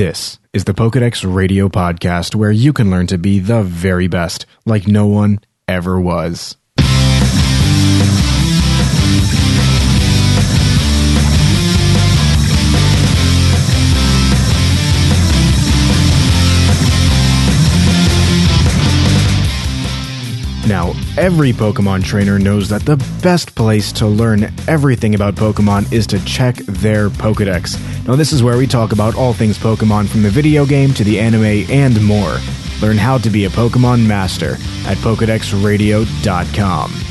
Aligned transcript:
This 0.00 0.38
is 0.54 0.64
the 0.64 0.72
Pokedex 0.72 1.30
Radio 1.30 1.68
Podcast, 1.68 2.34
where 2.34 2.50
you 2.50 2.72
can 2.72 2.90
learn 2.90 3.06
to 3.08 3.18
be 3.18 3.38
the 3.38 3.62
very 3.62 4.06
best, 4.06 4.46
like 4.64 4.88
no 4.88 5.06
one 5.06 5.40
ever 5.68 6.00
was. 6.00 6.56
Now, 20.70 20.94
every 21.18 21.52
Pokemon 21.52 22.04
trainer 22.04 22.38
knows 22.38 22.68
that 22.68 22.82
the 22.82 22.96
best 23.24 23.56
place 23.56 23.90
to 23.94 24.06
learn 24.06 24.52
everything 24.68 25.16
about 25.16 25.34
Pokemon 25.34 25.92
is 25.92 26.06
to 26.06 26.24
check 26.24 26.58
their 26.58 27.10
Pokedex. 27.10 27.76
Now, 28.06 28.14
this 28.14 28.32
is 28.32 28.44
where 28.44 28.56
we 28.56 28.68
talk 28.68 28.92
about 28.92 29.16
all 29.16 29.32
things 29.32 29.58
Pokemon 29.58 30.06
from 30.06 30.22
the 30.22 30.30
video 30.30 30.64
game 30.64 30.94
to 30.94 31.02
the 31.02 31.18
anime 31.18 31.68
and 31.72 32.00
more. 32.04 32.38
Learn 32.80 32.98
how 32.98 33.18
to 33.18 33.30
be 33.30 33.46
a 33.46 33.50
Pokemon 33.50 34.06
master 34.06 34.52
at 34.86 34.96
PokedexRadio.com. 34.98 37.09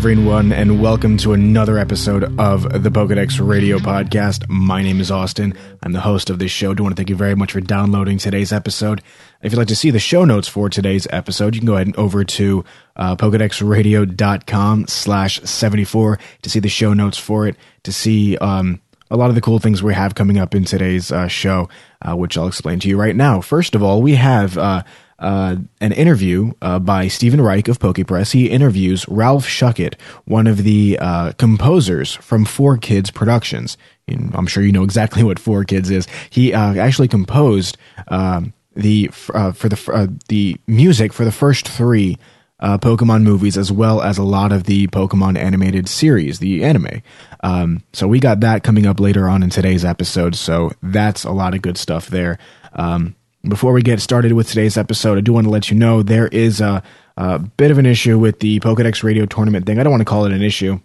everyone, 0.00 0.50
and 0.50 0.80
welcome 0.80 1.18
to 1.18 1.34
another 1.34 1.76
episode 1.76 2.24
of 2.40 2.62
the 2.82 2.88
Pokedex 2.88 3.38
Radio 3.46 3.76
Podcast. 3.76 4.48
My 4.48 4.82
name 4.82 4.98
is 4.98 5.10
Austin. 5.10 5.52
I'm 5.82 5.92
the 5.92 6.00
host 6.00 6.30
of 6.30 6.38
this 6.38 6.50
show. 6.50 6.72
Do 6.72 6.82
want 6.82 6.96
to 6.96 6.98
thank 6.98 7.10
you 7.10 7.16
very 7.16 7.34
much 7.34 7.52
for 7.52 7.60
downloading 7.60 8.16
today's 8.16 8.50
episode. 8.50 9.02
If 9.42 9.52
you'd 9.52 9.58
like 9.58 9.68
to 9.68 9.76
see 9.76 9.90
the 9.90 9.98
show 9.98 10.24
notes 10.24 10.48
for 10.48 10.70
today's 10.70 11.06
episode, 11.10 11.54
you 11.54 11.60
can 11.60 11.66
go 11.66 11.74
ahead 11.74 11.88
and 11.88 11.96
over 11.96 12.24
to 12.24 12.64
uh, 12.96 13.14
PokedexRadio.com 13.16 14.86
slash 14.86 15.42
74 15.42 16.18
to 16.40 16.48
see 16.48 16.60
the 16.60 16.70
show 16.70 16.94
notes 16.94 17.18
for 17.18 17.46
it, 17.46 17.56
to 17.82 17.92
see 17.92 18.38
um, 18.38 18.80
a 19.10 19.18
lot 19.18 19.28
of 19.28 19.34
the 19.34 19.42
cool 19.42 19.58
things 19.58 19.82
we 19.82 19.92
have 19.92 20.14
coming 20.14 20.38
up 20.38 20.54
in 20.54 20.64
today's 20.64 21.12
uh, 21.12 21.28
show, 21.28 21.68
uh, 22.00 22.16
which 22.16 22.38
I'll 22.38 22.48
explain 22.48 22.80
to 22.80 22.88
you 22.88 22.98
right 22.98 23.14
now. 23.14 23.42
First 23.42 23.74
of 23.74 23.82
all, 23.82 24.00
we 24.00 24.14
have 24.14 24.56
uh, 24.56 24.82
uh, 25.20 25.56
an 25.80 25.92
interview 25.92 26.52
uh, 26.62 26.78
by 26.78 27.08
Stephen 27.08 27.40
Reich 27.40 27.68
of 27.68 27.78
PokePress. 27.78 28.32
He 28.32 28.48
interviews 28.48 29.06
Ralph 29.08 29.46
Schuckett, 29.46 29.94
one 30.24 30.46
of 30.46 30.64
the 30.64 30.98
uh, 31.00 31.32
composers 31.32 32.14
from 32.14 32.44
Four 32.44 32.78
Kids 32.78 33.10
Productions. 33.10 33.76
And 34.08 34.34
I'm 34.34 34.46
sure 34.46 34.62
you 34.62 34.72
know 34.72 34.82
exactly 34.82 35.22
what 35.24 35.38
Four 35.38 35.64
Kids 35.64 35.90
is. 35.90 36.06
He 36.30 36.54
uh, 36.54 36.74
actually 36.74 37.08
composed 37.08 37.76
um, 38.08 38.52
the 38.74 39.10
uh, 39.34 39.52
for 39.52 39.68
the 39.68 39.92
uh, 39.92 40.06
the 40.28 40.56
music 40.66 41.12
for 41.12 41.24
the 41.24 41.32
first 41.32 41.68
three 41.68 42.16
uh, 42.60 42.78
Pokemon 42.78 43.22
movies, 43.22 43.58
as 43.58 43.72
well 43.72 44.00
as 44.00 44.18
a 44.18 44.22
lot 44.22 44.52
of 44.52 44.64
the 44.64 44.86
Pokemon 44.88 45.38
animated 45.38 45.88
series, 45.88 46.38
the 46.38 46.64
anime. 46.64 47.02
Um, 47.42 47.82
so 47.92 48.06
we 48.06 48.20
got 48.20 48.40
that 48.40 48.62
coming 48.62 48.86
up 48.86 49.00
later 49.00 49.28
on 49.28 49.42
in 49.42 49.50
today's 49.50 49.84
episode. 49.84 50.34
So 50.34 50.72
that's 50.82 51.24
a 51.24 51.32
lot 51.32 51.54
of 51.54 51.62
good 51.62 51.78
stuff 51.78 52.08
there. 52.08 52.38
Um, 52.74 53.16
before 53.48 53.72
we 53.72 53.82
get 53.82 54.00
started 54.00 54.32
with 54.32 54.48
today's 54.48 54.76
episode, 54.76 55.18
I 55.18 55.22
do 55.22 55.32
want 55.32 55.46
to 55.46 55.50
let 55.50 55.70
you 55.70 55.76
know 55.76 56.02
there 56.02 56.28
is 56.28 56.60
a, 56.60 56.82
a 57.16 57.38
bit 57.38 57.70
of 57.70 57.78
an 57.78 57.86
issue 57.86 58.18
with 58.18 58.40
the 58.40 58.60
Pokedex 58.60 59.02
Radio 59.02 59.26
tournament 59.26 59.66
thing. 59.66 59.78
I 59.78 59.82
don't 59.82 59.90
want 59.90 60.02
to 60.02 60.06
call 60.06 60.26
it 60.26 60.32
an 60.32 60.42
issue. 60.42 60.78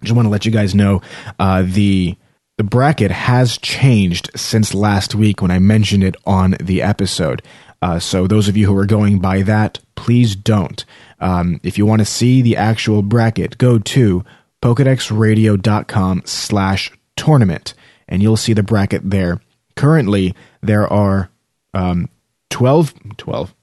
I 0.00 0.04
just 0.04 0.16
want 0.16 0.26
to 0.26 0.30
let 0.30 0.44
you 0.44 0.52
guys 0.52 0.74
know 0.74 1.02
uh, 1.38 1.62
the 1.64 2.16
the 2.58 2.64
bracket 2.64 3.10
has 3.10 3.58
changed 3.58 4.30
since 4.34 4.72
last 4.72 5.14
week 5.14 5.42
when 5.42 5.50
I 5.50 5.58
mentioned 5.58 6.02
it 6.02 6.16
on 6.24 6.56
the 6.58 6.80
episode. 6.80 7.42
Uh, 7.82 7.98
so 7.98 8.26
those 8.26 8.48
of 8.48 8.56
you 8.56 8.66
who 8.66 8.76
are 8.78 8.86
going 8.86 9.18
by 9.18 9.42
that, 9.42 9.78
please 9.94 10.34
don't. 10.34 10.82
Um, 11.20 11.60
if 11.62 11.76
you 11.76 11.84
want 11.84 12.00
to 12.00 12.06
see 12.06 12.40
the 12.40 12.56
actual 12.56 13.02
bracket, 13.02 13.58
go 13.58 13.78
to 13.78 14.24
pokedexradio.com 14.62 16.22
slash 16.24 16.90
tournament 17.14 17.74
and 18.08 18.22
you'll 18.22 18.38
see 18.38 18.54
the 18.54 18.62
bracket 18.62 19.10
there. 19.10 19.42
Currently, 19.76 20.34
there 20.62 20.90
are 20.90 21.28
um, 21.76 22.08
12, 22.50 22.94
12, 23.16 23.54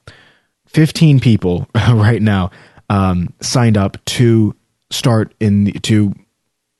15 0.67 1.19
people 1.19 1.67
right 1.75 2.21
now 2.21 2.51
um, 2.89 3.33
signed 3.41 3.77
up 3.77 4.03
to 4.05 4.55
start 4.91 5.33
in 5.39 5.65
the, 5.65 5.71
to 5.73 6.13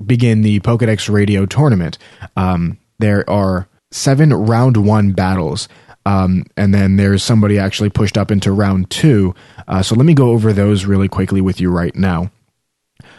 begin 0.06 0.42
the 0.42 0.60
Pokedex 0.60 1.12
Radio 1.12 1.46
tournament. 1.46 1.98
Um, 2.38 2.78
there 3.00 3.28
are 3.30 3.68
seven 3.92 4.34
round 4.34 4.78
one 4.78 5.12
battles. 5.14 5.68
Um, 6.06 6.46
and 6.58 6.74
then 6.74 6.98
there's 6.98 7.24
somebody 7.24 7.58
actually 7.58 7.90
pushed 7.90 8.18
up 8.18 8.30
into 8.30 8.52
round 8.52 8.90
two. 8.90 9.34
Uh, 9.68 9.82
so 9.82 9.96
let 9.96 10.06
me 10.06 10.14
go 10.14 10.32
over 10.32 10.52
those 10.52 10.86
really 10.86 11.08
quickly 11.08 11.40
with 11.40 11.62
you 11.62 11.72
right 11.72 11.96
now. 11.96 12.30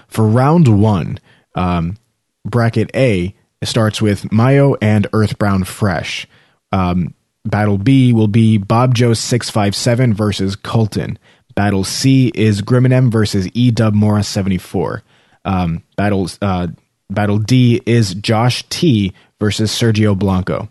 For 0.06 0.26
round 0.26 0.68
one, 0.68 1.18
um, 1.54 1.96
bracket 2.44 2.90
A 2.94 3.34
starts 3.62 4.02
with 4.02 4.30
Mayo 4.30 4.76
and 4.82 5.06
Earthbound 5.14 5.66
Fresh. 5.66 6.28
Um, 6.72 7.13
battle 7.44 7.78
B 7.78 8.12
will 8.12 8.28
be 8.28 8.58
Bob 8.58 8.94
Joe 8.94 9.14
657 9.14 10.14
versus 10.14 10.56
Colton. 10.56 11.18
Battle 11.54 11.84
C 11.84 12.32
is 12.34 12.62
Griminem 12.62 13.10
versus 13.10 13.48
E 13.54 13.70
Dub 13.70 13.94
Mora 13.94 14.22
74. 14.22 15.02
Um, 15.44 15.82
battle, 15.96 16.28
uh, 16.42 16.68
battle 17.10 17.38
D 17.38 17.80
is 17.86 18.14
Josh 18.14 18.64
T 18.70 19.12
versus 19.38 19.70
Sergio 19.70 20.18
Blanco. 20.18 20.68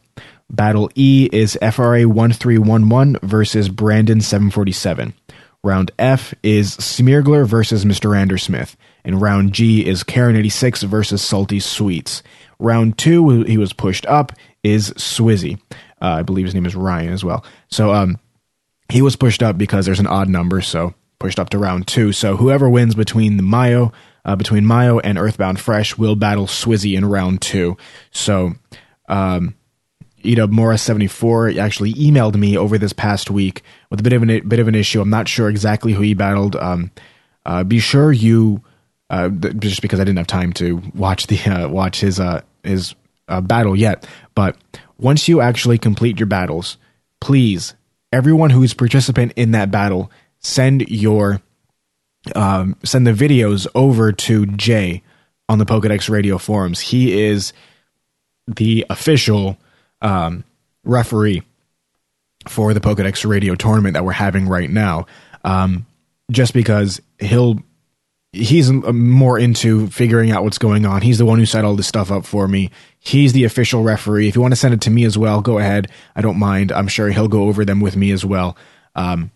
Battle 0.49 0.89
E 0.95 1.29
is 1.31 1.57
FRA 1.61 2.07
1311 2.07 3.17
versus 3.23 3.69
Brandon 3.69 4.21
747. 4.21 5.13
Round 5.63 5.91
F 5.97 6.33
is 6.43 6.75
Smeargler 6.77 7.47
versus 7.47 7.85
Mr. 7.85 8.17
Andersmith. 8.17 8.75
And 9.05 9.21
round 9.21 9.53
G 9.53 9.85
is 9.85 10.03
Karen 10.03 10.35
86 10.35 10.83
versus 10.83 11.21
Salty 11.21 11.59
Sweets. 11.59 12.21
Round 12.59 12.97
2, 12.97 13.43
he 13.43 13.57
was 13.57 13.73
pushed 13.73 14.05
up, 14.05 14.33
is 14.63 14.91
Swizzy. 14.91 15.59
Uh, 16.03 16.17
I 16.19 16.21
believe 16.21 16.45
his 16.45 16.53
name 16.53 16.65
is 16.65 16.75
Ryan 16.75 17.13
as 17.13 17.23
well. 17.23 17.45
So 17.69 17.93
um, 17.93 18.19
he 18.89 19.01
was 19.01 19.15
pushed 19.15 19.41
up 19.41 19.57
because 19.57 19.85
there's 19.85 20.01
an 20.01 20.07
odd 20.07 20.29
number, 20.29 20.61
so 20.61 20.93
pushed 21.17 21.39
up 21.39 21.49
to 21.51 21.57
round 21.57 21.87
2. 21.87 22.11
So 22.11 22.35
whoever 22.35 22.69
wins 22.69 22.93
between 22.93 23.37
the 23.37 23.43
Mayo, 23.43 23.93
uh, 24.25 24.35
between 24.35 24.67
Mayo 24.67 24.99
and 24.99 25.17
Earthbound 25.17 25.59
Fresh 25.59 25.97
will 25.97 26.15
battle 26.15 26.45
Swizzy 26.45 26.97
in 26.97 27.05
round 27.05 27.41
2. 27.41 27.77
So 28.11 28.55
um, 29.07 29.55
Edub 30.23 30.51
Mora 30.51 30.77
seventy 30.77 31.07
four 31.07 31.49
actually 31.59 31.93
emailed 31.93 32.35
me 32.35 32.57
over 32.57 32.77
this 32.77 32.93
past 32.93 33.29
week 33.29 33.61
with 33.89 33.99
a 33.99 34.03
bit 34.03 34.13
of 34.13 34.23
an 34.23 34.47
bit 34.47 34.59
of 34.59 34.67
an 34.67 34.75
issue. 34.75 35.01
I'm 35.01 35.09
not 35.09 35.27
sure 35.27 35.49
exactly 35.49 35.93
who 35.93 36.01
he 36.01 36.13
battled. 36.13 36.55
Um, 36.55 36.91
uh, 37.45 37.63
be 37.63 37.79
sure 37.79 38.11
you 38.11 38.63
uh, 39.09 39.29
just 39.29 39.81
because 39.81 39.99
I 39.99 40.03
didn't 40.05 40.17
have 40.17 40.27
time 40.27 40.53
to 40.53 40.81
watch 40.95 41.27
the 41.27 41.39
uh, 41.39 41.67
watch 41.67 41.99
his 41.99 42.19
uh, 42.19 42.41
his 42.63 42.95
uh, 43.27 43.41
battle 43.41 43.75
yet. 43.75 44.07
But 44.33 44.57
once 44.97 45.27
you 45.27 45.41
actually 45.41 45.77
complete 45.77 46.19
your 46.19 46.27
battles, 46.27 46.77
please 47.19 47.75
everyone 48.11 48.51
who's 48.51 48.73
participant 48.73 49.33
in 49.35 49.51
that 49.51 49.71
battle 49.71 50.11
send 50.39 50.87
your 50.89 51.41
um, 52.35 52.75
send 52.83 53.05
the 53.05 53.11
videos 53.11 53.67
over 53.75 54.11
to 54.11 54.45
Jay 54.45 55.01
on 55.49 55.57
the 55.57 55.65
Pokedex 55.65 56.09
Radio 56.09 56.37
forums. 56.37 56.79
He 56.79 57.21
is 57.21 57.51
the 58.47 58.85
official 58.89 59.57
um, 60.01 60.43
referee 60.83 61.43
for 62.47 62.73
the 62.73 62.79
Pokedex 62.79 63.27
Radio 63.27 63.55
tournament 63.55 63.93
that 63.93 64.05
we're 64.05 64.11
having 64.13 64.47
right 64.47 64.69
now. 64.69 65.05
Um, 65.43 65.85
just 66.31 66.53
because 66.53 67.01
he'll 67.19 67.59
he's 68.33 68.71
more 68.71 69.39
into 69.39 69.87
figuring 69.87 70.31
out 70.31 70.43
what's 70.43 70.57
going 70.57 70.85
on. 70.85 71.01
He's 71.01 71.19
the 71.19 71.25
one 71.25 71.39
who 71.39 71.45
set 71.45 71.63
all 71.63 71.75
this 71.75 71.87
stuff 71.87 72.11
up 72.11 72.25
for 72.25 72.47
me. 72.47 72.71
He's 72.99 73.31
the 73.31 73.45
official 73.45 73.83
referee. 73.83 74.27
If 74.27 74.35
you 74.35 74.41
want 74.41 74.51
to 74.53 74.59
send 74.59 74.73
it 74.73 74.81
to 74.81 74.89
me 74.89 75.05
as 75.05 75.17
well, 75.17 75.41
go 75.41 75.59
ahead. 75.59 75.89
I 76.15 76.21
don't 76.21 76.39
mind. 76.39 76.71
I'm 76.71 76.87
sure 76.87 77.09
he'll 77.09 77.27
go 77.27 77.43
over 77.43 77.63
them 77.63 77.79
with 77.79 77.95
me 77.95 78.11
as 78.11 78.25
well. 78.25 78.57
Um, 78.95 79.31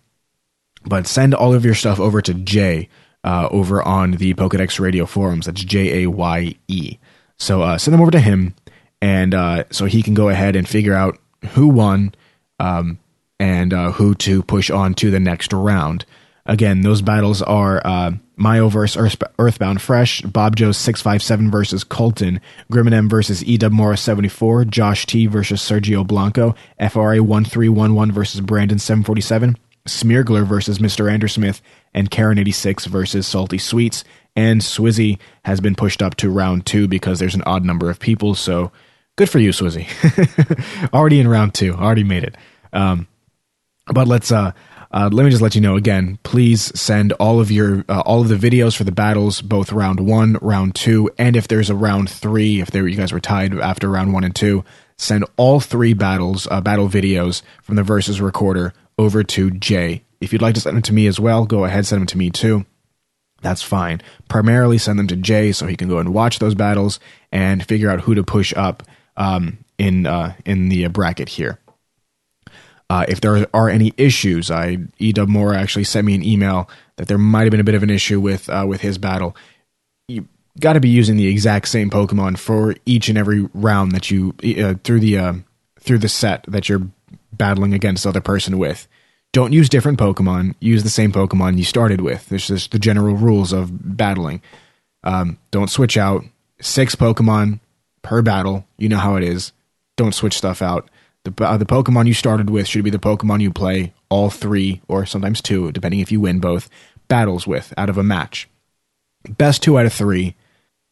but 0.84 1.08
send 1.08 1.34
all 1.34 1.54
of 1.54 1.64
your 1.64 1.76
stuff 1.76 2.00
over 2.00 2.22
to 2.22 2.34
Jay 2.34 2.90
uh, 3.24 3.48
over 3.52 3.82
on 3.82 4.12
the 4.12 4.34
Pokedex 4.34 4.80
Radio 4.80 5.06
forums. 5.06 5.46
That's 5.46 5.64
J 5.64 6.04
A 6.04 6.10
Y 6.10 6.56
E. 6.68 6.98
So 7.38 7.62
uh, 7.62 7.78
send 7.78 7.94
them 7.94 8.02
over 8.02 8.12
to 8.12 8.20
him 8.20 8.56
and 9.02 9.34
uh, 9.34 9.66
so 9.72 9.86
he 9.86 10.02
can 10.02 10.14
go 10.14 10.30
ahead 10.30 10.56
and 10.56 10.68
figure 10.68 10.94
out 10.94 11.20
who 11.50 11.68
won 11.68 12.16
um, 12.60 12.98
and 13.40 13.74
uh, 13.74 13.92
who 13.92 14.16
to 14.16 14.42
push 14.44 14.72
on 14.72 14.94
to 14.96 15.12
the 15.12 15.20
next 15.20 15.54
round. 15.54 16.06
Again, 16.48 16.82
those 16.82 17.02
battles 17.02 17.42
are 17.42 17.86
uh, 17.86 18.12
Mayo 18.38 18.70
versus 18.70 19.18
Earthbound 19.38 19.82
Fresh, 19.82 20.22
Bob 20.22 20.56
Joe 20.56 20.72
657 20.72 21.52
versus 21.52 21.84
Colton, 21.84 22.40
Griminem 22.72 23.10
versus 23.10 23.44
EW 23.44 23.70
Morris 23.70 24.02
74, 24.02 24.64
Josh 24.66 25.06
T 25.06 25.26
versus 25.26 25.62
Sergio 25.62 26.08
Blanco, 26.08 26.56
FRA 26.80 27.22
1311 27.22 28.14
versus 28.14 28.40
Brandon 28.40 28.80
747, 28.80 29.58
Smeargler 29.88 30.48
versus 30.48 30.80
Mr. 30.80 31.12
Andersmith, 31.12 31.62
and 31.94 32.10
Karen86 32.10 32.88
versus 32.88 33.28
Salty 33.28 33.58
Sweets. 33.58 34.06
And 34.34 34.62
Swizzy 34.62 35.20
has 35.44 35.60
been 35.60 35.76
pushed 35.76 36.02
up 36.02 36.16
to 36.18 36.30
round 36.30 36.66
two 36.66 36.88
because 36.88 37.20
there's 37.20 37.36
an 37.36 37.44
odd 37.46 37.66
number 37.66 37.90
of 37.90 38.00
people. 38.00 38.36
So 38.36 38.72
good 39.18 39.30
for 39.30 39.40
you, 39.40 39.50
Swizzy. 39.50 39.88
already 40.94 41.20
in 41.20 41.28
round 41.28 41.54
two, 41.56 41.74
already 41.74 42.06
made 42.06 42.24
it. 42.24 42.36
Um, 42.72 43.08
but 43.88 44.08
let's 44.08 44.32
uh, 44.32 44.52
uh, 44.92 45.10
let 45.12 45.24
me 45.24 45.30
just 45.30 45.42
let 45.42 45.56
you 45.56 45.62
know 45.62 45.76
again. 45.76 46.18
Please 46.24 46.78
send 46.80 47.12
all 47.14 47.40
of 47.40 47.52
your 47.52 47.84
uh, 47.90 48.02
all 48.02 48.22
of 48.22 48.30
the 48.30 48.36
videos 48.36 48.76
for 48.76 48.84
the 48.84 48.92
battles, 48.92 49.42
both 49.42 49.72
round 49.72 50.00
one, 50.00 50.38
round 50.42 50.76
two, 50.76 51.10
and 51.18 51.36
if 51.36 51.48
there's 51.48 51.70
a 51.70 51.76
round 51.76 52.10
three, 52.10 52.62
if 52.62 52.72
there 52.72 52.88
you 52.88 52.96
guys 52.96 53.12
were 53.12 53.20
tied 53.20 53.58
after 53.58 53.90
round 53.90 54.14
one 54.14 54.24
and 54.24 54.36
two, 54.36 54.64
send 54.98 55.26
all 55.36 55.60
three 55.60 55.94
battles, 55.94 56.48
uh, 56.50 56.62
battle 56.62 56.88
videos 56.88 57.42
from 57.62 57.76
the 57.76 57.84
versus 57.84 58.22
recorder 58.22 58.74
over 58.98 59.24
to 59.24 59.52
Jay. 59.52 60.04
If 60.20 60.34
you'd 60.34 60.42
like 60.42 60.56
to 60.56 60.62
send 60.62 60.76
them 60.76 60.84
to 60.84 60.94
me 60.94 61.08
as 61.08 61.20
well, 61.20 61.46
go 61.46 61.66
ahead, 61.66 61.86
send 61.86 62.02
them 62.02 62.08
to 62.08 62.18
me 62.18 62.30
too. 62.30 62.66
That's 63.42 63.62
fine. 63.62 64.02
Primarily 64.30 64.78
send 64.78 64.98
them 64.98 65.08
to 65.08 65.16
Jay 65.16 65.52
so 65.52 65.68
he 65.68 65.76
can 65.76 65.88
go 65.88 66.00
and 66.00 66.14
watch 66.14 66.40
those 66.40 66.56
battles 66.56 67.00
and 67.32 67.64
figure 67.64 67.90
out 67.90 68.02
who 68.02 68.16
to 68.16 68.24
push 68.24 68.54
up 68.56 68.84
um, 69.16 69.60
in 69.78 70.08
uh, 70.08 70.34
in 70.46 70.70
the 70.70 70.88
bracket 70.88 71.30
here. 71.30 71.60
Uh, 72.90 73.06
if 73.08 73.20
there 73.20 73.46
are 73.54 73.70
any 73.70 73.94
issues, 73.98 74.50
I 74.50 74.78
Edub 75.00 75.28
Moore 75.28 75.54
actually 75.54 75.84
sent 75.84 76.08
me 76.08 76.16
an 76.16 76.24
email 76.24 76.70
that 76.96 77.08
there 77.08 77.18
might 77.18 77.44
have 77.44 77.52
been 77.52 77.60
a 77.60 77.66
bit 77.66 77.76
of 77.76 77.84
an 77.84 77.90
issue 77.90 78.20
with 78.20 78.50
uh, 78.50 78.66
with 78.68 78.82
his 78.82 78.98
battle. 78.98 79.36
You 80.08 80.28
got 80.60 80.74
to 80.74 80.80
be 80.80 80.90
using 80.90 81.18
the 81.18 81.28
exact 81.28 81.68
same 81.68 81.90
Pokemon 81.90 82.38
for 82.38 82.76
each 82.86 83.10
and 83.10 83.18
every 83.18 83.50
round 83.54 83.92
that 83.92 84.10
you 84.10 84.34
uh, 84.58 84.76
through 84.84 85.02
the 85.02 85.18
uh, 85.18 85.34
through 85.80 85.98
the 86.00 86.10
set 86.10 86.44
that 86.48 86.70
you're 86.70 86.88
battling 87.34 87.74
against 87.74 88.04
the 88.04 88.10
other 88.10 88.22
person 88.22 88.58
with. 88.58 88.88
Don't 89.34 89.54
use 89.54 89.70
different 89.70 90.00
Pokemon. 90.00 90.56
Use 90.60 90.84
the 90.84 90.90
same 90.90 91.12
Pokemon 91.12 91.58
you 91.58 91.66
started 91.66 92.02
with. 92.02 92.30
This 92.30 92.50
is 92.50 92.68
the 92.68 92.80
general 92.80 93.16
rules 93.16 93.52
of 93.52 93.98
battling. 93.98 94.42
Um, 95.04 95.38
don't 95.52 95.70
switch 95.70 95.98
out. 95.98 96.24
Six 96.62 96.96
Pokemon 96.96 97.60
per 98.02 98.22
battle. 98.22 98.66
You 98.78 98.90
know 98.90 98.98
how 98.98 99.16
it 99.16 99.24
is. 99.24 99.52
Don't 99.98 100.16
switch 100.16 100.38
stuff 100.38 100.62
out. 100.62 100.90
The, 101.36 101.46
uh, 101.46 101.58
the 101.58 101.66
Pokemon 101.66 102.08
you 102.08 102.14
started 102.14 102.50
with 102.50 102.68
should 102.68 102.84
be 102.84 102.90
the 102.90 102.98
Pokemon 102.98 103.42
you 103.42 103.52
play 103.52 103.94
all 104.10 104.30
three, 104.30 104.82
or 104.88 105.06
sometimes 105.06 105.42
two, 105.42 105.72
depending 105.72 106.00
if 106.00 106.12
you 106.12 106.22
win 106.22 106.40
both, 106.40 106.70
battles 107.08 107.46
with 107.46 107.74
out 107.78 107.90
of 107.90 107.98
a 107.98 108.04
match. 108.04 108.48
Best 109.28 109.62
two 109.62 109.78
out 109.78 109.86
of 109.86 109.94
three, 109.94 110.36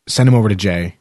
send 0.07 0.27
him 0.27 0.35
over 0.35 0.49
to 0.49 0.55
Jay. 0.55 0.97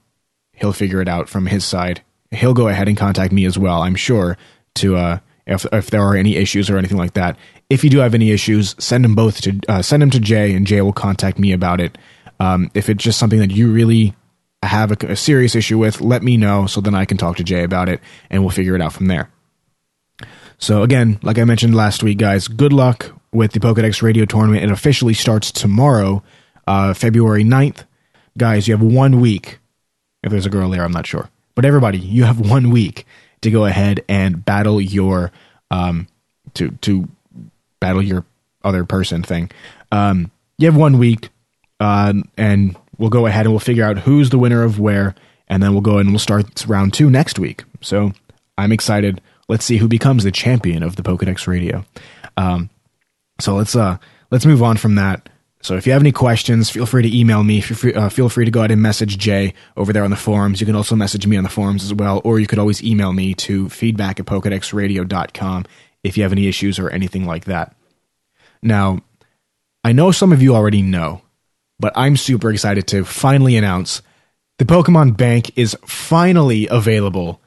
He'll 0.52 0.72
figure 0.72 1.00
it 1.00 1.08
out 1.08 1.28
from 1.28 1.46
his 1.46 1.64
side. 1.64 2.02
He'll 2.30 2.54
go 2.54 2.68
ahead 2.68 2.88
and 2.88 2.96
contact 2.96 3.32
me 3.32 3.44
as 3.44 3.58
well, 3.58 3.82
I'm 3.82 3.96
sure, 3.96 4.38
to 4.76 4.96
uh, 4.96 5.18
if 5.46 5.66
if 5.72 5.90
there 5.90 6.02
are 6.02 6.16
any 6.16 6.36
issues 6.36 6.70
or 6.70 6.78
anything 6.78 6.98
like 6.98 7.14
that. 7.14 7.36
If 7.68 7.82
you 7.82 7.90
do 7.90 7.98
have 7.98 8.14
any 8.14 8.30
issues, 8.30 8.76
send 8.78 9.04
them 9.04 9.14
both 9.14 9.40
to 9.42 9.60
uh, 9.68 9.82
send 9.82 10.02
them 10.02 10.10
to 10.10 10.20
Jay, 10.20 10.54
and 10.54 10.66
Jay 10.66 10.80
will 10.80 10.92
contact 10.92 11.38
me 11.38 11.52
about 11.52 11.80
it. 11.80 11.98
Um, 12.38 12.70
if 12.74 12.88
it's 12.88 13.02
just 13.02 13.18
something 13.18 13.40
that 13.40 13.50
you 13.50 13.72
really 13.72 14.14
have 14.66 14.90
a, 14.92 15.12
a 15.12 15.16
serious 15.16 15.54
issue 15.54 15.78
with, 15.78 16.00
let 16.00 16.22
me 16.22 16.36
know 16.36 16.66
so 16.66 16.80
then 16.80 16.94
I 16.94 17.04
can 17.04 17.16
talk 17.16 17.36
to 17.36 17.44
Jay 17.44 17.62
about 17.64 17.88
it 17.88 18.00
and 18.30 18.42
we'll 18.42 18.50
figure 18.50 18.74
it 18.74 18.82
out 18.82 18.92
from 18.92 19.06
there. 19.06 19.30
So 20.58 20.82
again, 20.82 21.18
like 21.22 21.38
I 21.38 21.44
mentioned 21.44 21.74
last 21.74 22.02
week, 22.02 22.18
guys, 22.18 22.48
good 22.48 22.72
luck 22.72 23.12
with 23.32 23.52
the 23.52 23.60
Pokedex 23.60 24.02
Radio 24.02 24.24
Tournament. 24.24 24.64
It 24.64 24.70
officially 24.70 25.14
starts 25.14 25.50
tomorrow, 25.50 26.22
uh, 26.66 26.94
February 26.94 27.44
9th. 27.44 27.84
Guys, 28.38 28.66
you 28.68 28.74
have 28.74 28.82
one 28.82 29.20
week. 29.20 29.58
If 30.22 30.30
there's 30.30 30.46
a 30.46 30.50
girl 30.50 30.70
there, 30.70 30.84
I'm 30.84 30.92
not 30.92 31.06
sure. 31.06 31.28
But 31.54 31.64
everybody, 31.64 31.98
you 31.98 32.24
have 32.24 32.40
one 32.50 32.70
week 32.70 33.06
to 33.42 33.50
go 33.50 33.66
ahead 33.66 34.02
and 34.08 34.44
battle 34.44 34.80
your 34.80 35.30
um 35.70 36.06
to 36.54 36.70
to 36.80 37.08
battle 37.80 38.02
your 38.02 38.24
other 38.62 38.84
person 38.84 39.22
thing. 39.22 39.50
Um, 39.92 40.30
you 40.56 40.66
have 40.66 40.76
one 40.76 40.98
week, 40.98 41.28
uh, 41.80 42.14
and 42.38 42.76
we'll 42.98 43.10
go 43.10 43.26
ahead 43.26 43.46
and 43.46 43.52
we'll 43.52 43.60
figure 43.60 43.84
out 43.84 43.98
who's 43.98 44.30
the 44.30 44.38
winner 44.38 44.62
of 44.62 44.78
where, 44.78 45.14
and 45.48 45.62
then 45.62 45.72
we'll 45.72 45.82
go 45.82 45.98
and 45.98 46.10
we'll 46.10 46.18
start 46.18 46.64
round 46.66 46.92
two 46.92 47.10
next 47.10 47.38
week. 47.38 47.64
So 47.80 48.12
I'm 48.56 48.72
excited. 48.72 49.20
Let's 49.48 49.64
see 49.64 49.76
who 49.76 49.88
becomes 49.88 50.24
the 50.24 50.32
champion 50.32 50.82
of 50.82 50.96
the 50.96 51.02
Pokedex 51.02 51.46
Radio. 51.46 51.84
Um, 52.36 52.70
so 53.40 53.54
let's 53.56 53.74
uh 53.76 53.98
let's 54.30 54.46
move 54.46 54.62
on 54.62 54.76
from 54.76 54.94
that. 54.94 55.28
So 55.60 55.76
if 55.76 55.86
you 55.86 55.92
have 55.92 56.02
any 56.02 56.12
questions, 56.12 56.68
feel 56.68 56.84
free 56.84 57.02
to 57.02 57.18
email 57.18 57.42
me. 57.42 57.62
Feel 57.62 57.76
free, 57.76 57.94
uh, 57.94 58.10
feel 58.10 58.28
free 58.28 58.44
to 58.44 58.50
go 58.50 58.60
ahead 58.60 58.70
and 58.70 58.82
message 58.82 59.16
Jay 59.16 59.54
over 59.78 59.94
there 59.94 60.04
on 60.04 60.10
the 60.10 60.16
forums. 60.16 60.60
You 60.60 60.66
can 60.66 60.76
also 60.76 60.94
message 60.94 61.26
me 61.26 61.38
on 61.38 61.42
the 61.42 61.48
forums 61.48 61.82
as 61.82 61.94
well, 61.94 62.20
or 62.22 62.38
you 62.38 62.46
could 62.46 62.58
always 62.58 62.84
email 62.84 63.14
me 63.14 63.32
to 63.34 63.70
feedback 63.70 64.20
at 64.20 64.26
pokedexradio.com 64.26 65.64
if 66.02 66.18
you 66.18 66.22
have 66.22 66.32
any 66.32 66.48
issues 66.48 66.78
or 66.78 66.90
anything 66.90 67.24
like 67.24 67.46
that. 67.46 67.74
Now, 68.62 69.00
I 69.82 69.92
know 69.92 70.10
some 70.10 70.32
of 70.32 70.42
you 70.42 70.54
already 70.54 70.82
know, 70.82 71.22
but 71.78 71.92
I'm 71.96 72.16
super 72.16 72.50
excited 72.50 72.86
to 72.88 73.04
finally 73.04 73.56
announce 73.56 74.02
the 74.58 74.64
Pokemon 74.64 75.16
Bank 75.16 75.56
is 75.56 75.76
finally 75.84 76.68
available 76.68 77.40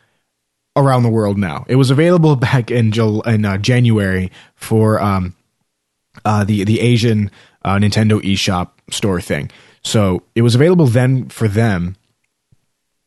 around 0.75 1.03
the 1.03 1.09
world 1.09 1.37
now. 1.37 1.65
It 1.67 1.75
was 1.75 1.89
available 1.89 2.35
back 2.47 2.71
in, 2.71 2.93
in 3.25 3.45
uh, 3.45 3.57
January 3.57 4.31
for 4.55 5.01
um, 5.01 5.35
uh, 6.25 6.43
the 6.43 6.63
the 6.63 6.79
Asian 6.79 7.31
uh, 7.63 7.75
Nintendo 7.75 8.21
eShop 8.21 8.69
store 8.89 9.21
thing. 9.21 9.51
So 9.83 10.23
it 10.35 10.41
was 10.41 10.55
available 10.55 10.87
then 10.87 11.29
for 11.29 11.47
them. 11.47 11.95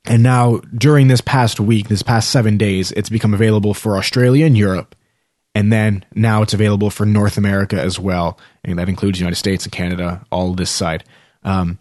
And 0.06 0.22
now, 0.22 0.60
during 0.74 1.08
this 1.08 1.20
past 1.20 1.60
week, 1.60 1.88
this 1.88 2.02
past 2.02 2.30
seven 2.30 2.56
days, 2.56 2.90
it's 2.92 3.10
become 3.10 3.34
available 3.34 3.74
for 3.74 3.98
Australia 3.98 4.46
and 4.46 4.56
Europe. 4.56 4.96
And 5.60 5.70
then 5.70 6.06
now 6.14 6.40
it's 6.40 6.54
available 6.54 6.88
for 6.88 7.04
North 7.04 7.36
America 7.36 7.78
as 7.78 8.00
well. 8.00 8.38
And 8.64 8.78
that 8.78 8.88
includes 8.88 9.20
United 9.20 9.36
States 9.36 9.66
and 9.66 9.72
Canada, 9.72 10.24
all 10.32 10.54
this 10.54 10.70
side. 10.70 11.04
Um, 11.42 11.78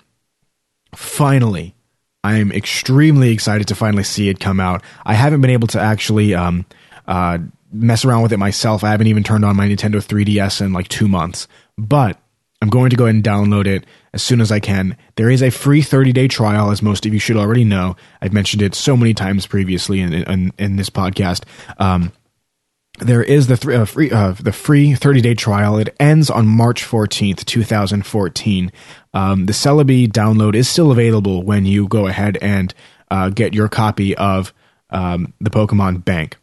finally, 0.94 1.76
I'm 2.22 2.52
extremely 2.52 3.32
excited 3.32 3.70
to 3.70 3.76
finally 3.76 4.04
see 4.04 4.28
it 4.28 4.42
come 4.42 4.60
out. 4.60 4.84
I 5.06 5.14
haven't 5.14 5.40
been 5.40 5.52
able 5.52 5.70
to 5.70 5.80
actually 5.80 6.36
um, 6.36 6.66
uh, 7.08 7.38
mess 7.72 8.04
around 8.04 8.22
with 8.22 8.34
it 8.34 8.38
myself. 8.38 8.84
I 8.84 8.92
haven't 8.92 9.08
even 9.08 9.24
turned 9.24 9.46
on 9.46 9.56
my 9.56 9.70
Nintendo 9.70 10.06
3DS 10.06 10.60
in 10.60 10.74
like 10.74 10.90
two 10.90 11.08
months, 11.08 11.48
but 11.78 12.20
I'm 12.62 12.70
going 12.70 12.90
to 12.90 12.98
go 12.98 13.06
ahead 13.06 13.16
and 13.16 13.24
download 13.24 13.66
it 13.66 13.86
as 14.14 14.22
soon 14.22 14.42
as 14.42 14.52
I 14.52 14.60
can. 14.60 14.98
There 15.16 15.30
is 15.30 15.42
a 15.42 15.52
free 15.52 15.82
30 15.82 16.12
day 16.12 16.28
trial, 16.28 16.70
as 16.70 16.82
most 16.82 17.06
of 17.06 17.14
you 17.14 17.20
should 17.20 17.38
already 17.38 17.64
know. 17.64 17.96
I've 18.22 18.34
mentioned 18.34 18.62
it 18.62 18.76
so 18.76 18.98
many 18.98 19.14
times 19.14 19.48
previously 19.48 20.02
in 20.02 20.12
in, 20.12 20.52
in 20.58 20.76
this 20.76 20.90
podcast. 20.90 21.46
Um, 21.78 22.12
there 23.00 23.24
is 23.24 23.48
the 23.48 23.58
th- 23.58 23.76
uh, 23.76 23.86
free 23.86 24.12
uh, 24.12 24.34
the 24.34 24.52
free 24.52 24.94
30 24.94 25.22
day 25.22 25.34
trial. 25.34 25.78
It 25.78 25.96
ends 26.00 26.30
on 26.30 26.48
March 26.48 26.84
14th, 26.84 27.46
2014. 27.46 28.72
Um, 29.14 29.46
the 29.46 29.54
Celebi 29.54 30.08
download 30.08 30.56
is 30.56 30.70
still 30.70 30.92
available 30.92 31.44
when 31.44 31.66
you 31.66 31.88
go 31.88 32.08
ahead 32.08 32.38
and 32.42 32.74
uh, 33.10 33.30
get 33.30 33.54
your 33.54 33.68
copy 33.68 34.16
of 34.16 34.54
um, 34.90 35.34
the 35.42 35.50
Pokemon 35.50 36.06
Bank. 36.06 36.38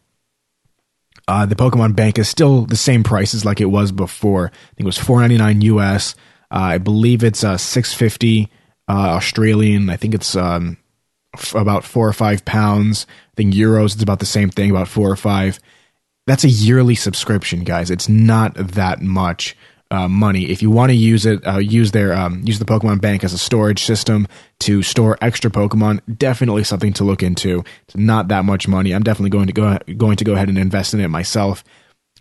Uh, 1.29 1.47
the 1.47 1.57
Pokemon 1.57 1.97
Bank 1.97 2.19
is 2.19 2.29
still 2.29 2.63
the 2.63 2.77
same 2.77 3.03
prices 3.03 3.45
like 3.45 3.61
it 3.61 3.67
was 3.67 3.91
before. 3.93 4.47
I 4.47 4.75
think 4.75 4.81
it 4.81 4.85
was 4.85 4.99
4.99 4.99 5.63
US. 5.63 6.15
Uh, 6.51 6.59
I 6.59 6.79
believe 6.79 7.25
it's 7.25 7.43
uh, 7.43 7.57
650 7.57 8.49
uh, 8.89 8.93
Australian. 8.93 9.91
I 9.91 9.97
think 9.97 10.15
it's 10.15 10.37
um, 10.37 10.77
f- 11.35 11.55
about 11.55 11.83
four 11.83 12.09
or 12.09 12.13
five 12.13 12.45
pounds. 12.45 13.07
I 13.33 13.35
think 13.37 13.55
euros. 13.55 13.95
It's 13.95 14.03
about 14.03 14.21
the 14.21 14.27
same 14.27 14.51
thing, 14.51 14.71
about 14.71 14.89
four 14.89 15.11
or 15.11 15.17
five 15.17 15.59
that's 16.26 16.45
a 16.45 16.49
yearly 16.49 16.95
subscription, 16.95 17.64
guys. 17.64 17.90
It's 17.90 18.09
not 18.09 18.54
that 18.54 19.00
much 19.00 19.56
uh, 19.90 20.09
money. 20.09 20.50
If 20.50 20.62
you 20.62 20.71
want 20.71 20.90
to 20.90 20.97
use 20.97 21.25
it, 21.26 21.47
uh, 21.47 21.59
use 21.59 21.92
their 21.92 22.12
um, 22.12 22.42
use 22.45 22.59
the 22.59 22.64
Pokemon 22.64 23.00
Bank 23.00 23.23
as 23.23 23.33
a 23.33 23.38
storage 23.38 23.85
system 23.85 24.26
to 24.61 24.83
store 24.83 25.16
extra 25.21 25.50
Pokemon. 25.50 26.00
Definitely 26.18 26.64
something 26.64 26.92
to 26.95 27.04
look 27.04 27.23
into. 27.23 27.64
It's 27.87 27.97
not 27.97 28.28
that 28.28 28.45
much 28.45 28.66
money. 28.66 28.92
I'm 28.92 29.04
definitely 29.04 29.30
going 29.30 29.47
to 29.47 29.52
go 29.52 29.78
going 29.97 30.16
to 30.16 30.25
go 30.25 30.35
ahead 30.35 30.49
and 30.49 30.59
invest 30.59 30.95
in 30.95 31.00
it 31.00 31.09
myself. 31.09 31.62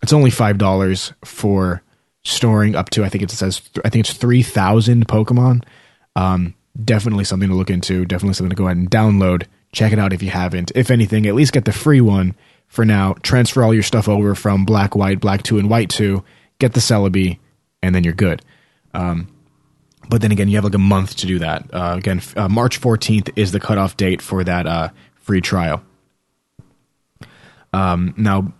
It's 0.03 0.13
only 0.13 0.29
five 0.29 0.57
dollars 0.57 1.13
for 1.23 1.81
storing 2.23 2.75
up 2.75 2.89
to 2.89 3.03
I 3.03 3.09
think 3.09 3.23
it 3.23 3.31
says 3.31 3.61
I 3.83 3.89
think 3.89 4.07
it's 4.07 4.13
three 4.13 4.43
thousand 4.43 5.07
Pokemon. 5.07 5.63
Um, 6.15 6.53
definitely 6.83 7.23
something 7.23 7.49
to 7.49 7.55
look 7.55 7.71
into. 7.71 8.05
Definitely 8.05 8.35
something 8.35 8.51
to 8.51 8.55
go 8.55 8.65
ahead 8.65 8.77
and 8.77 8.91
download. 8.91 9.45
Check 9.71 9.91
it 9.91 9.99
out 9.99 10.13
if 10.13 10.21
you 10.21 10.29
haven't. 10.29 10.71
If 10.75 10.91
anything, 10.91 11.25
at 11.25 11.35
least 11.35 11.51
get 11.51 11.65
the 11.65 11.73
free 11.73 11.99
one 11.99 12.35
for 12.75 12.85
now. 12.85 13.15
Transfer 13.23 13.63
all 13.63 13.73
your 13.73 13.83
stuff 13.83 14.07
over 14.07 14.35
from 14.35 14.65
black, 14.65 14.95
white, 14.95 15.19
black 15.19 15.41
2, 15.43 15.57
and 15.57 15.69
white 15.69 15.89
2. 15.89 16.23
Get 16.59 16.73
the 16.73 16.79
Celebi, 16.79 17.39
and 17.81 17.95
then 17.95 18.03
you're 18.03 18.13
good. 18.13 18.41
Um, 18.93 19.27
but 20.09 20.21
then 20.21 20.31
again, 20.31 20.49
you 20.49 20.55
have 20.57 20.63
like 20.63 20.75
a 20.75 20.79
month 20.79 21.15
to 21.17 21.25
do 21.25 21.39
that. 21.39 21.73
Uh, 21.73 21.95
again, 21.97 22.21
uh, 22.35 22.47
March 22.47 22.79
14th 22.79 23.31
is 23.35 23.51
the 23.51 23.59
cutoff 23.59 23.97
date 23.97 24.21
for 24.21 24.43
that 24.43 24.67
uh, 24.67 24.89
free 25.15 25.41
trial. 25.41 25.83
Um, 27.73 28.13
now, 28.17 28.53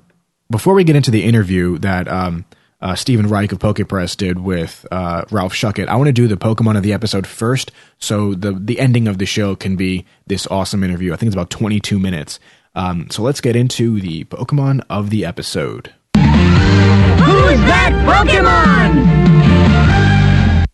before 0.50 0.74
we 0.74 0.84
get 0.84 0.96
into 0.96 1.12
the 1.12 1.24
interview 1.24 1.78
that 1.80 2.08
um, 2.08 2.46
uh, 2.82 2.96
Stephen 2.96 3.28
Reich 3.28 3.52
of 3.52 3.60
PokePress 3.60 4.18
did 4.18 4.40
with 4.40 4.86
uh, 4.92 5.24
Ralph 5.32 5.54
Schuckett, 5.54 5.88
I 5.88 5.96
want 5.96 6.08
to 6.08 6.14
do 6.14 6.28
the 6.28 6.36
Pokemon 6.36 6.78
of 6.78 6.84
the 6.84 6.94
episode 6.94 7.26
first, 7.26 7.72
so 7.98 8.34
the 8.34 8.52
the 8.52 8.80
ending 8.80 9.08
of 9.08 9.18
the 9.18 9.26
show 9.26 9.56
can 9.56 9.76
be 9.76 10.06
this 10.28 10.46
awesome 10.48 10.84
interview. 10.84 11.14
I 11.14 11.16
think 11.16 11.28
it's 11.28 11.36
about 11.36 11.50
22 11.50 11.98
minutes. 11.98 12.40
Um, 12.76 13.10
so 13.10 13.22
let's 13.24 13.42
get 13.42 13.56
into 13.56 14.00
the 14.02 14.26
Pokemon 14.26 14.84
of 14.90 15.10
the 15.10 15.26
episode. 15.26 15.94
Who's 16.16 17.60
that 17.66 17.92
Pokemon? 18.06 19.26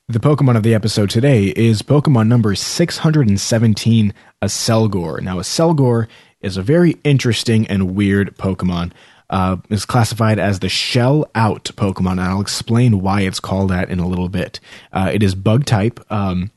The 0.08 0.20
Pokemon 0.20 0.58
of 0.58 0.64
the 0.64 0.74
episode 0.74 1.10
today 1.10 1.46
is 1.56 1.82
Pokemon 1.82 2.28
number 2.28 2.54
617, 2.54 4.14
Accelgor. 4.42 5.22
Now, 5.22 5.38
Accelgor 5.38 6.08
is 6.42 6.58
a 6.58 6.62
very 6.62 6.98
interesting 7.04 7.66
and 7.68 7.96
weird 7.96 8.36
Pokemon. 8.38 8.92
Uh, 9.30 9.58
is 9.70 9.86
classified 9.86 10.38
as 10.40 10.60
the 10.60 10.68
shell 10.68 11.26
out 11.36 11.64
Pokemon, 11.78 12.12
and 12.12 12.22
I'll 12.22 12.42
explain 12.42 13.00
why 13.00 13.22
it's 13.22 13.40
called 13.40 13.70
that 13.70 13.90
in 13.90 14.00
a 14.00 14.08
little 14.08 14.28
bit. 14.28 14.60
Uh, 14.92 15.10
it 15.14 15.24
is 15.24 15.36
bug 15.36 15.64
type. 15.64 16.02
Um, 16.12 16.52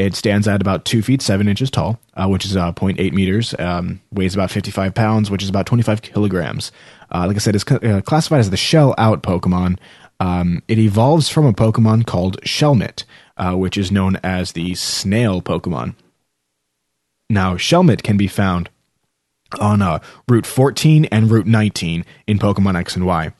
it 0.00 0.14
stands 0.14 0.48
at 0.48 0.60
about 0.60 0.84
two 0.84 1.02
feet 1.02 1.20
seven 1.20 1.46
inches 1.46 1.70
tall, 1.70 2.00
uh, 2.14 2.26
which 2.26 2.44
is 2.44 2.56
uh, 2.56 2.72
0.8 2.72 3.12
meters. 3.12 3.54
Um, 3.58 4.00
weighs 4.12 4.34
about 4.34 4.50
55 4.50 4.94
pounds, 4.94 5.30
which 5.30 5.42
is 5.42 5.48
about 5.48 5.66
25 5.66 6.02
kilograms. 6.02 6.72
Uh, 7.12 7.26
like 7.26 7.36
I 7.36 7.40
said, 7.40 7.54
it's 7.54 7.70
uh, 7.70 8.00
classified 8.04 8.40
as 8.40 8.50
the 8.50 8.56
shell 8.56 8.94
out 8.96 9.22
Pokemon. 9.22 9.78
Um, 10.18 10.62
it 10.68 10.78
evolves 10.78 11.28
from 11.28 11.46
a 11.46 11.52
Pokemon 11.52 12.06
called 12.06 12.40
Shelmet, 12.42 13.04
uh, 13.36 13.54
which 13.54 13.76
is 13.76 13.92
known 13.92 14.16
as 14.22 14.52
the 14.52 14.74
snail 14.74 15.42
Pokemon. 15.42 15.94
Now, 17.28 17.54
Shelmet 17.56 18.02
can 18.02 18.16
be 18.16 18.26
found 18.26 18.70
on 19.60 19.82
uh, 19.82 20.00
Route 20.28 20.46
14 20.46 21.06
and 21.06 21.30
Route 21.30 21.46
19 21.46 22.04
in 22.26 22.38
Pokemon 22.38 22.76
X 22.76 22.96
and 22.96 23.06
Y. 23.06 23.32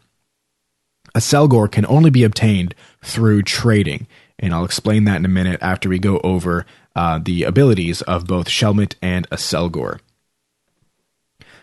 A 1.14 1.18
Accelgor 1.18 1.70
can 1.70 1.86
only 1.86 2.10
be 2.10 2.22
obtained 2.22 2.74
through 3.02 3.42
trading, 3.42 4.06
and 4.40 4.52
I'll 4.52 4.64
explain 4.64 5.04
that 5.04 5.16
in 5.16 5.24
a 5.24 5.28
minute 5.28 5.58
after 5.62 5.88
we 5.88 5.98
go 5.98 6.18
over 6.24 6.66
uh, 6.96 7.20
the 7.22 7.44
abilities 7.44 8.02
of 8.02 8.26
both 8.26 8.48
Shelmet 8.48 8.94
and 9.00 9.28
Accelgor. 9.30 10.00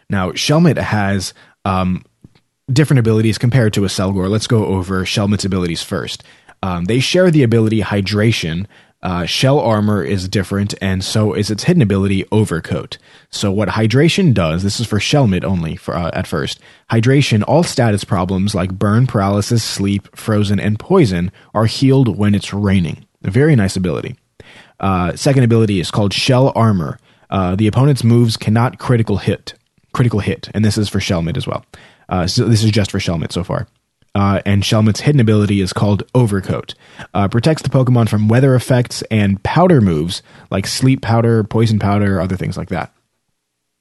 Now, 0.10 0.32
Shelmet 0.32 0.78
has 0.78 1.34
um, 1.66 2.06
different 2.72 3.00
abilities 3.00 3.38
compared 3.38 3.74
to 3.74 3.82
Accelgor. 3.82 4.30
Let's 4.30 4.48
go 4.48 4.66
over 4.66 5.04
Shelmet's 5.04 5.44
abilities 5.44 5.84
first. 5.84 6.24
Um, 6.64 6.86
they 6.86 7.00
share 7.00 7.30
the 7.30 7.44
ability 7.44 7.82
Hydration. 7.82 8.68
Uh, 9.04 9.26
shell 9.26 9.60
armor 9.60 10.04
is 10.04 10.28
different, 10.28 10.74
and 10.82 11.04
so 11.04 11.34
is 11.34 11.52
its 11.52 11.64
hidden 11.64 11.84
ability 11.84 12.26
Overcoat. 12.32 12.98
So, 13.30 13.52
what 13.52 13.70
Hydration 13.70 14.34
does, 14.34 14.64
this 14.64 14.80
is 14.80 14.88
for 14.88 14.98
Shelmet 14.98 15.44
only 15.44 15.76
for, 15.76 15.96
uh, 15.96 16.10
at 16.14 16.26
first. 16.26 16.60
Hydration, 16.90 17.44
all 17.48 17.64
status 17.64 18.04
problems 18.04 18.56
like 18.56 18.72
burn, 18.74 19.06
paralysis, 19.06 19.64
sleep, 19.64 20.16
frozen, 20.16 20.60
and 20.60 20.80
poison 20.80 21.32
are 21.54 21.68
healed 21.68 22.18
when 22.18 22.34
it's 22.34 22.54
raining. 22.54 23.06
A 23.24 23.30
very 23.30 23.56
nice 23.56 23.76
ability. 23.76 24.16
Uh, 24.80 25.16
second 25.16 25.44
ability 25.44 25.80
is 25.80 25.92
called 25.92 26.14
Shell 26.14 26.52
Armor. 26.56 27.00
Uh, 27.30 27.56
the 27.56 27.68
opponent's 27.68 28.04
moves 28.04 28.36
cannot 28.38 28.80
critical 28.80 29.18
hit, 29.18 29.54
critical 29.94 30.22
hit, 30.22 30.50
and 30.54 30.66
this 30.66 30.78
is 30.78 30.90
for 30.90 31.00
Shelmet 31.00 31.38
as 31.38 31.46
well. 31.46 31.66
Uh, 32.10 32.26
so 32.26 32.46
this 32.46 32.64
is 32.64 32.72
just 32.72 32.92
for 32.92 33.00
Shelmet 33.00 33.32
so 33.32 33.44
far. 33.44 33.68
Uh, 34.16 34.42
and 34.46 34.66
Shelmet's 34.66 35.02
hidden 35.02 35.22
ability 35.22 35.62
is 35.62 35.74
called 35.74 36.04
Overcoat. 36.16 36.74
Uh, 37.14 37.28
protects 37.28 37.62
the 37.62 37.70
Pokemon 37.70 38.10
from 38.10 38.28
weather 38.28 38.56
effects 38.56 39.04
and 39.12 39.42
powder 39.44 39.80
moves 39.82 40.24
like 40.50 40.66
Sleep 40.66 41.02
Powder, 41.02 41.44
Poison 41.44 41.80
Powder, 41.80 42.20
other 42.20 42.36
things 42.36 42.58
like 42.58 42.70
that. 42.70 42.92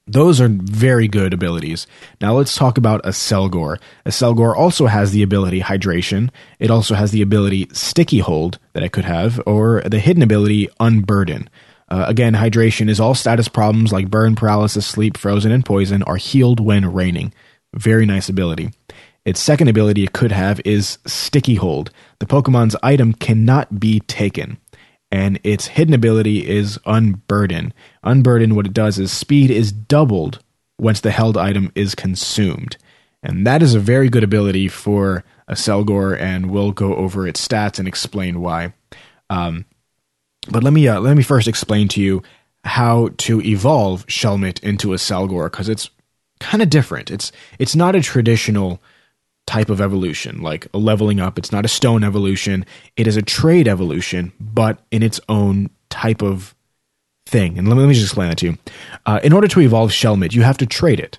Those 0.09 0.39
are 0.39 0.47
very 0.47 1.09
good 1.09 1.33
abilities. 1.33 1.85
Now 2.21 2.33
let's 2.33 2.55
talk 2.55 2.77
about 2.77 3.03
Accelgor. 3.03 3.77
Accelgor 4.05 4.55
also 4.55 4.85
has 4.85 5.11
the 5.11 5.21
ability 5.21 5.59
Hydration. 5.59 6.29
It 6.59 6.71
also 6.71 6.95
has 6.95 7.11
the 7.11 7.21
ability 7.21 7.67
Sticky 7.73 8.19
Hold 8.19 8.57
that 8.71 8.83
it 8.83 8.93
could 8.93 9.03
have, 9.03 9.41
or 9.45 9.81
the 9.81 9.99
hidden 9.99 10.23
ability 10.23 10.69
Unburden. 10.79 11.49
Uh, 11.89 12.05
again, 12.07 12.33
hydration 12.33 12.89
is 12.89 12.99
all 12.99 13.15
status 13.15 13.47
problems 13.47 13.91
like 13.91 14.09
burn, 14.09 14.35
paralysis, 14.35 14.85
sleep, 14.85 15.17
frozen, 15.17 15.51
and 15.51 15.65
poison 15.65 16.03
are 16.03 16.17
healed 16.17 16.59
when 16.59 16.91
raining. 16.91 17.33
Very 17.73 18.05
nice 18.05 18.29
ability. 18.29 18.71
Its 19.27 19.41
second 19.41 19.67
ability 19.67 20.05
it 20.05 20.13
could 20.13 20.31
have 20.31 20.61
is 20.63 20.99
Sticky 21.05 21.55
Hold. 21.55 21.91
The 22.19 22.25
Pokemon's 22.25 22.77
item 22.81 23.11
cannot 23.11 23.77
be 23.77 23.99
taken. 23.99 24.57
And 25.11 25.37
its 25.43 25.67
hidden 25.67 25.93
ability 25.93 26.47
is 26.47 26.79
Unburden. 26.85 27.73
Unburden, 28.03 28.55
what 28.55 28.67
it 28.67 28.73
does 28.73 28.97
is 28.97 29.11
speed 29.11 29.51
is 29.51 29.73
doubled 29.73 30.39
once 30.79 31.01
the 31.01 31.11
held 31.11 31.35
item 31.35 31.73
is 31.75 31.93
consumed. 31.93 32.77
And 33.21 33.45
that 33.45 33.61
is 33.61 33.75
a 33.75 33.81
very 33.81 34.07
good 34.07 34.23
ability 34.23 34.69
for 34.69 35.25
Accelgor, 35.49 36.17
and 36.17 36.49
we'll 36.49 36.71
go 36.71 36.95
over 36.95 37.27
its 37.27 37.45
stats 37.45 37.79
and 37.79 37.87
explain 37.87 38.39
why. 38.39 38.71
Um, 39.29 39.65
but 40.49 40.63
let 40.63 40.71
me 40.71 40.87
uh, 40.87 41.01
let 41.01 41.17
me 41.17 41.23
first 41.23 41.49
explain 41.49 41.89
to 41.89 42.01
you 42.01 42.23
how 42.63 43.09
to 43.17 43.41
evolve 43.41 44.07
Shelmet 44.07 44.63
into 44.63 44.89
Accelgor 44.89 45.51
because 45.51 45.67
it's 45.67 45.89
kind 46.39 46.63
of 46.63 46.69
different. 46.69 47.11
It's 47.11 47.33
it's 47.59 47.75
not 47.75 47.93
a 47.93 48.01
traditional 48.01 48.81
type 49.47 49.69
of 49.69 49.81
evolution, 49.81 50.41
like 50.41 50.67
a 50.73 50.77
leveling 50.77 51.19
up. 51.19 51.39
It's 51.39 51.51
not 51.51 51.65
a 51.65 51.69
stone 51.69 52.03
evolution. 52.03 52.65
It 52.95 53.07
is 53.07 53.17
a 53.17 53.23
trade 53.23 53.67
evolution, 53.67 54.31
but 54.39 54.79
in 54.91 55.01
its 55.01 55.19
own 55.27 55.71
type 55.89 56.21
of 56.21 56.53
thing. 57.25 57.57
And 57.57 57.67
let 57.67 57.75
me, 57.75 57.81
let 57.81 57.87
me 57.87 57.95
just 57.95 58.05
explain 58.05 58.29
that 58.29 58.37
to 58.39 58.45
you. 58.47 58.57
Uh, 59.05 59.19
in 59.23 59.33
order 59.33 59.47
to 59.47 59.61
evolve 59.61 59.91
Shelmet, 59.91 60.33
you 60.33 60.43
have 60.43 60.57
to 60.59 60.67
trade 60.67 60.99
it. 60.99 61.17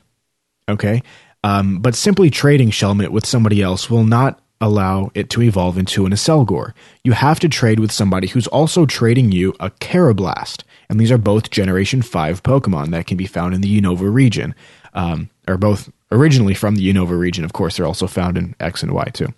Okay? 0.69 1.03
Um, 1.43 1.79
but 1.79 1.95
simply 1.95 2.31
trading 2.31 2.71
Shelmet 2.71 3.09
with 3.09 3.27
somebody 3.27 3.63
else 3.63 3.91
will 3.91 4.05
not 4.05 4.41
allow 4.61 5.11
it 5.15 5.31
to 5.31 5.43
evolve 5.43 5.79
into 5.79 6.05
an 6.05 6.13
Accelgor. 6.13 6.73
You 7.05 7.13
have 7.13 7.39
to 7.41 7.49
trade 7.49 7.81
with 7.81 7.93
somebody 7.93 8.27
who's 8.27 8.49
also 8.49 8.87
trading 8.87 9.33
you 9.33 9.55
a 9.61 9.71
Karrablast. 9.71 10.65
And 10.91 10.99
these 10.99 11.13
are 11.13 11.19
both 11.19 11.51
Generation 11.51 12.03
5 12.03 12.43
Pokemon 12.43 12.91
that 12.91 13.07
can 13.07 13.17
be 13.17 13.27
found 13.27 13.55
in 13.55 13.61
the 13.61 13.81
Unova 13.81 14.13
region. 14.13 14.55
Um, 14.95 15.31
are 15.47 15.57
both 15.57 15.91
originally 16.11 16.55
from 16.55 16.77
the 16.77 16.93
Unova 16.93 17.19
region. 17.19 17.45
Of 17.45 17.53
course, 17.53 17.77
they're 17.77 17.87
also 17.87 18.07
found 18.07 18.39
in 18.39 18.55
X 18.61 18.83
and 18.83 18.93
Y 18.93 19.05
too. 19.13 19.29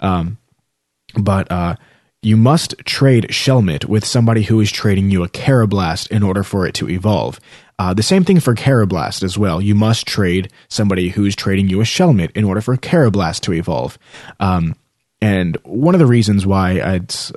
Um, 0.00 0.38
but 1.14 1.50
uh, 1.50 1.76
you 2.22 2.36
must 2.36 2.74
trade 2.84 3.28
Shelmet 3.30 3.84
with 3.84 4.04
somebody 4.04 4.42
who 4.42 4.60
is 4.60 4.72
trading 4.72 5.10
you 5.10 5.22
a 5.22 5.28
Karrablast 5.28 6.10
in 6.10 6.22
order 6.22 6.42
for 6.42 6.66
it 6.66 6.74
to 6.74 6.88
evolve. 6.88 7.40
Uh, 7.78 7.92
the 7.92 8.02
same 8.02 8.24
thing 8.24 8.40
for 8.40 8.54
Karrablast 8.54 9.22
as 9.22 9.36
well. 9.36 9.60
You 9.60 9.74
must 9.74 10.06
trade 10.06 10.50
somebody 10.68 11.10
who's 11.10 11.36
trading 11.36 11.68
you 11.68 11.80
a 11.80 11.84
Shelmet 11.84 12.30
in 12.32 12.44
order 12.44 12.60
for 12.60 12.76
Karrablast 12.76 13.42
to 13.42 13.52
evolve. 13.52 13.98
Um, 14.40 14.74
and 15.20 15.56
one 15.64 15.94
of 15.94 15.98
the 15.98 16.06
reasons 16.06 16.46
why 16.46 16.72
it's 16.72 17.32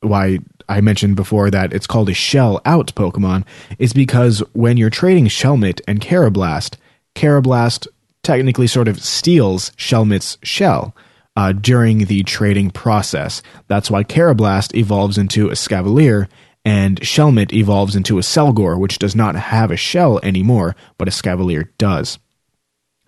why 0.00 0.38
I 0.68 0.80
mentioned 0.80 1.16
before 1.16 1.50
that 1.50 1.72
it's 1.72 1.86
called 1.86 2.08
a 2.08 2.14
shell 2.14 2.60
out 2.64 2.94
Pokemon 2.94 3.44
is 3.78 3.92
because 3.92 4.42
when 4.54 4.76
you're 4.76 4.88
trading 4.88 5.26
Shelmet 5.26 5.80
and 5.86 6.00
Carablast, 6.00 6.76
Karrablast 7.14 7.86
technically 8.22 8.66
sort 8.66 8.88
of 8.88 9.02
steals 9.02 9.70
Shelmet's 9.70 10.38
shell 10.42 10.94
uh, 11.36 11.52
during 11.52 12.06
the 12.06 12.22
trading 12.22 12.70
process. 12.70 13.42
That's 13.68 13.90
why 13.90 14.04
Karrablast 14.04 14.74
evolves 14.74 15.18
into 15.18 15.48
a 15.48 15.52
Escavalier 15.52 16.28
and 16.64 17.00
Shelmet 17.00 17.52
evolves 17.52 17.96
into 17.96 18.18
a 18.18 18.20
Accelgor, 18.20 18.78
which 18.78 18.98
does 18.98 19.16
not 19.16 19.34
have 19.34 19.70
a 19.70 19.76
shell 19.76 20.20
anymore, 20.22 20.76
but 20.98 21.08
a 21.08 21.10
Escavalier 21.10 21.68
does. 21.78 22.18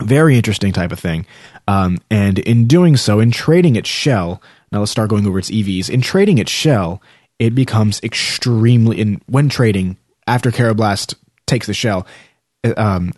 Very 0.00 0.36
interesting 0.36 0.72
type 0.72 0.90
of 0.90 0.98
thing. 0.98 1.26
Um, 1.68 1.98
and 2.10 2.38
in 2.38 2.66
doing 2.66 2.96
so, 2.96 3.20
in 3.20 3.30
trading 3.30 3.76
its 3.76 3.88
shell, 3.88 4.42
now 4.72 4.80
let's 4.80 4.90
start 4.90 5.10
going 5.10 5.26
over 5.26 5.38
its 5.38 5.50
EVs. 5.50 5.90
In 5.90 6.00
trading 6.00 6.38
its 6.38 6.50
shell, 6.50 7.02
it 7.38 7.54
becomes 7.54 8.00
extremely, 8.02 9.00
in 9.00 9.20
when 9.26 9.48
trading, 9.48 9.98
after 10.26 10.50
Karrablast 10.50 11.14
takes 11.46 11.66
the 11.66 11.74
shell, 11.74 12.06
um, 12.76 13.12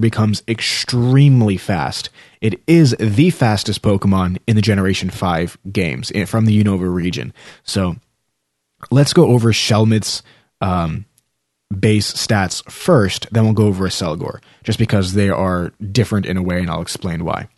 becomes 0.00 0.42
extremely 0.48 1.56
fast. 1.56 2.10
It 2.40 2.60
is 2.66 2.94
the 2.98 3.30
fastest 3.30 3.82
Pokemon 3.82 4.38
in 4.46 4.56
the 4.56 4.62
Generation 4.62 5.10
5 5.10 5.58
games 5.72 6.12
eh, 6.14 6.24
from 6.24 6.46
the 6.46 6.62
Unova 6.62 6.92
region. 6.92 7.32
So 7.62 7.96
let's 8.90 9.12
go 9.12 9.26
over 9.26 9.52
Shelmet's 9.52 10.22
um, 10.60 11.06
base 11.78 12.12
stats 12.12 12.68
first, 12.70 13.26
then 13.32 13.44
we'll 13.44 13.52
go 13.52 13.66
over 13.66 13.86
Accelgor, 13.86 14.40
just 14.62 14.78
because 14.78 15.14
they 15.14 15.28
are 15.28 15.72
different 15.90 16.26
in 16.26 16.36
a 16.36 16.42
way, 16.42 16.60
and 16.60 16.70
I'll 16.70 16.82
explain 16.82 17.24
why. 17.24 17.48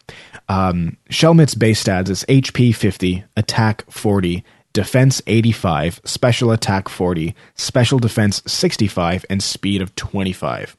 Um, 0.49 0.97
Shelmet's 1.11 1.55
base 1.55 1.83
stats 1.83 2.09
is 2.09 2.25
HP 2.29 2.75
50, 2.75 3.25
Attack 3.37 3.91
40, 3.91 4.45
Defense 4.73 5.21
85, 5.27 6.01
Special 6.05 6.51
Attack 6.53 6.89
40, 6.89 7.35
Special 7.55 7.99
Defense 7.99 8.43
65, 8.47 9.27
and 9.29 9.43
Speed 9.43 9.83
of 9.83 9.95
25. 9.95 10.77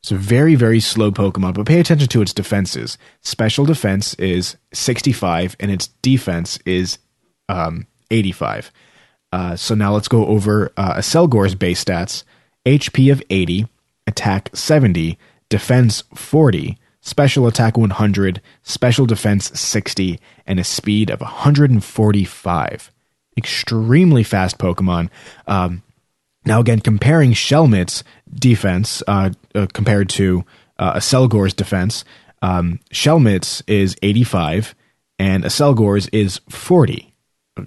It's 0.00 0.12
a 0.12 0.16
very, 0.16 0.54
very 0.54 0.80
slow 0.80 1.10
Pokemon, 1.10 1.54
but 1.54 1.66
pay 1.66 1.80
attention 1.80 2.08
to 2.08 2.22
its 2.22 2.32
defenses. 2.32 2.98
Special 3.20 3.64
defense 3.64 4.14
is 4.14 4.56
65, 4.72 5.56
and 5.58 5.70
its 5.70 5.88
defense 6.02 6.58
is 6.64 6.98
um, 7.48 7.86
85. 8.10 8.70
Uh, 9.32 9.56
so 9.56 9.74
now 9.74 9.92
let's 9.92 10.08
go 10.08 10.26
over 10.26 10.72
uh, 10.76 10.94
Accelgor's 10.94 11.54
base 11.54 11.84
stats 11.84 12.24
HP 12.64 13.10
of 13.10 13.22
80, 13.28 13.66
attack 14.06 14.50
70, 14.54 15.18
defense 15.48 16.02
40, 16.14 16.78
special 17.00 17.46
attack 17.46 17.76
100, 17.76 18.40
special 18.62 19.06
defense 19.06 19.58
60, 19.58 20.20
and 20.46 20.60
a 20.60 20.64
speed 20.64 21.10
of 21.10 21.20
145. 21.20 22.92
Extremely 23.36 24.22
fast 24.22 24.58
Pokemon. 24.58 25.10
Um, 25.46 25.82
now, 26.48 26.60
again, 26.60 26.80
comparing 26.80 27.32
Shelmet's 27.34 28.02
defense 28.34 29.02
uh, 29.06 29.30
uh, 29.54 29.66
compared 29.72 30.08
to 30.10 30.44
uh, 30.78 30.94
Accelgor's 30.94 31.54
defense, 31.54 32.04
um, 32.42 32.80
Shelmet's 32.90 33.62
is 33.66 33.96
85 34.02 34.74
and 35.18 35.44
Accelgor's 35.44 36.08
is 36.08 36.40
40. 36.48 37.14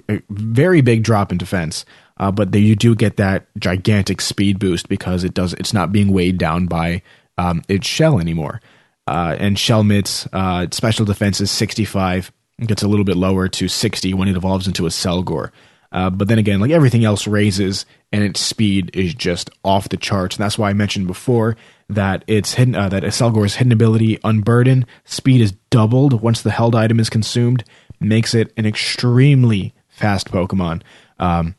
a, 0.09 0.21
very 0.29 0.81
big 0.81 1.03
drop 1.03 1.31
in 1.31 1.37
defense. 1.37 1.85
Uh, 2.17 2.31
but 2.31 2.53
you 2.53 2.75
do 2.75 2.95
get 2.95 3.17
that 3.17 3.47
gigantic 3.57 4.21
speed 4.21 4.59
boost 4.59 4.87
because 4.89 5.23
it 5.23 5.33
does. 5.33 5.53
It's 5.53 5.73
not 5.73 5.91
being 5.91 6.11
weighed 6.11 6.37
down 6.37 6.67
by 6.67 7.01
um, 7.37 7.63
its 7.67 7.87
shell 7.87 8.19
anymore. 8.19 8.61
Uh, 9.07 9.35
and 9.39 9.57
Shelmet's 9.57 10.27
uh, 10.31 10.67
special 10.71 11.05
defense 11.05 11.41
is 11.41 11.49
65. 11.49 12.31
It 12.59 12.67
gets 12.67 12.83
a 12.83 12.87
little 12.87 13.05
bit 13.05 13.17
lower 13.17 13.47
to 13.47 13.67
60 13.67 14.13
when 14.13 14.27
it 14.27 14.37
evolves 14.37 14.67
into 14.67 14.83
Accelgor. 14.83 15.51
Uh, 15.91 16.09
but 16.09 16.27
then 16.27 16.39
again, 16.39 16.59
like 16.59 16.71
everything 16.71 17.03
else 17.03 17.27
raises, 17.27 17.85
and 18.11 18.23
its 18.23 18.39
speed 18.39 18.91
is 18.93 19.13
just 19.13 19.49
off 19.63 19.89
the 19.89 19.97
charts. 19.97 20.35
And 20.35 20.43
that's 20.43 20.57
why 20.57 20.69
I 20.69 20.73
mentioned 20.73 21.07
before 21.07 21.57
that 21.89 22.23
it's 22.27 22.53
hidden 22.53 22.75
uh, 22.75 22.89
that 22.89 23.03
Selgor's 23.03 23.55
hidden 23.55 23.73
ability 23.73 24.17
Unburden 24.23 24.85
speed 25.03 25.41
is 25.41 25.51
doubled 25.69 26.21
once 26.21 26.41
the 26.41 26.51
held 26.51 26.75
item 26.75 26.99
is 26.99 27.09
consumed, 27.09 27.63
makes 27.99 28.33
it 28.33 28.53
an 28.55 28.65
extremely 28.65 29.73
fast 29.89 30.31
Pokemon. 30.31 30.81
Um, 31.19 31.55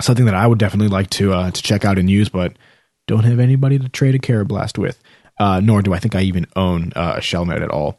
something 0.00 0.26
that 0.26 0.34
I 0.34 0.46
would 0.46 0.58
definitely 0.58 0.88
like 0.88 1.10
to 1.10 1.32
uh, 1.32 1.50
to 1.50 1.62
check 1.62 1.84
out 1.84 1.98
and 1.98 2.10
use, 2.10 2.28
but 2.28 2.52
don't 3.06 3.24
have 3.24 3.38
anybody 3.38 3.78
to 3.78 3.88
trade 3.88 4.14
a 4.14 4.18
Karrablast 4.18 4.78
with. 4.78 5.02
Uh, 5.38 5.60
nor 5.60 5.82
do 5.82 5.92
I 5.92 5.98
think 5.98 6.14
I 6.14 6.22
even 6.22 6.46
own 6.56 6.92
uh, 6.96 7.14
a 7.16 7.20
Shelmet 7.20 7.62
at 7.62 7.70
all. 7.70 7.98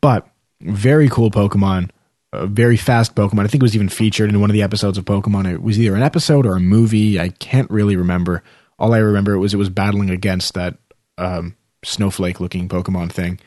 But 0.00 0.28
very 0.60 1.08
cool 1.08 1.30
Pokemon, 1.30 1.90
a 2.32 2.46
very 2.46 2.76
fast 2.76 3.14
Pokemon. 3.14 3.44
I 3.44 3.48
think 3.48 3.62
it 3.62 3.64
was 3.64 3.74
even 3.74 3.88
featured 3.88 4.30
in 4.30 4.40
one 4.40 4.50
of 4.50 4.54
the 4.54 4.62
episodes 4.62 4.98
of 4.98 5.04
Pokemon. 5.04 5.50
It 5.52 5.62
was 5.62 5.78
either 5.78 5.96
an 5.96 6.02
episode 6.02 6.46
or 6.46 6.56
a 6.56 6.60
movie. 6.60 7.20
I 7.20 7.30
can't 7.30 7.70
really 7.70 7.96
remember. 7.96 8.42
All 8.78 8.92
I 8.92 8.98
remember 8.98 9.38
was 9.38 9.54
it 9.54 9.58
was 9.58 9.70
battling 9.70 10.10
against 10.10 10.54
that 10.54 10.76
um, 11.18 11.56
snowflake 11.84 12.40
looking 12.40 12.68
Pokemon 12.68 13.12
thing. 13.12 13.40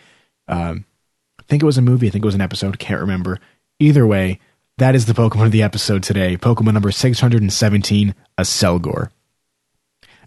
Um, 0.48 0.86
I 1.39 1.43
think 1.43 1.62
it 1.62 1.67
was 1.67 1.77
a 1.77 1.83
movie. 1.83 2.07
I 2.07 2.09
think 2.09 2.24
it 2.24 2.27
was 2.27 2.36
an 2.36 2.41
episode. 2.41 2.79
Can't 2.79 3.01
remember. 3.01 3.39
Either 3.79 4.07
way, 4.07 4.39
that 4.77 4.95
is 4.95 5.05
the 5.05 5.13
Pokemon 5.13 5.45
of 5.45 5.51
the 5.51 5.62
episode 5.62 6.03
today. 6.03 6.38
Pokemon 6.38 6.74
number 6.74 6.91
617, 6.91 8.15
a. 8.38 9.09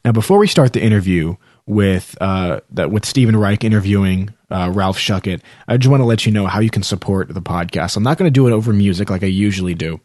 Now, 0.05 0.13
before 0.13 0.39
we 0.39 0.47
start 0.47 0.73
the 0.73 0.83
interview 0.83 1.37
with 1.67 2.17
uh, 2.21 2.61
that 2.71 2.91
with 2.91 3.05
Stephen 3.05 3.37
Reich 3.37 3.65
interviewing 3.65 4.35
uh, 4.51 4.71
Ralph 4.73 4.99
Schuckett. 4.99 5.41
I 5.69 5.77
just 5.77 5.91
want 5.91 6.01
to 6.01 6.07
let 6.07 6.27
you 6.27 6.33
know 6.33 6.47
how 6.47 6.61
you 6.61 6.71
can 6.71 6.83
support 6.83 7.33
the 7.33 7.43
podcast. 7.43 7.97
I'm 7.97 8.03
not 8.03 8.19
going 8.19 8.27
to 8.27 8.33
do 8.33 8.47
it 8.47 8.53
over 8.53 8.73
music 8.73 9.11
like 9.11 9.23
I 9.23 9.27
usually 9.27 9.75
do. 9.75 10.01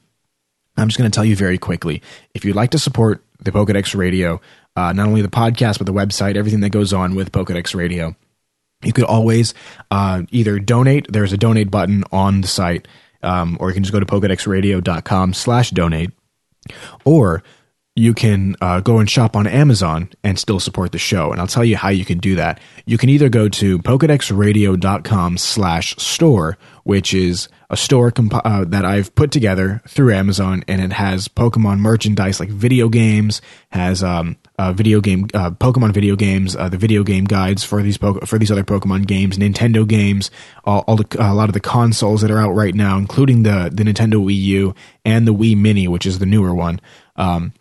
I'm 0.78 0.88
just 0.88 0.98
going 0.98 1.10
to 1.10 1.16
tell 1.16 1.26
you 1.26 1.36
very 1.36 1.58
quickly. 1.58 2.02
If 2.34 2.46
you'd 2.46 2.56
like 2.56 2.72
to 2.72 2.80
support 2.80 3.24
the 3.40 3.52
Pokedex 3.52 3.96
Radio, 3.96 4.40
uh, 4.76 4.94
not 4.94 5.08
only 5.08 5.22
the 5.22 5.28
podcast 5.28 5.80
but 5.80 5.88
the 5.88 5.94
website, 5.94 6.36
everything 6.36 6.60
that 6.62 6.70
goes 6.70 6.94
on 6.94 7.16
with 7.16 7.32
Pokedex 7.32 7.76
Radio, 7.76 8.16
you 8.84 8.94
could 8.94 9.06
always 9.06 9.56
uh, 9.90 10.22
either 10.30 10.60
donate. 10.60 11.12
There's 11.12 11.34
a 11.34 11.38
donate 11.38 11.72
button 11.72 12.04
on 12.12 12.42
the 12.42 12.48
site, 12.48 12.88
um, 13.24 13.58
or 13.60 13.70
you 13.70 13.74
can 13.74 13.84
just 13.84 13.94
go 13.94 14.00
to 14.00 14.06
pokédexradio.com/slash/donate, 14.06 16.12
or 17.04 17.44
you 17.98 18.14
can 18.14 18.56
uh, 18.62 18.80
go 18.80 19.00
and 19.00 19.10
shop 19.10 19.36
on 19.36 19.48
Amazon 19.48 20.08
and 20.24 20.38
still 20.38 20.60
support 20.60 20.92
the 20.92 21.00
show. 21.00 21.32
And 21.32 21.42
I'll 21.42 21.48
tell 21.48 21.66
you 21.66 21.76
how 21.76 21.90
you 21.90 22.06
can 22.06 22.20
do 22.20 22.36
that. 22.36 22.60
You 22.86 22.96
can 22.96 23.10
either 23.10 23.28
go 23.28 23.50
to 23.50 23.80
pokedexradio.com 23.80 25.38
slash 25.40 25.96
store, 25.96 26.60
which 26.84 27.16
is 27.16 27.50
a 27.72 27.76
store 27.76 28.12
comp- 28.12 28.46
uh, 28.46 28.66
that 28.66 28.86
I've 28.86 29.16
put 29.16 29.32
together 29.32 29.82
through 29.88 30.14
Amazon, 30.14 30.64
and 30.68 30.80
it 30.80 30.94
has 30.94 31.28
Pokemon 31.28 31.80
merchandise 31.80 32.40
like 32.40 32.50
video 32.50 32.88
games, 32.88 33.42
has 33.72 34.04
um, 34.04 34.38
uh, 34.60 34.74
video 34.74 35.02
game 35.02 35.28
uh, 35.34 35.50
Pokemon 35.50 35.92
video 35.92 36.16
games, 36.16 36.56
uh, 36.56 36.70
the 36.70 36.78
video 36.78 37.04
game 37.04 37.26
guides 37.26 37.64
for 37.64 37.82
these 37.82 37.98
po- 37.98 38.20
for 38.26 38.38
these 38.38 38.52
other 38.52 38.64
Pokemon 38.64 39.08
games, 39.08 39.40
Nintendo 39.40 39.88
games, 39.88 40.30
all, 40.66 40.82
all 40.82 40.98
the, 40.98 41.18
a 41.20 41.34
lot 41.34 41.50
of 41.50 41.54
the 41.54 41.60
consoles 41.60 42.22
that 42.22 42.30
are 42.30 42.40
out 42.40 42.54
right 42.54 42.76
now, 42.76 42.98
including 42.98 43.42
the 43.42 43.72
the 43.74 43.84
Nintendo 43.84 44.24
Wii 44.24 44.36
U 44.36 44.76
and 45.04 45.28
the 45.28 45.34
Wii 45.34 45.58
Mini, 45.58 45.88
which 45.88 46.06
is 46.06 46.20
the 46.20 46.28
newer 46.28 46.54
one. 46.54 46.80
Um, 47.16 47.54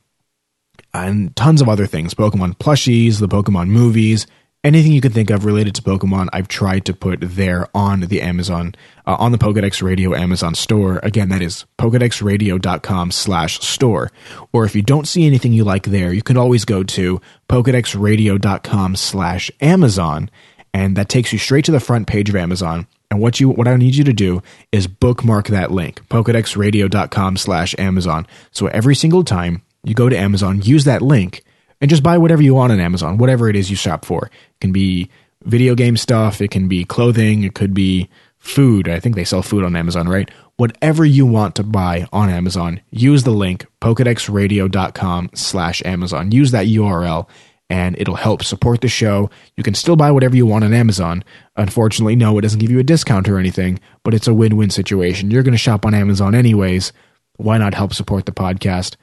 and 1.04 1.34
tons 1.36 1.60
of 1.60 1.68
other 1.68 1.86
things 1.86 2.14
Pokemon 2.14 2.56
plushies, 2.58 3.18
the 3.20 3.28
Pokemon 3.28 3.68
movies, 3.68 4.26
anything 4.66 4.92
you 4.92 5.00
can 5.00 5.12
think 5.12 5.30
of 5.30 5.44
related 5.44 5.76
to 5.76 5.82
Pokemon, 5.82 6.28
I've 6.32 6.48
tried 6.48 6.84
to 6.86 6.94
put 6.94 7.18
there 7.20 7.68
on 7.72 8.00
the 8.00 8.20
Amazon, 8.20 8.74
uh, 9.06 9.16
on 9.18 9.30
the 9.30 9.38
Pokedex 9.38 9.80
Radio 9.80 10.14
Amazon 10.14 10.54
store. 10.56 10.98
Again, 11.04 11.28
that 11.28 11.40
is 11.40 11.66
pokedexradio.com 11.78 13.12
slash 13.12 13.60
store. 13.60 14.10
Or 14.52 14.64
if 14.64 14.74
you 14.74 14.82
don't 14.82 15.06
see 15.06 15.24
anything 15.24 15.52
you 15.52 15.62
like 15.62 15.84
there, 15.84 16.12
you 16.12 16.22
can 16.22 16.36
always 16.36 16.64
go 16.64 16.82
to 16.82 17.20
pokedexradio.com 17.48 18.96
slash 18.96 19.50
Amazon, 19.60 20.30
and 20.74 20.96
that 20.96 21.08
takes 21.08 21.32
you 21.32 21.38
straight 21.38 21.64
to 21.66 21.72
the 21.72 21.80
front 21.80 22.08
page 22.08 22.28
of 22.28 22.36
Amazon. 22.36 22.88
And 23.08 23.20
what 23.20 23.38
you 23.38 23.50
what 23.50 23.68
I 23.68 23.76
need 23.76 23.94
you 23.94 24.02
to 24.02 24.12
do 24.12 24.42
is 24.72 24.88
bookmark 24.88 25.46
that 25.46 25.70
link, 25.70 26.06
pokedexradio.com 26.08 27.36
slash 27.36 27.72
Amazon. 27.78 28.26
So 28.50 28.66
every 28.66 28.96
single 28.96 29.22
time 29.22 29.62
you 29.86 29.94
go 29.94 30.08
to 30.08 30.18
Amazon, 30.18 30.60
use 30.62 30.84
that 30.84 31.00
link, 31.00 31.44
and 31.80 31.88
just 31.88 32.02
buy 32.02 32.18
whatever 32.18 32.42
you 32.42 32.54
want 32.54 32.72
on 32.72 32.80
Amazon, 32.80 33.18
whatever 33.18 33.48
it 33.48 33.56
is 33.56 33.70
you 33.70 33.76
shop 33.76 34.04
for. 34.04 34.26
It 34.26 34.60
can 34.60 34.72
be 34.72 35.08
video 35.44 35.74
game 35.74 35.96
stuff, 35.96 36.40
it 36.40 36.50
can 36.50 36.66
be 36.66 36.84
clothing, 36.84 37.44
it 37.44 37.54
could 37.54 37.72
be 37.72 38.08
food. 38.38 38.88
I 38.88 38.98
think 38.98 39.14
they 39.14 39.24
sell 39.24 39.42
food 39.42 39.64
on 39.64 39.76
Amazon, 39.76 40.08
right? 40.08 40.28
Whatever 40.56 41.04
you 41.04 41.24
want 41.24 41.54
to 41.56 41.62
buy 41.62 42.08
on 42.12 42.28
Amazon, 42.30 42.80
use 42.90 43.22
the 43.22 43.30
link 43.30 43.66
pokedexradio.com 43.80 45.30
slash 45.34 45.82
Amazon. 45.84 46.32
Use 46.32 46.50
that 46.50 46.66
URL 46.66 47.28
and 47.68 47.96
it'll 47.98 48.16
help 48.16 48.42
support 48.42 48.80
the 48.80 48.88
show. 48.88 49.30
You 49.56 49.62
can 49.62 49.74
still 49.74 49.96
buy 49.96 50.10
whatever 50.10 50.36
you 50.36 50.46
want 50.46 50.64
on 50.64 50.72
Amazon. 50.72 51.22
Unfortunately, 51.56 52.16
no, 52.16 52.38
it 52.38 52.42
doesn't 52.42 52.60
give 52.60 52.70
you 52.70 52.78
a 52.78 52.84
discount 52.84 53.28
or 53.28 53.38
anything, 53.38 53.78
but 54.02 54.14
it's 54.14 54.28
a 54.28 54.34
win-win 54.34 54.70
situation. 54.70 55.30
You're 55.30 55.42
going 55.42 55.52
to 55.52 55.58
shop 55.58 55.84
on 55.84 55.94
Amazon 55.94 56.34
anyways. 56.34 56.92
Why 57.36 57.58
not 57.58 57.74
help 57.74 57.92
support 57.92 58.24
the 58.24 58.32
podcast? 58.32 58.96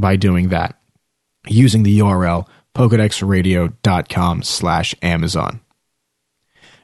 By 0.00 0.16
doing 0.16 0.48
that 0.48 0.78
using 1.46 1.82
the 1.82 1.98
URL 1.98 2.46
pokedexradio.com 2.74 4.42
slash 4.42 4.94
Amazon. 5.02 5.60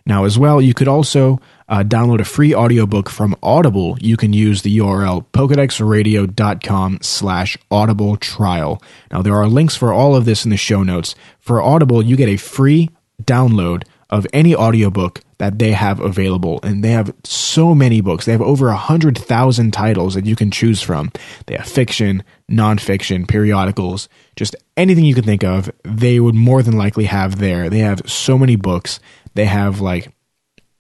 Now, 0.07 0.25
as 0.25 0.39
well, 0.39 0.61
you 0.61 0.75
could 0.75 0.89
also 0.89 1.41
uh, 1.67 1.83
download 1.83 2.21
a 2.21 2.25
free 2.25 2.55
audiobook 2.55 3.09
from 3.09 3.35
Audible. 3.43 3.97
You 4.01 4.19
can 4.19 4.35
use 4.35 4.61
the 4.61 4.77
URL 4.79 5.25
pokedexradio.com 5.33 6.99
slash 7.01 7.57
audible 7.71 8.17
trial. 8.19 8.83
Now, 9.11 9.23
there 9.23 9.35
are 9.35 9.49
links 9.49 9.77
for 9.77 9.93
all 9.93 10.15
of 10.15 10.27
this 10.27 10.45
in 10.45 10.51
the 10.51 10.59
show 10.59 10.83
notes. 10.83 11.15
For 11.41 11.63
Audible, 11.63 12.03
you 12.03 12.17
get 12.17 12.29
a 12.29 12.37
free 12.37 12.91
download 13.23 13.85
of 14.15 14.29
any 14.33 14.55
audiobook 14.55 15.21
that 15.39 15.59
they 15.59 15.73
have 15.73 15.99
available. 15.99 16.61
And 16.63 16.85
they 16.85 16.93
have 16.93 17.13
so 17.25 17.75
many 17.75 18.01
books. 18.01 18.25
They 18.25 18.33
have 18.33 18.41
over 18.41 18.69
a 18.69 18.77
hundred 18.77 19.19
thousand 19.19 19.73
titles 19.73 20.15
that 20.15 20.25
you 20.25 20.37
can 20.37 20.53
choose 20.53 20.81
from. 20.81 21.11
They 21.47 21.57
have 21.57 21.67
fiction, 21.67 22.23
nonfiction, 22.49 23.27
periodicals, 23.27 24.09
just 24.37 24.55
anything 24.77 25.05
you 25.05 25.17
can 25.17 25.25
think 25.25 25.43
of, 25.43 25.69
they 25.83 26.21
would 26.21 26.37
more 26.37 26.63
than 26.63 26.79
likely 26.79 27.07
have 27.07 27.41
there. 27.41 27.69
They 27.69 27.81
have 27.81 28.09
so 28.09 28.39
many 28.39 28.55
books. 28.55 29.01
They 29.35 29.47
have 29.47 29.81
like 29.81 30.13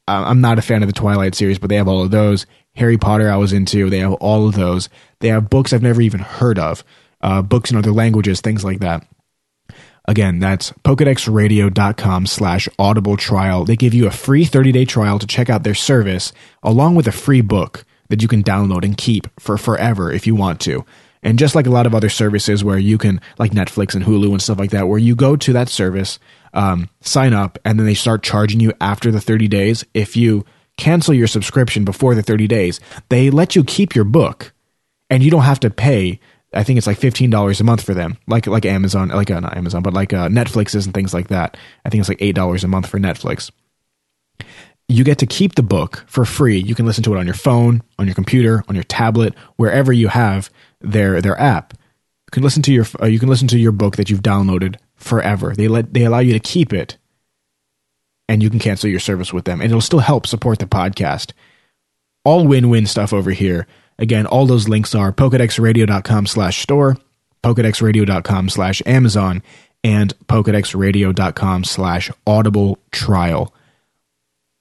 I'm 0.06 0.40
not 0.40 0.60
a 0.60 0.62
fan 0.62 0.84
of 0.84 0.88
the 0.88 0.92
Twilight 0.92 1.34
series, 1.34 1.58
but 1.58 1.70
they 1.70 1.76
have 1.76 1.88
all 1.88 2.02
of 2.02 2.12
those. 2.12 2.46
Harry 2.76 2.98
Potter, 2.98 3.30
I 3.30 3.36
was 3.36 3.52
into. 3.52 3.90
They 3.90 3.98
have 3.98 4.12
all 4.14 4.46
of 4.46 4.54
those. 4.54 4.88
They 5.18 5.28
have 5.28 5.50
books 5.50 5.72
I've 5.72 5.82
never 5.82 6.02
even 6.02 6.20
heard 6.20 6.58
of, 6.58 6.84
uh, 7.20 7.42
books 7.42 7.72
in 7.72 7.76
other 7.78 7.90
languages, 7.90 8.40
things 8.40 8.64
like 8.64 8.78
that. 8.80 9.04
Again, 10.06 10.38
that's 10.38 10.70
pokedexradio.com 10.84 12.26
slash 12.26 12.68
audible 12.78 13.16
trial. 13.16 13.64
They 13.64 13.76
give 13.76 13.94
you 13.94 14.06
a 14.06 14.10
free 14.10 14.44
30 14.44 14.72
day 14.72 14.84
trial 14.84 15.18
to 15.18 15.26
check 15.26 15.48
out 15.48 15.62
their 15.62 15.74
service, 15.74 16.32
along 16.62 16.94
with 16.94 17.06
a 17.06 17.12
free 17.12 17.40
book 17.40 17.84
that 18.08 18.20
you 18.20 18.28
can 18.28 18.42
download 18.42 18.84
and 18.84 18.96
keep 18.96 19.28
for 19.40 19.56
forever 19.56 20.12
if 20.12 20.26
you 20.26 20.34
want 20.34 20.60
to. 20.60 20.84
And 21.22 21.38
just 21.38 21.54
like 21.54 21.66
a 21.66 21.70
lot 21.70 21.86
of 21.86 21.94
other 21.94 22.10
services 22.10 22.62
where 22.62 22.78
you 22.78 22.98
can, 22.98 23.18
like 23.38 23.52
Netflix 23.52 23.94
and 23.94 24.04
Hulu 24.04 24.30
and 24.30 24.42
stuff 24.42 24.58
like 24.58 24.70
that, 24.70 24.88
where 24.88 24.98
you 24.98 25.16
go 25.16 25.36
to 25.36 25.52
that 25.54 25.70
service, 25.70 26.18
um, 26.52 26.90
sign 27.00 27.32
up, 27.32 27.58
and 27.64 27.78
then 27.78 27.86
they 27.86 27.94
start 27.94 28.22
charging 28.22 28.60
you 28.60 28.74
after 28.78 29.10
the 29.10 29.22
30 29.22 29.48
days. 29.48 29.86
If 29.94 30.18
you 30.18 30.44
cancel 30.76 31.14
your 31.14 31.26
subscription 31.26 31.86
before 31.86 32.14
the 32.14 32.22
30 32.22 32.46
days, 32.46 32.78
they 33.08 33.30
let 33.30 33.56
you 33.56 33.64
keep 33.64 33.94
your 33.94 34.04
book 34.04 34.52
and 35.08 35.22
you 35.22 35.30
don't 35.30 35.42
have 35.42 35.60
to 35.60 35.70
pay 35.70 36.20
I 36.54 36.62
think 36.62 36.78
it's 36.78 36.86
like 36.86 36.98
fifteen 36.98 37.30
dollars 37.30 37.60
a 37.60 37.64
month 37.64 37.82
for 37.82 37.94
them, 37.94 38.16
like 38.26 38.46
like 38.46 38.64
Amazon, 38.64 39.08
like 39.08 39.30
uh, 39.30 39.40
not 39.40 39.56
Amazon, 39.56 39.82
but 39.82 39.92
like 39.92 40.12
uh, 40.12 40.28
Netflix's 40.28 40.86
and 40.86 40.94
things 40.94 41.12
like 41.12 41.28
that. 41.28 41.56
I 41.84 41.90
think 41.90 42.00
it's 42.00 42.08
like 42.08 42.22
eight 42.22 42.34
dollars 42.34 42.64
a 42.64 42.68
month 42.68 42.88
for 42.88 42.98
Netflix. 42.98 43.50
You 44.88 45.02
get 45.02 45.18
to 45.18 45.26
keep 45.26 45.54
the 45.54 45.62
book 45.62 46.04
for 46.06 46.24
free. 46.24 46.58
You 46.58 46.74
can 46.74 46.84
listen 46.84 47.02
to 47.04 47.14
it 47.14 47.18
on 47.18 47.24
your 47.24 47.34
phone, 47.34 47.82
on 47.98 48.06
your 48.06 48.14
computer, 48.14 48.62
on 48.68 48.74
your 48.74 48.84
tablet, 48.84 49.34
wherever 49.56 49.92
you 49.92 50.08
have 50.08 50.50
their 50.80 51.20
their 51.20 51.38
app. 51.40 51.72
You 51.74 52.30
can 52.32 52.42
listen 52.42 52.62
to 52.62 52.72
your 52.72 52.86
uh, 53.02 53.06
you 53.06 53.18
can 53.18 53.28
listen 53.28 53.48
to 53.48 53.58
your 53.58 53.72
book 53.72 53.96
that 53.96 54.10
you've 54.10 54.22
downloaded 54.22 54.76
forever. 54.96 55.54
They 55.54 55.68
let 55.68 55.94
they 55.94 56.04
allow 56.04 56.18
you 56.20 56.32
to 56.34 56.40
keep 56.40 56.72
it, 56.72 56.98
and 58.28 58.42
you 58.42 58.50
can 58.50 58.58
cancel 58.58 58.90
your 58.90 59.00
service 59.00 59.32
with 59.32 59.44
them, 59.44 59.60
and 59.60 59.70
it'll 59.70 59.80
still 59.80 60.00
help 60.00 60.26
support 60.26 60.58
the 60.58 60.66
podcast. 60.66 61.32
All 62.24 62.46
win 62.46 62.70
win 62.70 62.86
stuff 62.86 63.12
over 63.12 63.30
here. 63.30 63.66
Again, 63.98 64.26
all 64.26 64.46
those 64.46 64.68
links 64.68 64.94
are 64.94 65.12
pokedexradio.com 65.12 66.26
slash 66.26 66.62
store, 66.62 66.96
pokedexradio.com 67.42 68.48
slash 68.48 68.82
Amazon, 68.86 69.42
and 69.82 70.16
pokedexradio.com 70.26 71.64
slash 71.64 72.10
audible 72.26 72.78
trial. 72.90 73.54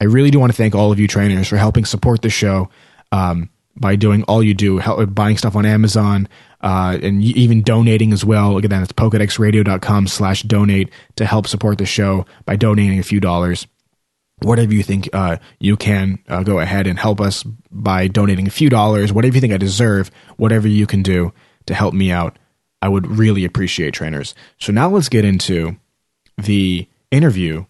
I 0.02 0.06
really 0.06 0.32
do 0.32 0.40
want 0.40 0.52
to 0.52 0.58
thank 0.58 0.76
all 0.76 0.92
of 0.92 1.00
you 1.00 1.08
trainers 1.08 1.48
for 1.48 1.58
helping 1.58 1.86
support 1.86 2.22
the 2.22 2.30
show. 2.30 2.70
Um, 3.12 3.50
by 3.76 3.96
doing 3.96 4.24
all 4.24 4.44
you 4.44 4.54
do, 4.54 4.78
help, 4.78 5.14
buying 5.14 5.38
stuff 5.38 5.56
on 5.56 5.66
Amazon, 5.66 6.28
uh, 6.62 6.98
and 7.02 7.24
even 7.24 7.64
donating 7.64 8.14
as 8.14 8.24
well. 8.24 8.58
Again, 8.58 8.70
that's 8.70 8.92
pokedexradio.com 8.92 10.08
slash 10.08 10.44
donate 10.44 10.90
to 11.16 11.26
help 11.26 11.48
support 11.48 11.78
the 11.78 11.86
show 11.86 12.26
by 12.46 12.56
donating 12.56 13.00
a 13.00 13.04
few 13.04 13.20
dollars. 13.20 13.68
Whatever 14.40 14.74
you 14.74 14.84
think 14.84 15.10
uh, 15.14 15.38
you 15.60 15.78
can, 15.78 16.20
uh, 16.28 16.44
go 16.44 16.60
ahead 16.60 16.88
and 16.88 17.00
help 17.00 17.22
us 17.22 17.44
by 17.72 18.08
donating 18.08 18.48
a 18.48 18.52
few 18.52 18.70
dollars. 18.70 19.14
Whatever 19.14 19.36
you 19.36 19.42
think 19.42 19.54
I 19.54 19.58
deserve, 19.58 20.12
whatever 20.38 20.68
you 20.68 20.86
can 20.86 21.02
do 21.02 21.32
to 21.68 21.74
help 21.74 21.94
me 21.94 22.12
out, 22.12 22.38
I 22.82 22.90
would 22.90 23.08
really 23.08 23.46
appreciate 23.46 23.94
trainers. 23.94 24.36
So 24.60 24.74
now 24.74 24.90
let's 24.90 25.08
get 25.08 25.24
into 25.24 25.78
the 26.38 26.88
interview 27.12 27.66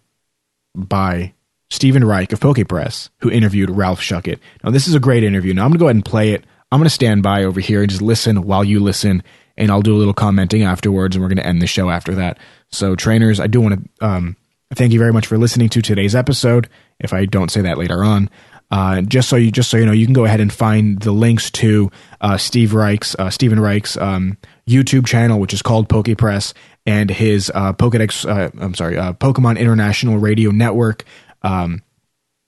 by 0.75 1.33
Stephen 1.69 2.03
Reich 2.03 2.31
of 2.31 2.39
PokePress, 2.39 3.09
who 3.19 3.29
interviewed 3.29 3.69
Ralph 3.69 3.99
Schuckett 3.99 4.39
Now, 4.63 4.71
this 4.71 4.87
is 4.87 4.95
a 4.95 4.99
great 4.99 5.23
interview. 5.23 5.53
Now, 5.53 5.63
I'm 5.63 5.69
going 5.69 5.73
to 5.73 5.79
go 5.79 5.85
ahead 5.87 5.95
and 5.95 6.05
play 6.05 6.31
it. 6.31 6.45
I'm 6.71 6.79
going 6.79 6.85
to 6.85 6.89
stand 6.89 7.23
by 7.23 7.43
over 7.43 7.59
here 7.59 7.81
and 7.81 7.89
just 7.89 8.01
listen 8.01 8.43
while 8.43 8.63
you 8.63 8.79
listen, 8.79 9.23
and 9.57 9.69
I'll 9.69 9.81
do 9.81 9.95
a 9.95 9.97
little 9.97 10.13
commenting 10.13 10.63
afterwards, 10.63 11.15
and 11.15 11.21
we're 11.21 11.29
going 11.29 11.37
to 11.37 11.45
end 11.45 11.61
the 11.61 11.67
show 11.67 11.89
after 11.89 12.15
that. 12.15 12.39
So, 12.71 12.95
trainers, 12.95 13.39
I 13.39 13.47
do 13.47 13.61
want 13.61 13.89
to 13.99 14.05
um, 14.05 14.37
thank 14.75 14.93
you 14.93 14.99
very 14.99 15.13
much 15.13 15.27
for 15.27 15.37
listening 15.37 15.69
to 15.69 15.81
today's 15.81 16.15
episode. 16.15 16.69
If 16.99 17.13
I 17.13 17.25
don't 17.25 17.49
say 17.49 17.61
that 17.61 17.77
later 17.77 18.03
on, 18.03 18.29
uh, 18.71 19.01
just 19.01 19.29
so 19.29 19.35
you 19.35 19.51
just 19.51 19.69
so 19.69 19.77
you 19.77 19.85
know, 19.85 19.91
you 19.91 20.05
can 20.05 20.13
go 20.13 20.25
ahead 20.25 20.39
and 20.39 20.51
find 20.51 20.99
the 20.99 21.11
links 21.11 21.51
to 21.51 21.91
uh, 22.21 22.37
Steve 22.37 22.73
Reich's 22.73 23.15
uh, 23.19 23.29
Stephen 23.29 23.59
Reich's 23.59 23.97
um, 23.97 24.37
YouTube 24.67 25.05
channel, 25.05 25.39
which 25.39 25.53
is 25.53 25.61
called 25.61 25.89
PokePress, 25.89 26.53
and 26.85 27.09
his 27.09 27.51
uh, 27.53 27.73
Pokedex. 27.73 28.27
Uh, 28.27 28.51
I'm 28.59 28.73
sorry, 28.73 28.97
uh, 28.97 29.13
Pokemon 29.13 29.59
International 29.59 30.17
Radio 30.17 30.51
Network, 30.51 31.03
um, 31.43 31.83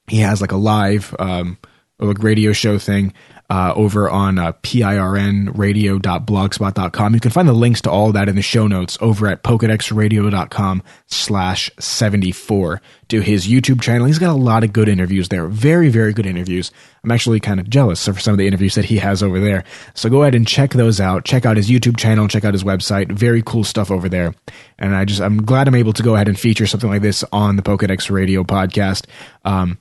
he 0.08 0.20
has 0.20 0.42
like 0.42 0.52
a 0.52 0.58
live 0.58 1.16
um, 1.20 1.58
radio 2.00 2.54
show 2.54 2.80
thing 2.80 3.14
uh, 3.50 3.74
over 3.76 4.08
on 4.10 4.40
uh, 4.40 4.54
pirnradio.blogspot.com. 4.64 7.14
You 7.14 7.20
can 7.20 7.30
find 7.32 7.48
the 7.48 7.54
links 7.54 7.82
to 7.82 7.92
all 7.92 8.12
that 8.12 8.28
in 8.28 8.36
the 8.36 8.42
show 8.42 8.66
notes 8.68 8.98
over 9.02 9.28
at 9.28 9.44
pokedexradio.com 9.44 10.82
slash 11.08 11.70
74 11.80 12.82
to 13.10 13.22
his 13.22 13.48
YouTube 13.48 13.82
channel. 13.82 14.08
He's 14.08 14.18
got 14.18 14.32
a 14.32 14.34
lot 14.34 14.64
of 14.64 14.74
good 14.74 14.90
interviews 14.90 15.30
there. 15.30 15.46
Very, 15.48 15.90
very 15.90 16.12
good 16.12 16.26
interviews. 16.26 16.72
I'm 17.04 17.12
actually 17.12 17.40
kind 17.40 17.60
of 17.60 17.70
jealous 17.70 18.08
of 18.08 18.20
some 18.20 18.34
of 18.34 18.40
the 18.40 18.48
interviews 18.48 18.74
that 18.76 18.86
he 18.86 18.98
has 18.98 19.22
over 19.22 19.40
there. 19.40 19.64
So 19.94 20.10
go 20.10 20.24
ahead 20.24 20.34
and 20.34 20.48
check 20.48 20.72
those 20.72 21.00
out. 21.00 21.24
Check 21.24 21.46
out 21.46 21.58
his 21.58 21.70
YouTube 21.70 21.98
channel. 21.98 22.28
Check 22.28 22.46
out 22.46 22.56
his 22.56 22.64
website. 22.64 23.12
Very 23.12 23.44
cool 23.46 23.64
stuff 23.64 23.92
over 23.92 24.10
there. 24.10 24.34
And 24.80 24.96
I 24.96 25.06
just, 25.06 25.22
I'm 25.22 25.44
glad 25.44 25.68
I'm 25.68 25.76
able 25.76 25.94
to 25.94 26.02
go 26.04 26.16
ahead 26.16 26.28
and 26.28 26.40
feature 26.40 26.66
something 26.66 26.90
like 26.90 27.04
this 27.04 27.24
on 27.32 27.58
the 27.58 27.62
Pokedex 27.62 28.10
Radio 28.10 28.44
podcast. 28.44 29.06
Um, 29.44 29.78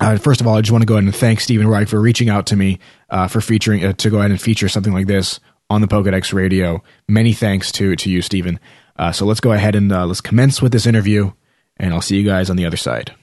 uh, 0.00 0.16
first 0.16 0.40
of 0.40 0.46
all, 0.46 0.56
I 0.56 0.60
just 0.60 0.72
want 0.72 0.82
to 0.82 0.86
go 0.86 0.94
ahead 0.94 1.04
and 1.04 1.14
thank 1.14 1.40
Stephen 1.40 1.66
Reich 1.66 1.88
for 1.88 2.00
reaching 2.00 2.28
out 2.28 2.46
to 2.46 2.56
me 2.56 2.78
uh, 3.10 3.28
for 3.28 3.40
featuring 3.40 3.84
uh, 3.84 3.92
to 3.94 4.10
go 4.10 4.18
ahead 4.18 4.30
and 4.30 4.40
feature 4.40 4.68
something 4.68 4.92
like 4.92 5.06
this 5.06 5.40
on 5.70 5.80
the 5.80 5.88
Pokedex 5.88 6.32
Radio. 6.32 6.82
Many 7.08 7.32
thanks 7.32 7.72
to 7.72 7.96
to 7.96 8.10
you, 8.10 8.22
Stephen. 8.22 8.60
Uh, 8.96 9.12
so 9.12 9.26
let's 9.26 9.40
go 9.40 9.52
ahead 9.52 9.74
and 9.74 9.92
uh, 9.92 10.06
let's 10.06 10.20
commence 10.20 10.60
with 10.60 10.72
this 10.72 10.86
interview, 10.86 11.32
and 11.76 11.92
I'll 11.92 12.00
see 12.02 12.16
you 12.16 12.24
guys 12.24 12.50
on 12.50 12.56
the 12.56 12.66
other 12.66 12.76
side. 12.76 13.14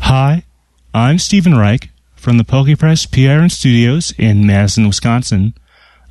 Hi, 0.00 0.44
I'm 0.94 1.18
Stephen 1.18 1.56
Reich 1.56 1.90
from 2.14 2.38
the 2.38 2.44
PokePress 2.44 3.10
PR 3.10 3.42
and 3.42 3.52
Studios 3.52 4.12
in 4.18 4.46
Madison, 4.46 4.86
Wisconsin. 4.86 5.54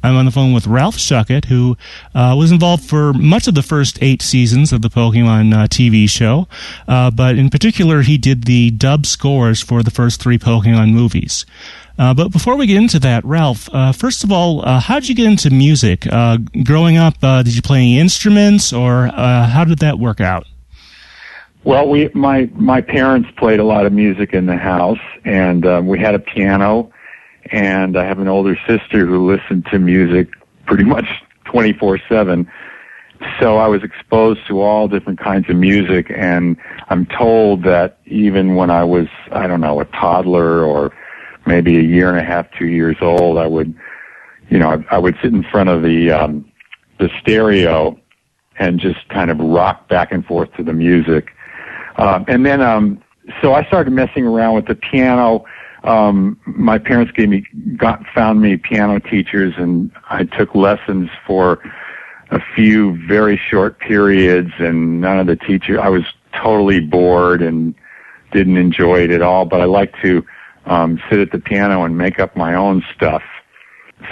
I'm 0.06 0.18
on 0.18 0.26
the 0.26 0.32
phone 0.32 0.54
with 0.54 0.68
Ralph 0.68 0.98
Schuckett, 0.98 1.46
who 1.46 1.78
uh, 2.14 2.36
was 2.38 2.52
involved 2.52 2.84
for 2.84 3.12
much 3.14 3.48
of 3.48 3.56
the 3.56 3.64
first 3.64 3.98
eight 4.04 4.22
seasons 4.22 4.72
of 4.72 4.84
the 4.84 4.88
Pokemon 4.88 5.52
uh, 5.52 5.66
TV 5.66 6.08
show, 6.08 6.48
uh, 6.88 7.10
but 7.10 7.40
in 7.40 7.50
particular, 7.50 8.04
he 8.04 8.20
did 8.20 8.44
the 8.44 8.70
dub 8.70 9.08
scores 9.08 9.64
for 9.64 9.82
the 9.82 9.90
first 9.90 10.22
three 10.22 10.38
Pokemon 10.38 10.94
movies. 10.94 11.48
Uh, 11.98 12.14
but 12.14 12.28
before 12.28 12.56
we 12.56 12.68
get 12.68 12.78
into 12.78 13.00
that, 13.00 13.26
Ralph, 13.26 13.68
uh, 13.74 13.94
first 13.94 14.24
of 14.24 14.32
all, 14.32 14.64
uh, 14.64 14.80
how 14.80 15.00
did 15.00 15.10
you 15.10 15.16
get 15.16 15.26
into 15.26 15.50
music? 15.50 16.02
growing 16.64 16.98
up, 16.98 17.20
did 17.20 17.56
you 17.56 17.64
play 17.64 17.80
any 17.80 18.00
instruments, 18.00 18.72
or 18.72 19.08
how 19.08 19.64
did 19.64 19.80
that 19.80 19.98
work 19.98 20.22
out? 20.22 20.46
Well, 21.64 21.90
we 21.90 22.12
my 22.14 22.48
my 22.54 22.82
parents 22.82 23.30
played 23.38 23.60
a 23.60 23.64
lot 23.64 23.88
of 23.88 23.92
music 23.92 24.34
in 24.34 24.46
the 24.46 24.58
house, 24.58 25.00
and 25.24 25.88
we 25.88 25.98
had 25.98 26.14
a 26.14 26.20
piano 26.20 26.92
and 27.56 27.98
I 27.98 28.04
have 28.04 28.20
an 28.20 28.28
older 28.28 28.58
sister 28.68 29.06
who 29.06 29.32
listened 29.32 29.66
to 29.72 29.80
music 29.80 30.28
pretty 30.66 30.84
much 30.84 31.06
24/7. 31.46 32.46
So 33.40 33.58
I 33.58 33.68
was 33.68 33.82
exposed 33.82 34.46
to 34.48 34.62
all 34.62 34.90
different 34.90 35.20
kinds 35.20 35.50
of 35.50 35.56
music 35.56 36.12
and 36.14 36.58
I'm 36.90 37.06
told 37.06 37.64
that 37.64 38.00
even 38.06 38.56
when 38.56 38.70
I 38.70 38.84
was 38.84 39.08
I 39.32 39.48
don't 39.48 39.62
know 39.62 39.80
a 39.80 39.86
toddler 39.86 40.66
or 40.66 40.94
maybe 41.46 41.78
a 41.78 41.82
year 41.82 42.10
and 42.10 42.20
a 42.20 42.24
half, 42.24 42.48
2 42.60 42.66
years 42.66 42.98
old, 43.00 43.38
I 43.38 43.48
would 43.48 43.74
you 44.50 44.60
know, 44.60 44.70
I, 44.70 44.96
I 44.96 44.98
would 44.98 45.16
sit 45.24 45.34
in 45.34 45.44
front 45.44 45.70
of 45.70 45.82
the 45.82 46.12
um 46.12 46.52
the 47.00 47.10
stereo 47.22 47.98
and 48.60 48.82
just 48.82 49.08
kind 49.10 49.32
of 49.32 49.40
rock 49.40 49.88
back 49.88 50.12
and 50.12 50.26
forth 50.26 50.54
to 50.58 50.64
the 50.64 50.74
music. 50.74 51.30
Um 51.96 52.26
and 52.28 52.46
then 52.46 52.62
um 52.62 53.02
so 53.42 53.54
I 53.54 53.64
started 53.64 53.92
messing 53.94 54.28
around 54.28 54.56
with 54.56 54.68
the 54.68 54.76
piano 54.76 55.46
um, 55.86 56.40
my 56.46 56.80
parents 56.80 57.12
gave 57.12 57.30
me 57.30 57.46
got 57.78 58.04
found 58.14 58.42
me 58.42 58.58
piano 58.58 59.00
teachers, 59.00 59.54
and 59.58 59.92
I 60.10 60.26
took 60.26 60.56
lessons 60.56 61.10
for 61.26 61.62
a 62.32 62.40
few 62.56 62.98
very 63.08 63.38
short 63.38 63.80
periods, 63.80 64.52
and 64.58 65.00
none 65.00 65.20
of 65.20 65.28
the 65.28 65.36
teacher. 65.36 65.80
I 65.80 65.90
was 65.90 66.04
totally 66.34 66.80
bored 66.80 67.42
and 67.42 67.76
didn't 68.32 68.58
enjoy 68.58 69.02
it 69.02 69.12
at 69.12 69.22
all. 69.22 69.46
But 69.46 69.62
I 69.62 69.66
like 69.66 69.94
to 70.02 70.26
um, 70.66 71.00
sit 71.10 71.20
at 71.20 71.32
the 71.32 71.40
piano 71.40 71.84
and 71.84 71.98
make 71.98 72.20
up 72.20 72.36
my 72.36 72.56
own 72.56 72.84
stuff. 72.96 73.24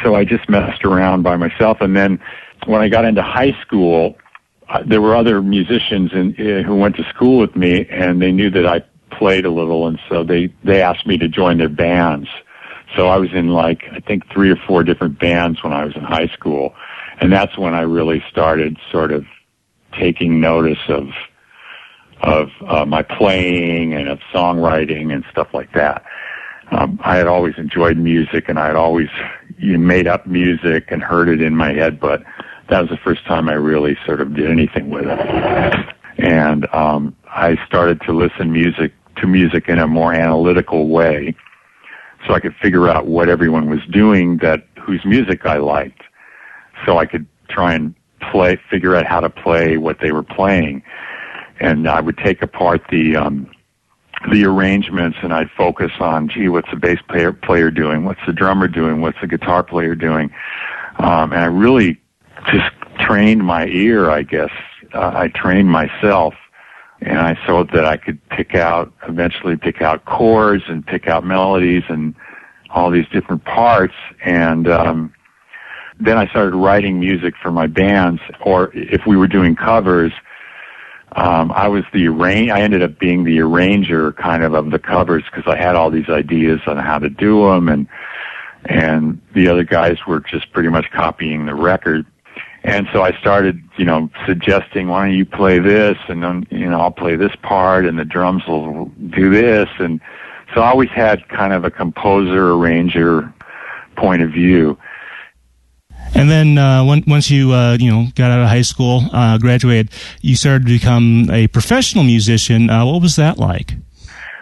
So 0.04 0.16
I 0.16 0.24
just 0.26 0.48
messed 0.48 0.86
around 0.86 1.24
by 1.24 1.38
myself, 1.38 1.82
and 1.82 1.96
then 1.96 2.20
when 2.68 2.82
I 2.82 2.88
got 2.88 3.04
into 3.04 3.22
high 3.22 3.56
school, 3.62 4.16
uh, 4.70 4.82
there 4.86 5.02
were 5.02 5.16
other 5.16 5.42
musicians 5.42 6.12
in, 6.14 6.36
uh, 6.40 6.64
who 6.64 6.76
went 6.76 6.96
to 6.98 7.04
school 7.10 7.40
with 7.40 7.56
me, 7.56 7.88
and 7.90 8.22
they 8.22 8.32
knew 8.32 8.50
that 8.52 8.66
I 8.66 8.84
played 9.18 9.46
a 9.46 9.52
little, 9.52 9.88
and 9.88 10.00
so 10.10 10.24
they 10.24 10.54
they 10.64 10.82
asked 10.82 11.06
me 11.06 11.18
to 11.18 11.28
join 11.28 11.58
their 11.58 11.70
bands. 11.70 12.28
So 12.96 13.08
I 13.08 13.18
was 13.18 13.32
in 13.34 13.50
like 13.50 13.84
I 13.92 14.00
think 14.00 14.30
three 14.32 14.50
or 14.50 14.56
four 14.68 14.84
different 14.84 15.20
bands 15.20 15.64
when 15.64 15.74
I 15.74 15.86
was 15.86 15.96
in 15.96 16.04
high 16.04 16.28
school, 16.28 16.74
and 17.20 17.32
that's 17.32 17.58
when 17.58 17.74
I 17.74 17.82
really 17.82 18.24
started 18.30 18.78
sort 18.92 19.12
of 19.12 19.26
taking 19.98 20.40
notice 20.40 20.80
of 20.88 21.10
of 22.22 22.50
uh, 22.68 22.86
my 22.86 23.04
playing 23.04 23.94
and 23.94 24.08
of 24.08 24.20
songwriting 24.34 25.14
and 25.14 25.26
stuff 25.30 25.50
like 25.54 25.74
that. 25.74 26.04
Um, 26.72 27.00
I 27.04 27.18
had 27.18 27.28
always 27.28 27.56
enjoyed 27.58 27.98
music, 27.98 28.48
and 28.48 28.58
I 28.58 28.68
had 28.68 28.76
always 28.76 29.10
you 29.58 29.78
made 29.78 30.08
up 30.08 30.26
music 30.26 30.86
and 30.92 31.04
heard 31.04 31.30
it 31.30 31.42
in 31.42 31.56
my 31.56 31.74
head, 31.74 32.00
but 32.00 32.24
that 32.70 32.82
was 32.82 32.90
the 32.90 32.98
first 32.98 33.26
time 33.26 33.50
I 33.50 33.54
really 33.54 33.98
sort 34.06 34.22
of 34.22 34.36
did 34.36 34.50
anything 34.50 34.90
with 34.90 35.06
it. 35.06 35.96
And 36.18 36.68
um, 36.74 37.16
I 37.28 37.58
started 37.66 38.02
to 38.02 38.14
listen 38.14 38.52
music 38.52 38.94
to 39.18 39.28
music 39.28 39.68
in 39.68 39.80
a 39.80 39.88
more 39.88 40.14
analytical 40.14 40.88
way 40.88 41.36
so 42.26 42.34
I 42.34 42.40
could 42.40 42.56
figure 42.56 42.88
out 42.88 43.08
what 43.08 43.30
everyone 43.30 43.70
was 43.70 43.82
doing 43.92 44.38
that 44.38 44.66
whose 44.82 45.04
music 45.06 45.46
I 45.46 45.58
liked. 45.58 46.02
So 46.86 46.98
I 46.98 47.06
could 47.06 47.26
try 47.50 47.74
and 47.74 47.94
play 48.32 48.58
figure 48.70 48.96
out 48.96 49.06
how 49.06 49.20
to 49.20 49.30
play 49.30 49.78
what 49.78 50.00
they 50.00 50.12
were 50.12 50.24
playing. 50.24 50.84
And 51.60 51.88
I 51.88 52.00
would 52.00 52.18
take 52.18 52.42
apart 52.42 52.82
the 52.90 53.16
um 53.16 53.50
the 54.32 54.46
arrangements 54.46 55.18
and 55.22 55.34
I'd 55.34 55.52
focus 55.52 55.92
on 56.00 56.30
gee 56.30 56.48
what's 56.48 56.70
the 56.72 56.78
bass 56.78 57.00
player 57.10 57.34
player 57.34 57.70
doing? 57.70 58.06
What's 58.06 58.22
the 58.26 58.34
drummer 58.34 58.68
doing? 58.68 59.02
What's 59.02 59.20
the 59.20 59.28
guitar 59.28 59.64
player 59.64 59.96
doing? 59.96 60.32
Um 61.00 61.34
and 61.34 61.42
I 61.42 61.46
really 61.46 62.00
just 62.52 62.72
trained 63.00 63.44
my 63.46 63.66
ear 63.68 64.10
I 64.10 64.24
guess. 64.24 64.52
Uh, 64.94 65.12
I 65.16 65.28
trained 65.30 65.70
myself 65.70 66.36
and 67.06 67.20
I 67.20 67.38
saw 67.46 67.64
that 67.64 67.86
I 67.86 67.98
could 67.98 68.20
pick 68.30 68.56
out 68.56 68.92
eventually 69.08 69.58
pick 69.58 69.82
out 69.82 70.06
chords 70.06 70.64
and 70.68 70.86
pick 70.86 71.08
out 71.08 71.24
melodies 71.24 71.84
and 71.90 72.16
all 72.70 72.90
these 72.90 73.08
different 73.12 73.44
parts. 73.46 73.94
And 74.24 74.68
um 74.68 75.14
then 76.00 76.18
I 76.18 76.28
started 76.28 76.56
writing 76.56 77.00
music 77.00 77.36
for 77.42 77.52
my 77.52 77.68
bands. 77.68 78.20
Or 78.42 78.72
if 78.74 79.06
we 79.06 79.16
were 79.16 79.28
doing 79.28 79.56
covers 79.56 80.12
um 81.16 81.52
I 81.52 81.68
was 81.68 81.84
the 81.94 82.08
arrange 82.08 82.50
I 82.50 82.62
ended 82.62 82.82
up 82.82 83.00
being 83.00 83.24
the 83.24 83.40
arranger 83.42 84.14
kind 84.14 84.44
of 84.44 84.54
of 84.54 84.72
the 84.72 84.80
covers 84.80 85.24
because 85.32 85.52
I 85.52 85.58
had 85.58 85.76
all 85.76 85.92
these 85.92 86.10
ideas 86.10 86.62
on 86.68 86.78
how 86.78 87.00
to 87.00 87.10
do 87.10 87.50
them 87.50 87.70
and 87.70 87.88
and 88.66 89.22
the 89.36 89.50
other 89.50 89.64
guys 89.66 89.98
were 90.08 90.22
just 90.22 90.52
pretty 90.54 90.70
much 90.70 90.90
copying 90.92 91.46
the 91.46 91.54
record 91.56 92.06
and 92.64 92.88
so 92.94 93.02
I 93.02 93.12
started, 93.20 93.62
you 93.78 93.86
know, 93.86 94.10
suggesting, 94.26 94.88
why 94.88 95.06
don't 95.06 95.16
you 95.16 95.26
play 95.26 95.60
this, 95.60 95.98
and 96.08 96.24
then, 96.24 96.48
you 96.50 96.70
know, 96.70 96.80
I'll 96.80 96.92
play 96.92 97.16
this 97.16 97.36
part, 97.42 97.86
and 97.86 98.00
the 98.00 98.06
drums 98.06 98.44
will 98.48 98.86
do 99.10 99.30
this, 99.30 99.70
and 99.80 100.00
so 100.54 100.62
I 100.62 100.70
always 100.70 100.90
had 100.90 101.28
kind 101.30 101.52
of 101.52 101.66
a 101.66 101.72
composer 101.72 102.52
arranger 102.54 103.34
point 103.96 104.22
of 104.22 104.32
view. 104.32 104.78
And 106.16 106.30
then 106.30 106.58
uh, 106.58 106.86
when, 106.86 107.04
once 107.08 107.32
you 107.32 107.54
uh, 107.54 107.78
you 107.80 107.90
know 107.90 108.08
got 108.16 108.30
out 108.30 108.42
of 108.42 108.48
high 108.48 108.62
school, 108.62 109.04
uh, 109.12 109.38
graduated, 109.40 109.92
you 110.22 110.36
started 110.36 110.68
to 110.68 110.74
become 110.74 111.28
a 111.32 111.48
professional 111.48 112.04
musician. 112.04 112.70
Uh, 112.70 112.86
what 112.86 113.02
was 113.02 113.16
that 113.16 113.40
like? 113.40 113.74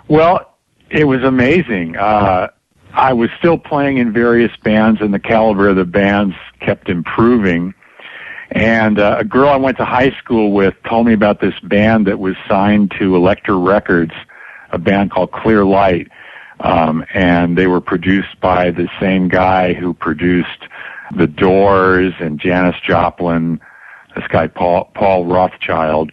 Well, 0.08 0.58
it 0.90 1.06
was 1.06 1.24
amazing. 1.24 1.96
Uh, 1.96 2.50
I 2.94 3.14
was 3.14 3.30
still 3.40 3.58
playing 3.58 3.98
in 3.98 4.12
various 4.12 4.52
bands, 4.64 5.00
and 5.00 5.14
the 5.14 5.20
caliber 5.20 5.70
of 5.70 5.78
the 5.78 5.86
bands 5.86 6.36
kept 6.60 6.90
improving. 6.90 7.74
And 8.52 9.00
uh, 9.00 9.18
a 9.20 9.24
girl 9.24 9.50
I 9.50 9.56
went 9.56 9.78
to 9.78 9.86
high 9.86 10.12
school 10.12 10.52
with 10.52 10.76
told 10.88 11.08
me 11.08 11.14
about 11.14 11.40
this 11.40 11.58
band 11.64 12.08
that 12.08 12.20
was 12.20 12.36
signed 12.50 12.94
to 13.00 13.16
Elektra 13.16 13.56
Records, 13.56 14.12
a 14.72 14.78
band 14.78 15.12
called 15.12 15.32
Clear 15.32 15.64
Light. 15.64 16.10
Um, 16.60 17.06
and 17.14 17.58
they 17.58 17.68
were 17.68 17.82
produced 17.82 18.40
by 18.42 18.72
the 18.72 18.88
same 19.00 19.30
guy 19.30 19.74
who 19.74 19.94
produced 19.94 20.68
The 21.16 21.28
Doors 21.28 22.14
and 22.20 22.40
Janis 22.40 22.76
Joplin, 22.86 23.60
this 24.16 24.28
guy 24.28 24.48
Paul, 24.48 24.92
Paul 24.94 25.26
Rothchild. 25.26 26.12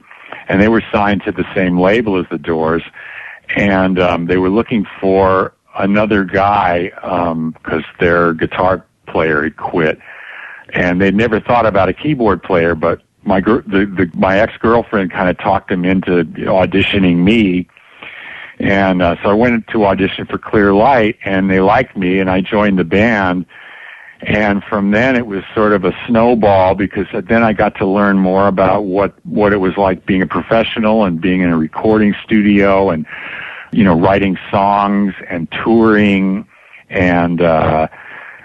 And 0.48 0.62
they 0.62 0.68
were 0.68 0.83
signed 0.92 1.22
to 1.24 1.33
the 1.33 1.44
same 1.55 1.79
label 1.79 2.18
as 2.18 2.27
The 2.31 2.38
Doors. 2.38 2.83
And 3.57 3.98
um, 3.98 4.27
they 4.27 4.38
were 4.38 4.48
looking 4.48 4.87
for 5.01 5.55
another 5.77 6.24
guy 6.24 6.90
because 6.94 7.85
um, 7.85 7.85
their 7.98 8.33
guitar 8.33 8.87
player 9.07 9.42
had 9.42 9.57
quit 9.57 9.98
and 10.74 11.00
they'd 11.00 11.14
never 11.14 11.40
thought 11.40 11.66
about 11.66 11.88
a 11.88 11.92
keyboard 11.92 12.42
player, 12.42 12.74
but 12.74 13.02
my 13.24 13.40
gr- 13.40 13.61
the, 13.66 13.87
the 13.87 14.11
my 14.14 14.38
ex 14.38 14.52
girlfriend 14.59 15.11
kind 15.12 15.28
of 15.28 15.38
talked 15.38 15.70
him 15.70 15.85
into 15.85 16.24
auditioning 16.24 17.16
me, 17.16 17.68
and 18.59 19.02
uh, 19.02 19.16
so 19.22 19.31
I 19.31 19.35
went 19.35 19.66
to 19.68 19.85
audition 19.85 20.26
for 20.26 20.38
Clear 20.38 20.72
Light, 20.74 21.18
and 21.24 21.50
they 21.50 21.61
liked 21.61 21.96
me, 21.96 22.18
and 22.18 22.31
I 22.31 22.40
joined 22.40 22.78
the 22.78 22.85
band. 22.85 23.46
And 24.20 24.64
from 24.64 24.90
then 24.90 25.14
it 25.14 25.26
was 25.28 25.44
sort 25.54 25.72
of 25.72 25.85
a 25.85 25.92
snowball 26.09 26.74
because 26.74 27.07
then 27.12 27.44
I 27.44 27.52
got 27.52 27.76
to 27.76 27.87
learn 27.87 28.18
more 28.18 28.48
about 28.48 28.85
what, 28.85 29.14
what 29.24 29.52
it 29.52 29.59
was 29.59 29.76
like 29.76 30.07
being 30.07 30.22
a 30.22 30.26
professional 30.26 31.04
and 31.04 31.20
being 31.20 31.42
in 31.42 31.50
a 31.50 31.57
recording 31.57 32.16
studio 32.24 32.90
and, 32.90 33.07
you 33.70 33.85
know, 33.85 33.96
writing 33.96 34.37
songs 34.50 35.14
and 35.31 35.48
touring. 35.52 36.48
And, 36.90 37.40
uh, 37.40 37.87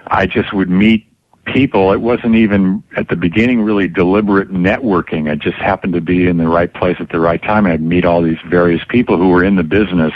I 0.07 0.27
just 0.27 0.53
would 0.53 0.69
meet 0.69 1.07
people. 1.45 1.91
It 1.91 2.01
wasn't 2.01 2.35
even 2.35 2.83
at 2.95 3.09
the 3.09 3.15
beginning 3.15 3.61
really 3.61 3.87
deliberate 3.87 4.49
networking. 4.49 5.29
I 5.29 5.35
just 5.35 5.57
happened 5.57 5.93
to 5.93 6.01
be 6.01 6.27
in 6.27 6.37
the 6.37 6.47
right 6.47 6.73
place 6.73 6.97
at 6.99 7.09
the 7.09 7.19
right 7.19 7.41
time. 7.41 7.65
I'd 7.65 7.81
meet 7.81 8.05
all 8.05 8.21
these 8.21 8.39
various 8.47 8.83
people 8.87 9.17
who 9.17 9.29
were 9.29 9.43
in 9.43 9.55
the 9.55 9.63
business, 9.63 10.13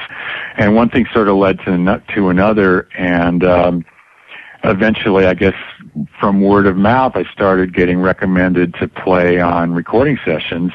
and 0.58 0.76
one 0.76 0.90
thing 0.90 1.06
sort 1.14 1.28
of 1.28 1.36
led 1.36 1.60
to 1.66 2.02
to 2.16 2.30
another, 2.30 2.88
and 2.98 3.44
um, 3.44 3.86
eventually, 4.64 5.26
I 5.26 5.34
guess 5.34 5.56
from 6.20 6.42
word 6.42 6.66
of 6.66 6.78
mouth, 6.78 7.14
I 7.16 7.24
started 7.26 7.74
getting 7.74 8.00
recommended 8.00 8.74
to 8.76 8.88
play 8.88 9.40
on 9.40 9.74
recording 9.74 10.18
sessions, 10.24 10.72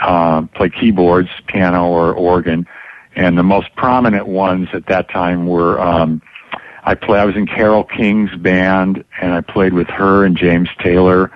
uh, 0.00 0.42
play 0.54 0.70
keyboards, 0.70 1.28
piano, 1.46 1.86
or 1.86 2.14
organ, 2.14 2.66
and 3.14 3.36
the 3.36 3.42
most 3.42 3.74
prominent 3.76 4.26
ones 4.26 4.68
at 4.72 4.86
that 4.86 5.10
time 5.10 5.46
were. 5.46 5.78
Um, 5.80 6.22
I 6.90 6.96
play. 6.96 7.20
I 7.20 7.24
was 7.24 7.36
in 7.36 7.46
Carole 7.46 7.84
King's 7.84 8.34
band, 8.34 9.04
and 9.22 9.32
I 9.32 9.42
played 9.42 9.74
with 9.74 9.86
her 9.86 10.24
and 10.24 10.36
James 10.36 10.68
Taylor 10.82 11.30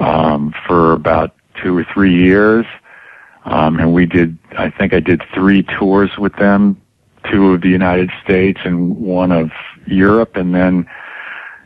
um, 0.00 0.54
for 0.66 0.94
about 0.94 1.36
two 1.62 1.76
or 1.76 1.84
three 1.92 2.14
years. 2.14 2.64
Um, 3.44 3.78
and 3.78 3.92
we 3.92 4.06
did. 4.06 4.38
I 4.56 4.70
think 4.70 4.94
I 4.94 5.00
did 5.00 5.22
three 5.34 5.62
tours 5.62 6.16
with 6.16 6.34
them, 6.36 6.80
two 7.30 7.52
of 7.52 7.60
the 7.60 7.68
United 7.68 8.10
States 8.24 8.60
and 8.64 8.96
one 8.96 9.30
of 9.30 9.50
Europe, 9.86 10.36
and 10.36 10.54
then. 10.54 10.88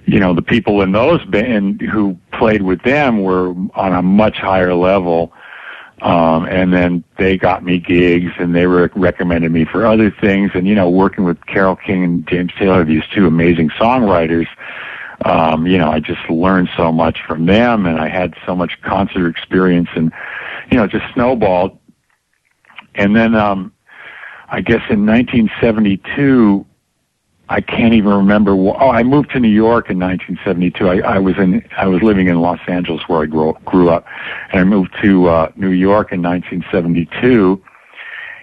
You 0.04 0.18
know, 0.18 0.34
the 0.34 0.42
people 0.42 0.82
in 0.82 0.90
those 0.90 1.24
band 1.26 1.80
who 1.80 2.18
played 2.32 2.62
with 2.62 2.82
them 2.82 3.22
were 3.22 3.50
on 3.76 3.92
a 3.92 4.02
much 4.02 4.36
higher 4.36 4.74
level 4.74 5.32
um, 6.02 6.46
and 6.46 6.72
then 6.72 7.04
they 7.16 7.36
got 7.36 7.64
me 7.64 7.78
gigs 7.78 8.32
and 8.38 8.56
they 8.56 8.66
were 8.66 8.90
recommended 8.96 9.52
me 9.52 9.64
for 9.64 9.86
other 9.86 10.10
things. 10.10 10.50
And, 10.52 10.66
you 10.66 10.74
know, 10.74 10.90
working 10.90 11.22
with 11.22 11.44
Carole 11.46 11.76
King 11.76 12.02
and 12.02 12.26
James 12.26 12.50
Taylor, 12.58 12.84
these 12.84 13.04
two 13.14 13.28
amazing 13.28 13.70
songwriters, 13.70 14.48
um, 15.24 15.64
you 15.64 15.78
know, 15.78 15.92
I 15.92 16.00
just 16.00 16.28
learned 16.28 16.70
so 16.76 16.90
much 16.90 17.20
from 17.24 17.46
them 17.46 17.86
and 17.86 18.00
I 18.00 18.08
had 18.08 18.34
so 18.44 18.56
much 18.56 18.82
concert 18.82 19.28
experience 19.28 19.90
and, 19.94 20.12
you 20.72 20.76
know, 20.76 20.88
just 20.88 21.04
snowballed. 21.14 21.78
And 22.96 23.14
then, 23.14 23.36
um, 23.36 23.72
I 24.48 24.60
guess 24.60 24.82
in 24.90 25.06
1972, 25.06 26.66
I 27.52 27.60
can't 27.60 27.92
even 27.92 28.14
remember. 28.14 28.52
Oh, 28.52 28.90
I 28.90 29.02
moved 29.02 29.32
to 29.32 29.40
New 29.40 29.50
York 29.50 29.90
in 29.90 29.98
1972. 29.98 30.88
I, 30.88 31.16
I 31.16 31.18
was 31.18 31.36
in 31.36 31.62
I 31.76 31.86
was 31.86 32.02
living 32.02 32.28
in 32.28 32.40
Los 32.40 32.60
Angeles 32.66 33.02
where 33.08 33.20
I 33.20 33.26
grew 33.26 33.52
grew 33.66 33.90
up, 33.90 34.06
and 34.50 34.60
I 34.60 34.64
moved 34.64 34.94
to 35.02 35.28
uh, 35.28 35.52
New 35.54 35.68
York 35.68 36.12
in 36.12 36.22
1972. 36.22 37.62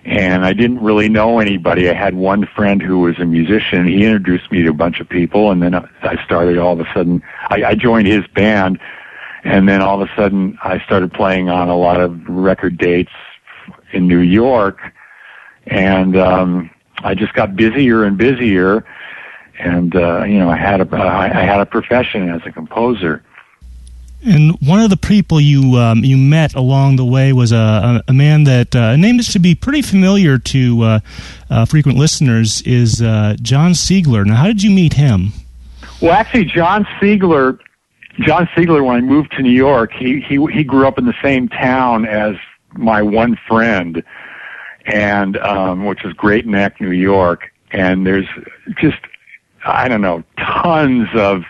And 0.05 0.45
I 0.45 0.53
didn't 0.53 0.81
really 0.81 1.09
know 1.09 1.39
anybody. 1.39 1.89
I 1.89 1.93
had 1.93 2.13
one 2.13 2.47
friend 2.55 2.81
who 2.83 2.99
was 2.99 3.17
a 3.17 3.25
musician. 3.25 3.87
He 3.87 4.05
introduced 4.05 4.51
me 4.51 4.61
to 4.61 4.69
a 4.69 4.73
bunch 4.73 4.99
of 4.99 5.09
people, 5.09 5.49
and 5.49 5.61
then 5.61 5.73
I 5.73 6.23
started 6.23 6.59
all 6.59 6.73
of 6.73 6.79
a 6.79 6.93
sudden. 6.93 7.23
I, 7.49 7.63
I 7.63 7.75
joined 7.75 8.07
his 8.07 8.27
band, 8.27 8.79
and 9.43 9.67
then 9.67 9.81
all 9.81 9.99
of 9.99 10.07
a 10.07 10.15
sudden 10.15 10.55
I 10.63 10.79
started 10.85 11.11
playing 11.13 11.49
on 11.49 11.67
a 11.67 11.75
lot 11.75 11.99
of 11.99 12.15
record 12.27 12.77
dates 12.77 13.11
in 13.91 14.07
New 14.07 14.19
York, 14.19 14.79
and 15.65 16.15
um, 16.15 16.69
I 17.03 17.15
just 17.15 17.33
got 17.33 17.55
busier 17.55 18.03
and 18.03 18.17
busier 18.17 18.85
and 19.59 19.95
uh, 19.95 20.23
you 20.23 20.39
know 20.39 20.49
I 20.49 20.57
had 20.57 20.81
a 20.81 20.97
I 20.97 21.27
had 21.27 21.59
a 21.59 21.65
profession 21.65 22.29
as 22.29 22.41
a 22.45 22.51
composer. 22.51 23.23
And 24.25 24.57
one 24.59 24.81
of 24.81 24.89
the 24.89 24.97
people 24.97 25.39
you 25.39 25.75
um, 25.75 26.03
you 26.03 26.17
met 26.17 26.53
along 26.55 26.97
the 26.97 27.05
way 27.05 27.31
was 27.31 27.51
a, 27.53 28.03
a, 28.05 28.13
man 28.13 28.43
that 28.45 28.75
uh, 28.75 28.91
a 28.93 28.97
name 28.97 29.15
that 29.15 29.23
should 29.23 29.41
be 29.41 29.55
pretty 29.55 29.81
familiar 29.81 30.37
to 30.37 30.81
uh, 30.81 30.99
uh, 31.49 31.65
frequent 31.65 31.97
listeners 31.97 32.61
is 32.63 33.01
uh, 33.01 33.37
John 33.41 33.71
Siegler. 33.71 34.25
Now, 34.25 34.35
how 34.35 34.47
did 34.47 34.61
you 34.61 34.71
meet 34.71 34.93
him? 34.93 35.31
Well, 36.01 36.11
actually, 36.11 36.45
John 36.45 36.83
Siegler, 36.99 37.59
John 38.19 38.45
Siegler, 38.47 38.85
when 38.85 38.97
I 38.97 39.01
moved 39.01 39.31
to 39.37 39.41
New 39.41 39.51
York, 39.51 39.93
he 39.93 40.19
he 40.19 40.45
he 40.51 40.65
grew 40.65 40.85
up 40.85 40.97
in 40.97 41.05
the 41.05 41.15
same 41.23 41.47
town 41.47 42.05
as 42.05 42.35
my 42.73 43.01
one 43.01 43.37
friend, 43.47 44.03
and 44.85 45.37
um, 45.37 45.85
which 45.85 46.03
is 46.05 46.13
Great 46.13 46.45
Neck, 46.45 46.79
New 46.81 46.91
York. 46.91 47.51
And 47.71 48.05
there's 48.05 48.27
just 48.79 48.97
I 49.65 49.87
don't 49.87 50.01
know, 50.01 50.23
tons 50.37 51.07
of 51.15 51.43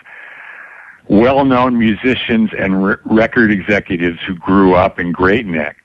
well-known 1.08 1.78
musicians 1.78 2.50
and 2.56 2.84
re- 2.84 2.96
record 3.04 3.50
executives 3.50 4.18
who 4.26 4.34
grew 4.34 4.74
up 4.74 4.98
in 4.98 5.12
Great 5.12 5.46
Neck. 5.46 5.76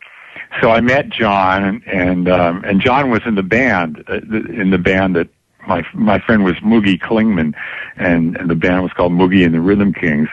So 0.62 0.71
I 0.71 0.81
met 0.81 1.10
John, 1.10 1.84
and 1.86 2.29
um, 2.29 2.63
and 2.63 2.79
John 2.79 3.10
was 3.10 3.21
in 3.25 3.36
the 3.36 3.43
band, 3.43 4.03
uh, 4.08 4.19
in 4.29 4.69
the 4.69 4.77
band 4.77 5.15
that 5.15 5.27
my 5.67 5.86
my 5.93 6.19
friend 6.19 6.43
was 6.43 6.55
Moogie 6.55 6.99
Klingman, 6.99 7.53
and, 7.97 8.38
and 8.38 8.49
the 8.49 8.55
band 8.55 8.84
was 8.84 8.93
called 8.93 9.12
Moogie 9.12 9.45
and 9.45 9.53
the 9.53 9.60
Rhythm 9.60 9.93
Kings. 9.93 10.29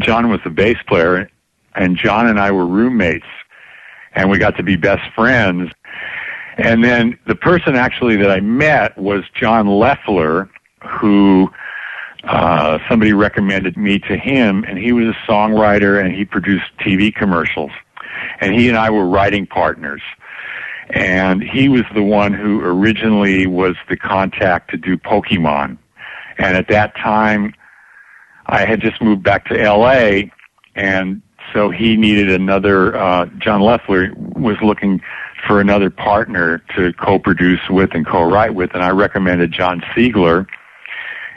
John 0.00 0.30
was 0.30 0.40
the 0.42 0.50
bass 0.50 0.78
player, 0.88 1.30
and 1.74 1.96
John 1.96 2.26
and 2.26 2.40
I 2.40 2.50
were 2.50 2.66
roommates, 2.66 3.26
and 4.14 4.30
we 4.30 4.38
got 4.38 4.56
to 4.56 4.62
be 4.62 4.76
best 4.76 5.02
friends. 5.14 5.70
And 6.60 6.84
then 6.84 7.18
the 7.26 7.34
person 7.34 7.74
actually 7.74 8.16
that 8.16 8.30
I 8.30 8.40
met 8.40 8.96
was 8.98 9.24
John 9.34 9.66
Loeffler, 9.66 10.50
who 10.86 11.50
uh, 12.24 12.78
somebody 12.88 13.14
recommended 13.14 13.78
me 13.78 13.98
to 14.00 14.16
him, 14.16 14.64
and 14.64 14.78
he 14.78 14.92
was 14.92 15.06
a 15.06 15.30
songwriter 15.30 16.04
and 16.04 16.14
he 16.14 16.24
produced 16.24 16.66
TV 16.78 17.14
commercials. 17.14 17.70
And 18.40 18.54
he 18.54 18.68
and 18.68 18.76
I 18.76 18.90
were 18.90 19.06
writing 19.06 19.46
partners. 19.46 20.02
And 20.90 21.42
he 21.42 21.68
was 21.68 21.84
the 21.94 22.02
one 22.02 22.34
who 22.34 22.60
originally 22.60 23.46
was 23.46 23.76
the 23.88 23.96
contact 23.96 24.70
to 24.72 24.76
do 24.76 24.98
Pokemon. 24.98 25.78
And 26.36 26.56
at 26.56 26.68
that 26.68 26.94
time, 26.96 27.54
I 28.46 28.66
had 28.66 28.80
just 28.80 29.00
moved 29.00 29.22
back 29.22 29.46
to 29.46 29.54
LA, 29.54 30.22
and 30.74 31.22
so 31.52 31.70
he 31.70 31.96
needed 31.96 32.30
another. 32.30 32.96
Uh, 32.96 33.26
John 33.38 33.60
Leffler 33.60 34.12
was 34.16 34.56
looking 34.62 35.00
for 35.46 35.60
another 35.60 35.90
partner 35.90 36.62
to 36.76 36.92
co-produce 36.94 37.60
with 37.68 37.90
and 37.94 38.06
co-write 38.06 38.54
with, 38.54 38.74
and 38.74 38.82
I 38.82 38.90
recommended 38.90 39.52
John 39.52 39.80
Siegler 39.94 40.46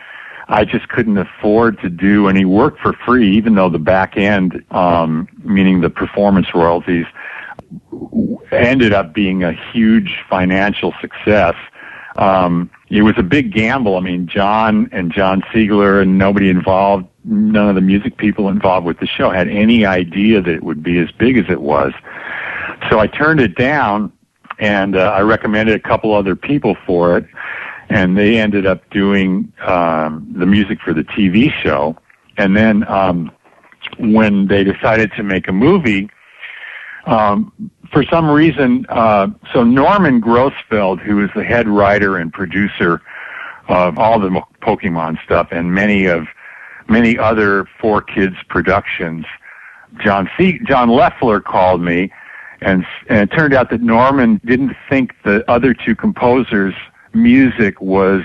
I 0.50 0.66
just 0.66 0.90
couldn't 0.90 1.18
afford 1.18 1.80
to 1.82 1.90
do 1.90 2.28
any 2.28 2.44
work 2.44 2.78
for 2.80 2.94
free, 3.06 3.36
even 3.38 3.56
though 3.56 3.70
the 3.70 3.80
back 3.80 4.18
end, 4.18 4.64
um, 4.72 5.28
meaning 5.44 5.82
the 5.82 5.90
performance 5.90 6.48
royalties, 6.54 7.06
ended 8.52 8.94
up 8.94 9.14
being 9.14 9.44
a 9.44 9.54
huge 9.72 10.20
financial 10.30 10.94
success. 11.00 11.56
Um, 12.18 12.70
it 12.94 13.02
was 13.02 13.16
a 13.18 13.24
big 13.24 13.52
gamble. 13.52 13.98
I 13.98 14.02
mean, 14.02 14.28
John 14.28 14.88
and 14.92 15.12
John 15.12 15.42
Siegler 15.52 16.04
and 16.04 16.20
nobody 16.20 16.48
involved, 16.48 17.08
none 17.24 17.68
of 17.68 17.74
the 17.74 17.82
music 17.82 18.18
people 18.18 18.50
involved 18.50 18.86
with 18.86 19.00
the 19.00 19.08
show 19.08 19.32
had 19.32 19.50
any 19.50 19.84
idea 19.84 20.42
that 20.42 20.54
it 20.54 20.62
would 20.62 20.84
be 20.84 21.00
as 21.00 21.10
big 21.12 21.40
as 21.40 21.46
it 21.50 21.62
was. 21.62 21.92
So 22.92 23.00
I 23.00 23.08
turned 23.08 23.40
it 23.40 23.56
down 23.56 24.14
and 24.60 24.96
uh, 24.96 25.12
I 25.12 25.22
recommended 25.22 25.76
a 25.76 25.80
couple 25.80 26.14
other 26.14 26.36
people 26.36 26.78
for 26.86 27.18
it 27.18 27.26
and 27.90 28.16
they 28.16 28.38
ended 28.38 28.68
up 28.68 28.88
doing 28.92 29.52
um, 29.66 30.32
the 30.38 30.46
music 30.46 30.80
for 30.80 30.94
the 30.94 31.04
TV 31.04 31.52
show. 31.64 31.98
And 32.38 32.56
then 32.56 32.88
um, 32.88 33.32
when 33.98 34.46
they 34.46 34.64
decided 34.64 35.12
to 35.14 35.24
make 35.24 35.48
a 35.48 35.52
movie, 35.52 36.12
um, 37.08 37.52
for 37.94 38.04
some 38.04 38.30
reason, 38.30 38.86
uh, 38.90 39.28
so 39.54 39.64
Norman 39.64 40.20
Grossfeld, 40.20 41.00
who 41.00 41.24
is 41.24 41.30
the 41.36 41.44
head 41.44 41.68
writer 41.68 42.18
and 42.18 42.34
producer 42.34 43.02
of 43.70 43.98
all 43.98 44.20
the 44.20 44.42
Pokemon 44.62 45.24
stuff 45.24 45.50
and 45.52 45.74
many 45.74 46.06
of 46.06 46.26
many 46.90 47.18
other 47.18 47.66
4Kids 47.82 48.36
productions, 48.50 49.26
John 50.04 50.28
C- 50.38 50.60
John 50.66 50.90
Loeffler 50.90 51.40
called 51.40 51.82
me, 51.82 52.12
and, 52.62 52.84
and 53.10 53.20
it 53.20 53.36
turned 53.36 53.54
out 53.54 53.70
that 53.70 53.82
Norman 53.82 54.42
didn't 54.44 54.76
think 54.90 55.14
the 55.24 55.50
other 55.50 55.74
two 55.74 55.96
composers 55.96 56.74
music 57.14 57.80
was 57.80 58.24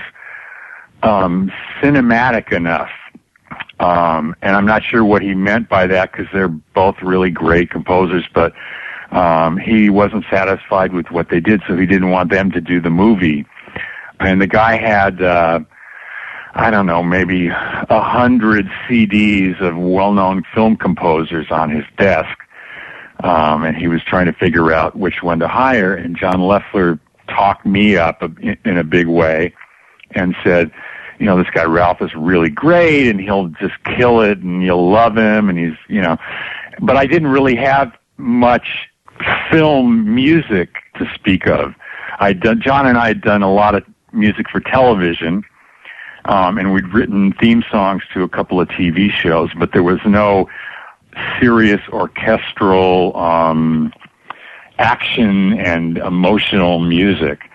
um, 1.03 1.51
cinematic 1.79 2.51
enough. 2.51 2.89
Um, 3.79 4.35
and 4.41 4.55
I'm 4.55 4.65
not 4.65 4.83
sure 4.83 5.05
what 5.05 5.21
he 5.21 5.35
meant 5.35 5.69
by 5.69 5.87
that 5.87 6.11
because 6.11 6.27
they're 6.33 6.49
both 6.49 6.95
really 7.01 7.29
great 7.29 7.69
composers, 7.69 8.25
but 8.33 8.53
um, 9.11 9.57
he 9.57 9.89
wasn't 9.89 10.25
satisfied 10.29 10.93
with 10.93 11.09
what 11.11 11.29
they 11.29 11.39
did, 11.39 11.61
so 11.67 11.75
he 11.75 11.85
didn't 11.85 12.11
want 12.11 12.29
them 12.29 12.51
to 12.51 12.61
do 12.61 12.79
the 12.79 12.89
movie. 12.89 13.45
And 14.19 14.41
the 14.41 14.47
guy 14.47 14.75
had, 14.77 15.21
uh, 15.21 15.61
I 16.53 16.69
don't 16.69 16.85
know, 16.85 17.01
maybe 17.01 17.47
a 17.47 18.01
hundred 18.01 18.67
CDs 18.87 19.59
of 19.61 19.77
well-known 19.77 20.43
film 20.53 20.75
composers 20.75 21.47
on 21.49 21.69
his 21.69 21.85
desk. 21.97 22.37
Um, 23.23 23.63
and 23.63 23.75
he 23.75 23.87
was 23.87 24.01
trying 24.03 24.27
to 24.27 24.33
figure 24.33 24.71
out 24.71 24.95
which 24.95 25.21
one 25.21 25.39
to 25.39 25.47
hire, 25.47 25.93
and 25.93 26.15
John 26.15 26.41
Loeffler 26.41 26.99
talked 27.27 27.65
me 27.65 27.97
up 27.97 28.23
in 28.41 28.77
a 28.77 28.83
big 28.83 29.07
way 29.07 29.53
and 30.11 30.35
said, 30.43 30.71
you 31.19 31.25
know, 31.25 31.37
this 31.37 31.49
guy 31.53 31.65
Ralph 31.65 32.01
is 32.01 32.15
really 32.15 32.49
great 32.49 33.07
and 33.09 33.19
he'll 33.19 33.47
just 33.47 33.75
kill 33.83 34.21
it 34.21 34.39
and 34.39 34.63
you'll 34.63 34.89
love 34.89 35.17
him 35.17 35.49
and 35.49 35.59
he's, 35.59 35.77
you 35.87 36.01
know, 36.01 36.17
but 36.81 36.95
I 36.95 37.05
didn't 37.05 37.27
really 37.27 37.55
have 37.57 37.91
much 38.17 38.88
film 39.51 40.13
music 40.13 40.69
to 40.97 41.09
speak 41.13 41.47
of. 41.47 41.73
I 42.19 42.33
done, 42.33 42.61
John 42.61 42.87
and 42.87 42.97
I 42.97 43.07
had 43.07 43.21
done 43.21 43.41
a 43.41 43.51
lot 43.51 43.75
of 43.75 43.83
music 44.11 44.49
for 44.49 44.59
television, 44.59 45.43
um, 46.25 46.57
and 46.57 46.73
we'd 46.73 46.87
written 46.93 47.33
theme 47.33 47.63
songs 47.71 48.03
to 48.13 48.23
a 48.23 48.29
couple 48.29 48.59
of 48.59 48.67
TV 48.69 49.11
shows, 49.11 49.49
but 49.57 49.71
there 49.71 49.83
was 49.83 49.99
no 50.05 50.49
serious 51.39 51.81
orchestral, 51.89 53.15
um, 53.17 53.91
action 54.79 55.59
and 55.59 55.97
emotional 55.97 56.79
music 56.79 57.49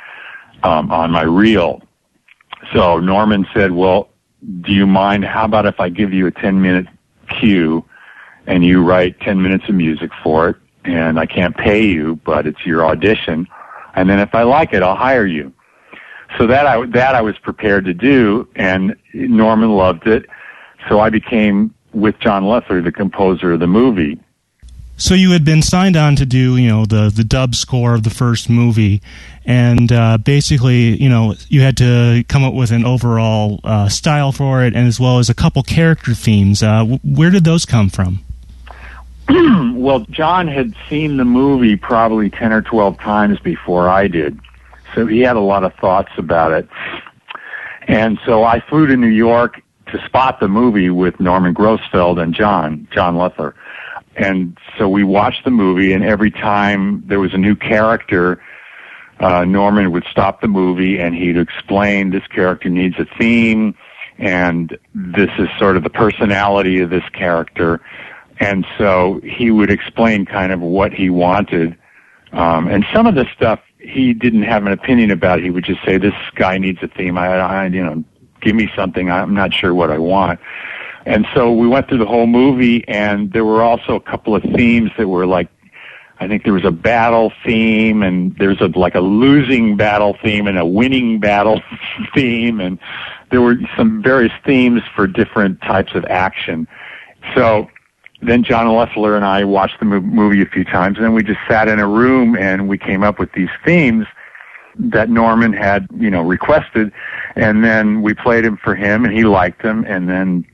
um, 0.62 0.90
on 0.90 1.10
my 1.10 1.22
reel. 1.22 1.82
So 2.72 2.98
Norman 3.00 3.46
said, 3.54 3.72
"Well, 3.72 4.08
do 4.62 4.72
you 4.72 4.86
mind? 4.86 5.24
How 5.24 5.44
about 5.44 5.66
if 5.66 5.80
I 5.80 5.88
give 5.88 6.12
you 6.12 6.26
a 6.26 6.30
ten 6.30 6.62
minute 6.62 6.86
cue, 7.28 7.84
and 8.46 8.64
you 8.64 8.82
write 8.82 9.20
ten 9.20 9.42
minutes 9.42 9.64
of 9.68 9.74
music 9.74 10.10
for 10.22 10.50
it, 10.50 10.56
and 10.84 11.18
I 11.18 11.26
can't 11.26 11.56
pay 11.56 11.86
you, 11.86 12.16
but 12.24 12.46
it's 12.46 12.64
your 12.64 12.84
audition, 12.86 13.46
and 13.94 14.08
then 14.08 14.18
if 14.18 14.34
I 14.34 14.42
like 14.42 14.72
it, 14.72 14.82
I'll 14.82 14.96
hire 14.96 15.26
you." 15.26 15.52
So 16.38 16.46
that 16.48 16.66
I 16.66 16.84
that 16.86 17.14
I 17.14 17.22
was 17.22 17.38
prepared 17.38 17.84
to 17.84 17.94
do, 17.94 18.48
and 18.56 18.96
Norman 19.12 19.70
loved 19.70 20.06
it. 20.06 20.26
So 20.88 21.00
I 21.00 21.10
became 21.10 21.74
with 21.92 22.18
John 22.18 22.44
Loeffler, 22.44 22.82
the 22.82 22.92
composer 22.92 23.52
of 23.52 23.60
the 23.60 23.66
movie. 23.66 24.18
So 24.96 25.14
you 25.14 25.32
had 25.32 25.44
been 25.44 25.62
signed 25.62 25.96
on 25.96 26.14
to 26.16 26.26
do, 26.26 26.56
you 26.56 26.68
know, 26.68 26.86
the 26.86 27.10
the 27.14 27.24
dub 27.24 27.54
score 27.54 27.94
of 27.94 28.04
the 28.04 28.10
first 28.10 28.48
movie, 28.48 29.02
and 29.44 29.90
uh, 29.90 30.18
basically, 30.18 31.00
you 31.02 31.08
know, 31.08 31.34
you 31.48 31.62
had 31.62 31.76
to 31.78 32.24
come 32.28 32.44
up 32.44 32.54
with 32.54 32.70
an 32.70 32.84
overall 32.84 33.60
uh, 33.64 33.88
style 33.88 34.30
for 34.30 34.62
it, 34.62 34.74
and 34.74 34.86
as 34.86 35.00
well 35.00 35.18
as 35.18 35.28
a 35.28 35.34
couple 35.34 35.62
character 35.64 36.14
themes. 36.14 36.62
Uh, 36.62 36.98
where 37.02 37.30
did 37.30 37.44
those 37.44 37.64
come 37.64 37.88
from? 37.88 38.20
well, 39.74 40.00
John 40.10 40.48
had 40.48 40.74
seen 40.88 41.16
the 41.16 41.24
movie 41.24 41.76
probably 41.76 42.30
ten 42.30 42.52
or 42.52 42.62
twelve 42.62 42.98
times 42.98 43.38
before 43.40 43.88
I 43.88 44.08
did, 44.08 44.38
so 44.94 45.06
he 45.06 45.20
had 45.20 45.36
a 45.36 45.40
lot 45.40 45.64
of 45.64 45.74
thoughts 45.74 46.12
about 46.16 46.52
it. 46.52 46.68
And 47.86 48.18
so 48.24 48.44
I 48.44 48.60
flew 48.60 48.86
to 48.86 48.96
New 48.96 49.06
York 49.06 49.60
to 49.88 50.04
spot 50.06 50.40
the 50.40 50.48
movie 50.48 50.90
with 50.90 51.20
Norman 51.20 51.54
Grossfeld 51.54 52.20
and 52.20 52.34
John 52.34 52.88
John 52.92 53.16
Loeffler 53.16 53.54
and 54.16 54.56
so 54.78 54.88
we 54.88 55.02
watched 55.02 55.44
the 55.44 55.50
movie, 55.50 55.92
and 55.92 56.04
every 56.04 56.30
time 56.30 57.02
there 57.06 57.20
was 57.20 57.34
a 57.34 57.38
new 57.38 57.56
character, 57.56 58.40
uh, 59.20 59.44
Norman 59.44 59.90
would 59.92 60.04
stop 60.10 60.40
the 60.40 60.48
movie 60.48 60.98
and 60.98 61.14
he'd 61.14 61.36
explain 61.36 62.10
this 62.10 62.26
character 62.28 62.68
needs 62.68 62.96
a 62.98 63.06
theme, 63.18 63.74
and 64.18 64.78
this 64.94 65.30
is 65.38 65.48
sort 65.58 65.76
of 65.76 65.82
the 65.82 65.90
personality 65.90 66.80
of 66.80 66.90
this 66.90 67.04
character. 67.12 67.80
And 68.40 68.66
so 68.78 69.20
he 69.22 69.50
would 69.50 69.70
explain 69.70 70.26
kind 70.26 70.52
of 70.52 70.60
what 70.60 70.92
he 70.92 71.10
wanted. 71.10 71.76
Um, 72.32 72.68
and 72.68 72.84
some 72.92 73.06
of 73.06 73.14
the 73.14 73.26
stuff 73.34 73.60
he 73.84 74.14
didn't 74.14 74.42
have 74.42 74.66
an 74.66 74.72
opinion 74.72 75.10
about. 75.10 75.40
He 75.40 75.50
would 75.50 75.64
just 75.64 75.84
say, 75.84 75.98
"This 75.98 76.14
guy 76.34 76.58
needs 76.58 76.82
a 76.82 76.88
theme. 76.88 77.18
I, 77.18 77.36
I 77.36 77.66
you 77.66 77.84
know, 77.84 78.02
give 78.40 78.56
me 78.56 78.70
something. 78.74 79.10
I'm 79.10 79.34
not 79.34 79.52
sure 79.52 79.74
what 79.74 79.90
I 79.90 79.98
want." 79.98 80.40
And 81.06 81.26
so 81.34 81.52
we 81.52 81.68
went 81.68 81.88
through 81.88 81.98
the 81.98 82.06
whole 82.06 82.26
movie, 82.26 82.86
and 82.88 83.32
there 83.32 83.44
were 83.44 83.62
also 83.62 83.94
a 83.94 84.00
couple 84.00 84.34
of 84.34 84.42
themes 84.42 84.90
that 84.96 85.06
were 85.06 85.26
like, 85.26 85.48
I 86.18 86.28
think 86.28 86.44
there 86.44 86.54
was 86.54 86.64
a 86.64 86.70
battle 86.70 87.30
theme, 87.44 88.02
and 88.02 88.34
there's 88.38 88.60
a 88.60 88.66
like 88.78 88.94
a 88.94 89.00
losing 89.00 89.76
battle 89.76 90.16
theme 90.22 90.46
and 90.46 90.58
a 90.58 90.64
winning 90.64 91.20
battle 91.20 91.60
theme, 92.14 92.60
and 92.60 92.78
there 93.30 93.42
were 93.42 93.56
some 93.76 94.02
various 94.02 94.32
themes 94.46 94.80
for 94.94 95.06
different 95.06 95.60
types 95.60 95.94
of 95.94 96.04
action. 96.06 96.66
So 97.34 97.68
then 98.26 98.42
John 98.44 98.68
Loeffler 98.68 99.16
and 99.16 99.24
I 99.24 99.44
watched 99.44 99.78
the 99.78 99.86
movie 99.86 100.42
a 100.42 100.46
few 100.46 100.64
times, 100.64 100.96
and 100.96 101.04
then 101.04 101.14
we 101.14 101.22
just 101.22 101.40
sat 101.48 101.68
in 101.68 101.78
a 101.78 101.88
room 101.88 102.36
and 102.36 102.68
we 102.68 102.78
came 102.78 103.02
up 103.02 103.18
with 103.18 103.32
these 103.32 103.50
themes 103.64 104.06
that 104.76 105.08
Norman 105.08 105.52
had, 105.52 105.86
you 105.96 106.10
know, 106.10 106.22
requested, 106.22 106.92
and 107.36 107.64
then 107.64 108.02
we 108.02 108.14
played 108.14 108.44
them 108.44 108.56
for 108.56 108.74
him, 108.74 109.04
and 109.04 109.14
he 109.14 109.24
liked 109.24 109.62
them, 109.62 109.84
and 109.86 110.08
then 110.08 110.44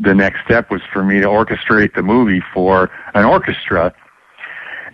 the 0.00 0.14
next 0.14 0.44
step 0.44 0.70
was 0.70 0.82
for 0.92 1.04
me 1.04 1.20
to 1.20 1.26
orchestrate 1.26 1.94
the 1.94 2.02
movie 2.02 2.42
for 2.52 2.90
an 3.14 3.24
orchestra. 3.24 3.94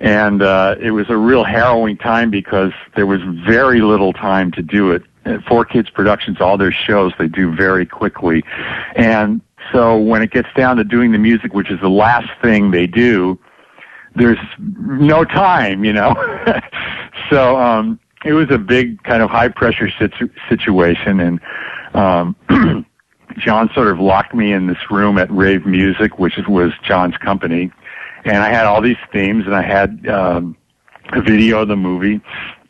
And 0.01 0.43
uh, 0.43 0.76
it 0.80 0.91
was 0.91 1.09
a 1.09 1.16
real 1.16 1.45
harrowing 1.45 1.97
time 1.97 2.30
because 2.30 2.72
there 2.97 3.07
was 3.07 3.20
very 3.47 3.80
little 3.80 4.12
time 4.12 4.51
to 4.53 4.62
do 4.62 4.91
it. 4.91 5.03
4Kids 5.24 5.93
Productions, 5.93 6.41
all 6.41 6.59
their 6.59 6.72
shows, 6.72 7.12
they 7.18 7.28
do 7.28 7.55
very 7.55 7.87
quickly. 7.87 8.45
And 8.97 9.41
so 9.73 9.99
when 9.99 10.23
it 10.23 10.31
gets 10.31 10.49
down 10.57 10.77
to 10.77 10.85
doing 10.85 11.12
the 11.12 11.19
music, 11.19 11.55
which 11.55 11.71
is 11.71 11.81
the 11.81 11.91
last 11.91 12.29
thing 12.43 12.71
they 12.71 12.87
do, 12.87 13.39
there's 14.15 14.39
no 14.59 15.25
time, 15.25 15.85
you 15.85 15.93
know. 15.93 16.15
so 17.31 17.57
um, 17.59 17.99
it 18.25 18.33
was 18.33 18.51
a 18.51 18.59
big 18.59 19.03
kind 19.03 19.23
of 19.23 19.31
high 19.31 19.49
pressure 19.49 19.91
situ- 19.99 20.31
situation, 20.49 21.21
and 21.21 21.41
um, 21.95 22.37
John 23.39 23.71
sort 23.75 23.89
of 23.89 23.99
locked 23.99 24.35
me 24.35 24.53
in 24.53 24.67
this 24.67 24.91
room 24.91 25.19
at 25.19 25.31
Rave 25.31 25.67
Music, 25.67 26.19
which 26.19 26.39
was 26.49 26.73
John's 26.83 27.17
company, 27.17 27.73
and 28.25 28.39
I 28.39 28.51
had 28.51 28.67
all 28.67 28.81
these 28.81 28.97
themes, 29.12 29.47
and 29.47 29.55
I 29.55 29.62
had 29.62 30.07
um, 30.09 30.57
a 31.12 31.21
video 31.21 31.62
of 31.62 31.69
the 31.69 31.77
movie, 31.77 32.21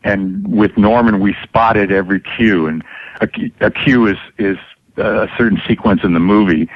and 0.02 0.46
with 0.48 0.76
Norman 0.76 1.20
we 1.20 1.36
spotted 1.42 1.92
every 1.92 2.20
cue, 2.20 2.66
and 2.66 2.82
a, 3.20 3.28
a 3.60 3.70
cue 3.70 4.06
is 4.06 4.18
is 4.38 4.56
a 4.96 5.28
certain 5.36 5.60
sequence 5.66 6.02
in 6.04 6.14
the 6.14 6.20
movie, 6.20 6.68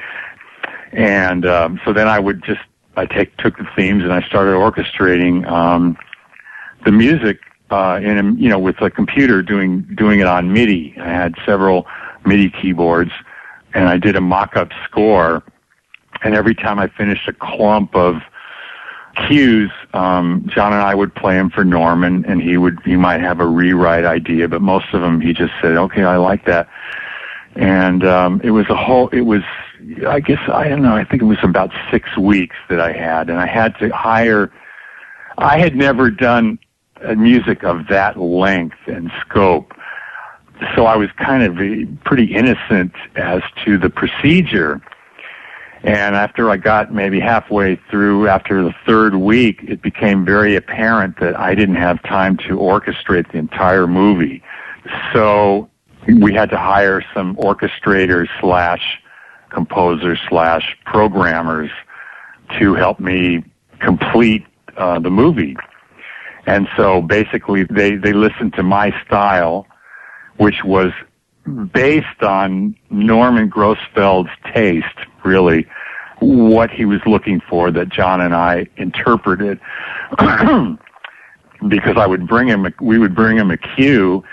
and 0.91 1.45
um, 1.45 1.79
so 1.85 1.93
then 1.93 2.07
I 2.07 2.19
would 2.19 2.43
just 2.43 2.61
I 2.97 3.05
take 3.05 3.35
took 3.37 3.57
the 3.57 3.67
themes 3.75 4.03
and 4.03 4.11
I 4.11 4.21
started 4.23 4.51
orchestrating 4.51 5.47
um, 5.49 5.97
the 6.85 6.91
music 6.91 7.39
uh, 7.71 7.99
in 8.01 8.17
a, 8.17 8.33
you 8.33 8.49
know 8.49 8.59
with 8.59 8.81
a 8.81 8.89
computer 8.89 9.41
doing 9.41 9.81
doing 9.95 10.19
it 10.19 10.27
on 10.27 10.51
MIDI. 10.51 10.95
I 10.99 11.09
had 11.09 11.35
several 11.45 11.87
MIDI 12.25 12.49
keyboards, 12.49 13.11
and 13.73 13.87
I 13.87 13.97
did 13.97 14.15
a 14.15 14.21
mock-up 14.21 14.69
score. 14.85 15.43
And 16.21 16.35
every 16.35 16.55
time 16.55 16.79
I 16.79 16.87
finished 16.87 17.27
a 17.29 17.33
clump 17.33 17.95
of 17.95 18.21
cues, 19.27 19.71
um, 19.93 20.45
John 20.53 20.73
and 20.73 20.81
I 20.81 20.93
would 20.93 21.15
play 21.15 21.35
them 21.35 21.49
for 21.49 21.63
Norman, 21.63 22.25
and 22.25 22.41
he 22.41 22.57
would 22.57 22.79
he 22.83 22.97
might 22.97 23.21
have 23.21 23.39
a 23.39 23.45
rewrite 23.45 24.05
idea, 24.05 24.47
but 24.47 24.61
most 24.61 24.87
of 24.93 25.01
them 25.01 25.21
he 25.21 25.33
just 25.33 25.53
said, 25.61 25.77
"Okay, 25.77 26.03
I 26.03 26.17
like 26.17 26.45
that." 26.45 26.67
And 27.59 28.05
um, 28.05 28.39
it 28.41 28.51
was 28.51 28.67
a 28.69 28.75
whole. 28.75 29.09
It 29.09 29.21
was, 29.21 29.41
I 30.07 30.21
guess, 30.21 30.39
I 30.47 30.69
don't 30.69 30.81
know. 30.81 30.95
I 30.95 31.03
think 31.03 31.21
it 31.21 31.25
was 31.25 31.39
about 31.43 31.71
six 31.91 32.17
weeks 32.17 32.55
that 32.69 32.79
I 32.79 32.93
had, 32.93 33.29
and 33.29 33.37
I 33.37 33.47
had 33.47 33.77
to 33.79 33.89
hire. 33.89 34.49
I 35.37 35.59
had 35.59 35.75
never 35.75 36.09
done 36.09 36.57
music 37.17 37.65
of 37.65 37.87
that 37.87 38.17
length 38.17 38.77
and 38.87 39.11
scope. 39.19 39.73
So 40.73 40.85
I 40.85 40.95
was 40.95 41.09
kind 41.17 41.43
of 41.43 41.55
pretty 42.05 42.33
innocent 42.33 42.93
as 43.17 43.41
to 43.65 43.77
the 43.77 43.89
procedure. 43.89 44.81
And 45.83 46.15
after 46.15 46.49
I 46.49 46.55
got 46.57 46.93
maybe 46.93 47.19
halfway 47.19 47.75
through, 47.89 48.29
after 48.29 48.63
the 48.63 48.73
third 48.85 49.15
week, 49.15 49.59
it 49.63 49.81
became 49.81 50.23
very 50.23 50.55
apparent 50.55 51.19
that 51.19 51.37
I 51.37 51.55
didn't 51.55 51.75
have 51.75 52.01
time 52.03 52.37
to 52.37 52.57
orchestrate 52.57 53.31
the 53.33 53.37
entire 53.37 53.87
movie. 53.87 54.41
So 55.13 55.68
we 56.07 56.33
had 56.33 56.49
to 56.49 56.57
hire 56.57 57.03
some 57.13 57.35
orchestrators 57.35 58.27
slash 58.39 59.01
composers 59.49 60.19
slash 60.29 60.77
programmers 60.85 61.71
to 62.59 62.73
help 62.73 62.99
me 62.99 63.43
complete 63.79 64.45
uh, 64.77 64.99
the 64.99 65.09
movie. 65.09 65.55
And 66.45 66.67
so 66.77 67.01
basically 67.01 67.63
they, 67.63 67.95
they 67.95 68.13
listened 68.13 68.53
to 68.53 68.63
my 68.63 68.93
style, 69.05 69.67
which 70.37 70.63
was 70.63 70.91
based 71.73 72.21
on 72.21 72.75
Norman 72.89 73.49
Grossfeld's 73.49 74.29
taste, 74.53 74.85
really, 75.23 75.67
what 76.19 76.69
he 76.69 76.85
was 76.85 77.01
looking 77.05 77.41
for 77.49 77.71
that 77.71 77.89
John 77.89 78.21
and 78.21 78.35
I 78.35 78.67
interpreted. 78.77 79.59
because 81.67 81.97
I 81.97 82.07
would 82.07 82.27
bring 82.27 82.47
him, 82.47 82.73
we 82.81 82.97
would 82.97 83.15
bring 83.15 83.37
him 83.37 83.51
a 83.51 83.57
cue 83.57 84.23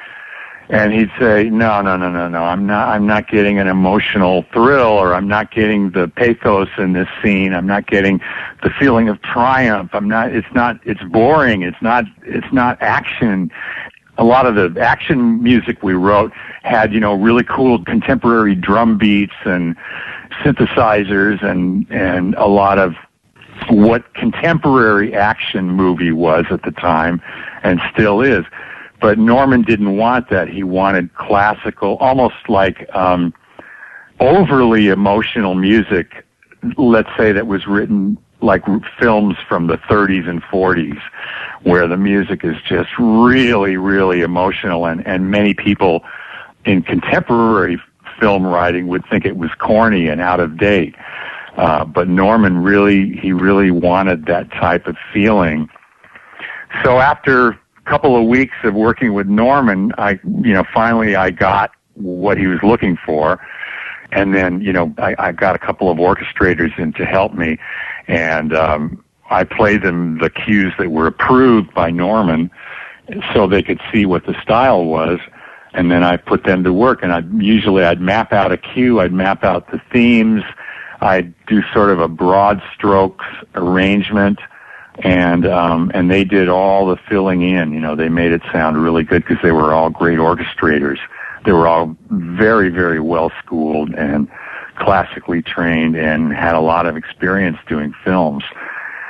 and 0.69 0.93
he'd 0.93 1.11
say, 1.19 1.45
"No, 1.49 1.81
no, 1.81 1.97
no, 1.97 2.11
no, 2.11 2.29
no. 2.29 2.43
I'm 2.43 2.67
not. 2.67 2.89
I'm 2.89 3.07
not 3.07 3.29
getting 3.29 3.59
an 3.59 3.69
emotional 3.69 4.45
thrill, 4.53 4.89
or 4.89 5.15
I'm 5.15 5.29
not 5.29 5.53
getting 5.53 5.91
the 5.91 6.09
pathos 6.09 6.69
in 6.79 6.93
this 6.93 7.09
scene. 7.23 7.55
I'm 7.55 7.67
not 7.67 7.87
getting 7.87 8.21
the 8.63 8.71
feeling 8.71 9.09
of 9.09 9.21
triumph. 9.23 9.91
I'm 9.93 10.09
not. 10.09 10.33
It's 10.33 10.53
not. 10.55 10.81
It's 10.85 11.03
boring. 11.05 11.63
It's 11.63 11.81
not. 11.81 12.05
It's 12.23 12.53
not 12.53 12.81
action." 12.81 13.51
A 14.19 14.25
lot 14.25 14.47
of 14.47 14.55
the 14.55 14.81
action 14.81 15.43
music 15.43 15.83
we 15.83 15.93
wrote 15.93 16.33
had, 16.63 16.95
you 16.95 17.01
know, 17.01 17.15
really 17.15 17.45
cool 17.45 17.85
contemporary 17.85 18.55
drum 18.55 18.97
beats 18.97 19.35
and 19.45 19.77
synthesizers 20.43 21.43
and 21.45 21.87
and 21.91 22.35
a 22.37 22.47
lot 22.47 22.79
of 22.79 22.95
what 23.69 24.15
contemporary 24.15 25.15
action 25.15 25.71
movie 25.71 26.13
was 26.13 26.47
at 26.51 26.63
the 26.63 26.71
time 26.71 27.21
and 27.63 27.81
still 27.93 28.21
is 28.21 28.45
but 29.01 29.19
Norman 29.19 29.63
didn't 29.63 29.97
want 29.97 30.31
that. 30.31 30.49
He 30.49 30.63
wanted 30.63 31.15
classical, 31.15 31.97
almost 31.97 32.49
like 32.49 32.89
um, 32.95 33.35
overly 34.21 34.89
emotional 34.89 35.55
music. 35.55 36.25
Let's 36.77 37.11
say 37.17 37.33
that 37.33 37.47
was 37.47 37.67
written 37.67 38.19
like 38.41 38.65
films 38.99 39.37
from 39.49 39.67
the 39.67 39.79
30s 39.79 40.29
and 40.29 40.43
40s, 40.43 41.01
where 41.63 41.89
the 41.89 41.97
music 41.97 42.45
is 42.45 42.57
just 42.69 42.91
really, 42.99 43.77
really 43.77 44.21
emotional, 44.21 44.87
and 44.87 45.07
and 45.07 45.31
many 45.31 45.55
people 45.55 46.05
in 46.65 46.83
contemporary 46.83 47.81
film 48.21 48.47
writing 48.47 48.89
would 48.89 49.05
think 49.11 49.25
it 49.25 49.37
was 49.37 49.51
corny 49.59 50.09
and 50.09 50.21
out 50.21 50.41
of 50.41 50.57
date. 50.59 50.95
Uh, 51.57 51.85
but 51.85 52.09
Norman 52.09 52.59
really, 52.59 53.17
he 53.17 53.33
really 53.33 53.71
wanted 53.71 54.27
that 54.27 54.51
type 54.53 54.87
of 54.87 54.97
feeling. 55.13 55.69
So 56.85 56.99
after 56.99 57.59
couple 57.87 58.17
of 58.17 58.27
weeks 58.27 58.57
of 58.65 58.75
working 58.75 59.15
with 59.15 59.27
Norman, 59.27 59.93
I, 59.99 60.19
you 60.43 60.53
know, 60.53 60.65
finally 60.75 61.17
I 61.17 61.31
got 61.31 61.71
what 61.95 62.37
he 62.37 62.47
was 62.47 62.59
looking 62.63 62.99
for. 63.05 63.41
And 64.13 64.35
then, 64.35 64.61
you 64.61 64.73
know, 64.73 64.95
I, 64.99 65.15
I 65.19 65.33
got 65.33 65.57
a 65.57 65.59
couple 65.59 65.91
of 65.91 65.99
orchestrators 65.99 66.79
in 66.79 66.93
to 66.95 67.05
help 67.05 67.35
me. 67.35 67.59
And, 68.07 68.55
um, 68.55 69.05
I 69.31 69.45
played 69.45 69.83
them 69.83 70.19
the 70.19 70.31
cues 70.31 70.73
that 70.79 70.91
were 70.91 71.07
approved 71.07 71.75
by 71.75 71.91
Norman 71.91 72.51
so 73.35 73.47
they 73.47 73.63
could 73.63 73.81
see 73.93 74.07
what 74.07 74.27
the 74.27 74.41
style 74.41 74.85
was. 74.85 75.19
And 75.75 75.91
then 75.91 76.03
I 76.03 76.17
put 76.17 76.45
them 76.45 76.65
to 76.65 76.73
work 76.73 77.03
and 77.03 77.13
I 77.13 77.23
usually 77.39 77.85
I'd 77.85 78.01
map 78.01 78.33
out 78.33 78.53
a 78.53 78.57
cue, 78.57 79.01
I'd 79.01 79.13
map 79.13 79.45
out 79.45 79.71
the 79.71 79.81
themes, 79.93 80.43
I'd 81.01 81.35
do 81.47 81.63
sort 81.75 81.91
of 81.91 82.01
a 82.01 82.09
broad 82.09 82.63
strokes 82.75 83.27
arrangement 83.55 84.39
and 85.03 85.47
um, 85.47 85.91
and 85.95 86.11
they 86.11 86.25
did 86.25 86.49
all 86.49 86.87
the 86.87 86.97
filling 87.09 87.43
in. 87.43 87.73
You 87.73 87.81
know, 87.81 87.97
they 87.97 88.09
made 88.09 88.33
it 88.33 88.43
sound 88.53 88.83
really 88.83 89.05
good 89.05 89.25
because 89.27 89.43
they 89.43 89.53
were 89.53 89.75
all 89.75 89.91
great 89.91 90.19
orchestrators. 90.19 90.99
They 91.45 91.53
were 91.53 91.69
all 91.69 91.97
very 92.11 92.71
very 92.71 93.01
well 93.01 93.31
schooled 93.43 93.95
and 93.95 94.29
classically 94.77 95.43
trained 95.43 95.97
and 95.97 96.33
had 96.33 96.55
a 96.55 96.61
lot 96.61 96.87
of 96.87 96.97
experience 96.97 97.59
doing 97.69 97.95
films. 98.05 98.45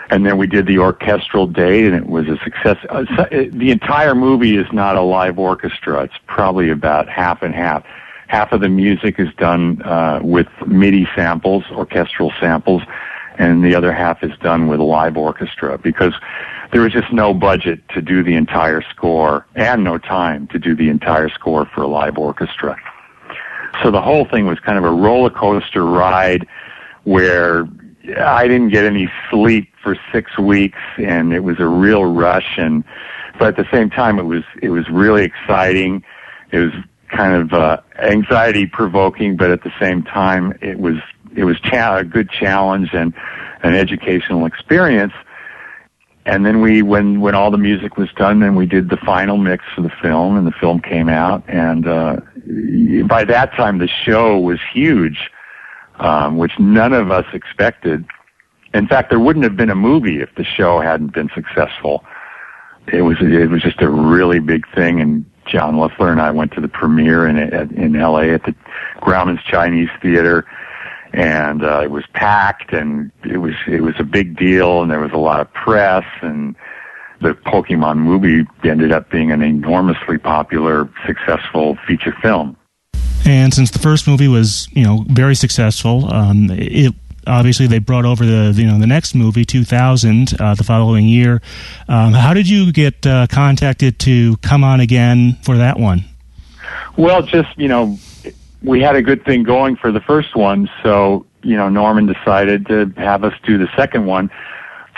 And 0.08 0.24
then 0.24 0.38
we 0.38 0.46
did 0.46 0.66
the 0.66 0.78
orchestral 0.78 1.48
day, 1.48 1.84
and 1.84 1.94
it 1.94 2.06
was 2.06 2.28
a 2.28 2.38
success. 2.44 2.76
Uh, 2.88 3.04
the 3.30 3.72
entire 3.72 4.14
movie 4.14 4.56
is 4.56 4.66
not 4.72 4.96
a 4.96 5.02
live 5.02 5.38
orchestra; 5.38 6.04
it's 6.04 6.14
probably 6.26 6.70
about 6.70 7.08
half 7.08 7.42
and 7.42 7.54
half. 7.54 7.84
Half 8.28 8.52
of 8.52 8.60
the 8.60 8.68
music 8.68 9.18
is 9.18 9.28
done 9.36 9.82
uh, 9.82 10.20
with 10.22 10.48
MIDI 10.66 11.08
samples, 11.14 11.64
orchestral 11.70 12.32
samples, 12.40 12.82
and 13.38 13.64
the 13.64 13.74
other 13.74 13.92
half 13.92 14.22
is 14.22 14.32
done 14.42 14.68
with 14.68 14.80
a 14.80 14.84
live 14.84 15.16
orchestra 15.16 15.78
because 15.78 16.14
there 16.72 16.80
was 16.80 16.92
just 16.92 17.12
no 17.12 17.32
budget 17.32 17.80
to 17.90 18.02
do 18.02 18.22
the 18.22 18.34
entire 18.34 18.82
score 18.82 19.46
and 19.54 19.84
no 19.84 19.98
time 19.98 20.46
to 20.48 20.58
do 20.58 20.74
the 20.74 20.88
entire 20.88 21.28
score 21.28 21.66
for 21.66 21.82
a 21.82 21.86
live 21.86 22.18
orchestra. 22.18 22.76
So 23.82 23.90
the 23.90 24.00
whole 24.00 24.24
thing 24.24 24.46
was 24.46 24.58
kind 24.60 24.78
of 24.78 24.84
a 24.84 24.90
roller 24.90 25.30
coaster 25.30 25.84
ride 25.84 26.46
where 27.04 27.68
I 28.18 28.48
didn't 28.48 28.70
get 28.70 28.84
any 28.84 29.10
sleep 29.30 29.68
for 29.82 29.96
six 30.12 30.38
weeks 30.38 30.78
and 30.98 31.32
it 31.32 31.40
was 31.40 31.60
a 31.60 31.66
real 31.66 32.04
rush 32.04 32.56
and 32.56 32.84
but 33.38 33.48
at 33.48 33.56
the 33.56 33.70
same 33.70 33.90
time 33.90 34.18
it 34.18 34.24
was 34.24 34.44
it 34.62 34.70
was 34.70 34.88
really 34.88 35.24
exciting. 35.24 36.02
It 36.52 36.58
was 36.58 36.72
kind 37.08 37.34
of 37.34 37.52
uh, 37.52 37.80
anxiety 37.98 38.66
provoking, 38.66 39.36
but 39.36 39.50
at 39.50 39.62
the 39.62 39.72
same 39.80 40.02
time 40.02 40.56
it 40.62 40.78
was 40.78 40.96
it 41.34 41.44
was 41.44 41.58
cha- 41.60 41.98
a 41.98 42.04
good 42.04 42.30
challenge 42.30 42.90
and 42.92 43.14
an 43.62 43.74
educational 43.74 44.46
experience. 44.46 45.12
And 46.24 46.44
then 46.44 46.60
we, 46.60 46.82
when 46.82 47.20
when 47.20 47.36
all 47.36 47.52
the 47.52 47.58
music 47.58 47.96
was 47.96 48.08
done, 48.16 48.40
then 48.40 48.56
we 48.56 48.66
did 48.66 48.90
the 48.90 48.96
final 48.96 49.36
mix 49.36 49.64
for 49.74 49.82
the 49.82 49.92
film, 50.02 50.36
and 50.36 50.44
the 50.44 50.52
film 50.52 50.80
came 50.80 51.08
out. 51.08 51.44
And 51.46 51.86
uh, 51.86 52.16
by 53.06 53.24
that 53.24 53.52
time, 53.56 53.78
the 53.78 53.86
show 53.86 54.36
was 54.38 54.58
huge, 54.72 55.30
um, 56.00 56.36
which 56.36 56.58
none 56.58 56.92
of 56.92 57.12
us 57.12 57.26
expected. 57.32 58.04
In 58.74 58.88
fact, 58.88 59.10
there 59.10 59.20
wouldn't 59.20 59.44
have 59.44 59.56
been 59.56 59.70
a 59.70 59.76
movie 59.76 60.20
if 60.20 60.34
the 60.34 60.42
show 60.42 60.80
hadn't 60.80 61.14
been 61.14 61.30
successful. 61.32 62.04
It 62.92 63.02
was 63.02 63.18
it 63.20 63.48
was 63.48 63.62
just 63.62 63.80
a 63.80 63.88
really 63.88 64.40
big 64.40 64.66
thing, 64.74 65.00
and 65.00 65.24
John 65.46 65.76
Loeffler 65.76 66.10
and 66.10 66.20
I 66.20 66.32
went 66.32 66.52
to 66.54 66.60
the 66.60 66.68
premiere 66.68 67.28
in 67.28 67.38
in 67.38 67.94
L.A. 67.94 68.34
at 68.34 68.42
the 68.42 68.54
Grauman's 69.00 69.44
Chinese 69.44 69.90
Theater 70.02 70.44
and 71.12 71.64
uh, 71.64 71.80
it 71.82 71.90
was 71.90 72.04
packed, 72.14 72.72
and 72.72 73.10
it 73.24 73.38
was 73.38 73.54
it 73.66 73.82
was 73.82 73.94
a 73.98 74.04
big 74.04 74.36
deal, 74.36 74.82
and 74.82 74.90
there 74.90 75.00
was 75.00 75.12
a 75.12 75.18
lot 75.18 75.40
of 75.40 75.52
press, 75.52 76.04
and 76.22 76.54
the 77.20 77.32
Pokemon 77.32 77.98
movie 77.98 78.46
ended 78.64 78.92
up 78.92 79.10
being 79.10 79.32
an 79.32 79.42
enormously 79.42 80.18
popular, 80.18 80.88
successful 81.06 81.78
feature 81.86 82.14
film. 82.22 82.56
And 83.24 83.52
since 83.52 83.70
the 83.70 83.78
first 83.78 84.06
movie 84.06 84.28
was, 84.28 84.68
you 84.72 84.84
know, 84.84 85.04
very 85.08 85.34
successful, 85.34 86.12
um, 86.12 86.48
it 86.50 86.94
obviously 87.26 87.66
they 87.66 87.78
brought 87.78 88.04
over 88.04 88.24
the 88.24 88.52
you 88.54 88.66
know 88.66 88.78
the 88.78 88.86
next 88.86 89.14
movie 89.14 89.44
2000 89.44 90.40
uh, 90.40 90.54
the 90.54 90.64
following 90.64 91.06
year. 91.06 91.40
Um, 91.88 92.12
how 92.12 92.34
did 92.34 92.48
you 92.48 92.72
get 92.72 93.06
uh, 93.06 93.26
contacted 93.28 93.98
to 94.00 94.36
come 94.38 94.62
on 94.62 94.80
again 94.80 95.38
for 95.42 95.56
that 95.56 95.78
one? 95.78 96.04
Well, 96.96 97.22
just 97.22 97.48
you 97.58 97.68
know, 97.68 97.98
we 98.66 98.80
had 98.80 98.96
a 98.96 99.02
good 99.02 99.24
thing 99.24 99.44
going 99.44 99.76
for 99.76 99.92
the 99.92 100.00
first 100.00 100.34
one, 100.34 100.68
so 100.82 101.24
you 101.42 101.56
know 101.56 101.68
Norman 101.68 102.06
decided 102.06 102.66
to 102.66 102.92
have 102.96 103.22
us 103.24 103.32
do 103.44 103.56
the 103.56 103.68
second 103.76 104.06
one, 104.06 104.28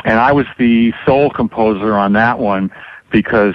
and 0.04 0.18
I 0.18 0.32
was 0.32 0.46
the 0.58 0.92
sole 1.04 1.30
composer 1.30 1.92
on 1.92 2.14
that 2.14 2.38
one 2.38 2.70
because 3.12 3.54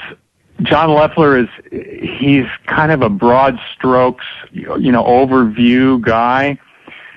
John 0.61 0.91
Loeffler 0.91 1.37
is 1.37 1.47
he's 1.71 2.45
kind 2.67 2.91
of 2.91 3.01
a 3.01 3.09
broad 3.09 3.59
strokes 3.75 4.25
you 4.51 4.91
know 4.91 5.03
overview 5.03 5.99
guy. 5.99 6.59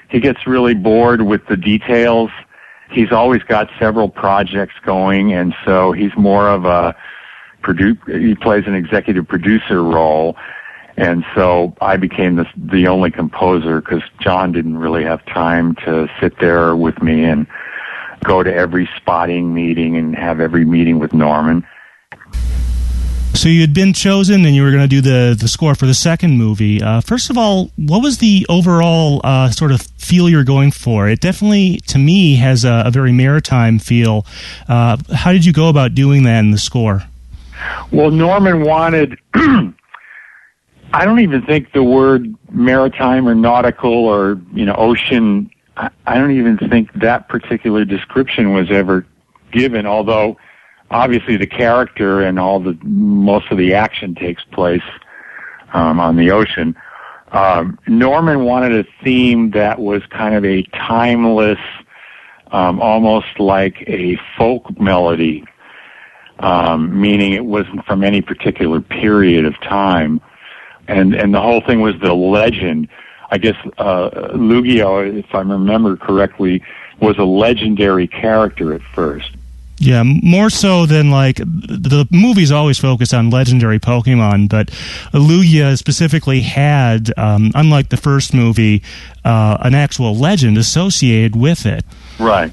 He 0.08 0.18
gets 0.18 0.46
really 0.46 0.74
bored 0.74 1.22
with 1.22 1.46
the 1.48 1.56
details. 1.56 2.30
He's 2.90 3.12
always 3.12 3.42
got 3.42 3.68
several 3.78 4.08
projects 4.08 4.74
going, 4.84 5.34
and 5.34 5.54
so 5.66 5.92
he's 5.92 6.16
more 6.16 6.48
of 6.48 6.64
a 6.64 6.96
produ- 7.62 8.20
he 8.26 8.34
plays 8.34 8.64
an 8.66 8.74
executive 8.74 9.28
producer 9.28 9.82
role 9.82 10.36
and 10.96 11.24
so 11.34 11.74
I 11.80 11.96
became 11.96 12.36
the 12.36 12.46
the 12.56 12.86
only 12.86 13.10
composer 13.10 13.80
because 13.80 14.02
John 14.20 14.52
didn't 14.52 14.78
really 14.78 15.04
have 15.04 15.24
time 15.26 15.74
to 15.84 16.08
sit 16.20 16.38
there 16.40 16.74
with 16.74 17.02
me 17.02 17.24
and 17.24 17.46
go 18.24 18.42
to 18.42 18.52
every 18.52 18.88
spotting 18.96 19.54
meeting 19.54 19.96
and 19.96 20.16
have 20.16 20.40
every 20.40 20.64
meeting 20.64 20.98
with 20.98 21.12
Norman. 21.12 21.66
So 23.34 23.50
you 23.50 23.60
had 23.60 23.74
been 23.74 23.92
chosen, 23.92 24.46
and 24.46 24.54
you 24.54 24.62
were 24.62 24.70
going 24.70 24.82
to 24.82 24.88
do 24.88 25.02
the 25.02 25.36
the 25.38 25.46
score 25.46 25.74
for 25.74 25.84
the 25.84 25.94
second 25.94 26.38
movie. 26.38 26.82
Uh, 26.82 27.02
first 27.02 27.28
of 27.28 27.36
all, 27.36 27.70
what 27.76 28.02
was 28.02 28.16
the 28.16 28.46
overall 28.48 29.20
uh, 29.22 29.50
sort 29.50 29.72
of 29.72 29.82
feel 29.98 30.30
you're 30.30 30.44
going 30.44 30.70
for? 30.70 31.06
It 31.08 31.20
definitely, 31.20 31.80
to 31.88 31.98
me, 31.98 32.36
has 32.36 32.64
a, 32.64 32.84
a 32.86 32.90
very 32.90 33.12
maritime 33.12 33.78
feel. 33.78 34.24
Uh, 34.66 34.96
how 35.12 35.32
did 35.32 35.44
you 35.44 35.52
go 35.52 35.68
about 35.68 35.94
doing 35.94 36.22
that 36.22 36.40
in 36.40 36.50
the 36.50 36.58
score? 36.58 37.02
Well, 37.90 38.10
Norman 38.10 38.62
wanted 38.62 39.18
I 40.92 41.04
don't 41.04 41.20
even 41.20 41.42
think 41.42 41.72
the 41.72 41.82
word 41.82 42.34
maritime 42.50 43.28
or 43.28 43.34
nautical 43.34 43.92
or 43.92 44.40
you 44.52 44.64
know 44.64 44.74
ocean. 44.76 45.50
I, 45.76 45.90
I 46.06 46.18
don't 46.18 46.32
even 46.32 46.56
think 46.56 46.92
that 46.94 47.28
particular 47.28 47.84
description 47.84 48.52
was 48.52 48.70
ever 48.70 49.06
given. 49.52 49.86
Although 49.86 50.36
obviously 50.90 51.36
the 51.36 51.46
character 51.46 52.22
and 52.22 52.38
all 52.38 52.60
the 52.60 52.78
most 52.82 53.50
of 53.50 53.58
the 53.58 53.74
action 53.74 54.14
takes 54.14 54.42
place 54.52 54.82
um, 55.72 56.00
on 56.00 56.16
the 56.16 56.30
ocean. 56.30 56.76
Um, 57.32 57.78
Norman 57.88 58.44
wanted 58.44 58.72
a 58.72 58.88
theme 59.02 59.50
that 59.50 59.80
was 59.80 60.02
kind 60.10 60.34
of 60.34 60.44
a 60.44 60.62
timeless, 60.72 61.58
um, 62.52 62.80
almost 62.80 63.38
like 63.38 63.82
a 63.88 64.16
folk 64.38 64.78
melody, 64.80 65.44
um, 66.38 66.98
meaning 66.98 67.32
it 67.32 67.44
wasn't 67.44 67.84
from 67.84 68.04
any 68.04 68.22
particular 68.22 68.80
period 68.80 69.44
of 69.44 69.60
time 69.60 70.20
and 70.88 71.14
and 71.14 71.34
the 71.34 71.40
whole 71.40 71.60
thing 71.60 71.80
was 71.80 71.94
the 72.00 72.14
legend. 72.14 72.88
I 73.30 73.38
guess 73.38 73.56
uh, 73.78 74.10
Lugia, 74.34 75.18
if 75.18 75.34
I 75.34 75.40
remember 75.40 75.96
correctly, 75.96 76.62
was 77.00 77.18
a 77.18 77.24
legendary 77.24 78.06
character 78.06 78.72
at 78.72 78.82
first. 78.94 79.30
Yeah, 79.78 80.04
more 80.04 80.48
so 80.48 80.86
than 80.86 81.10
like 81.10 81.36
the 81.36 82.08
movies 82.10 82.50
always 82.50 82.78
focus 82.78 83.12
on 83.12 83.28
legendary 83.28 83.78
Pokemon, 83.78 84.48
but 84.48 84.68
Lugia 85.12 85.76
specifically 85.76 86.40
had, 86.40 87.12
um, 87.18 87.52
unlike 87.54 87.90
the 87.90 87.98
first 87.98 88.32
movie, 88.32 88.82
uh, 89.24 89.58
an 89.60 89.74
actual 89.74 90.16
legend 90.16 90.56
associated 90.56 91.36
with 91.36 91.66
it. 91.66 91.84
Right. 92.18 92.52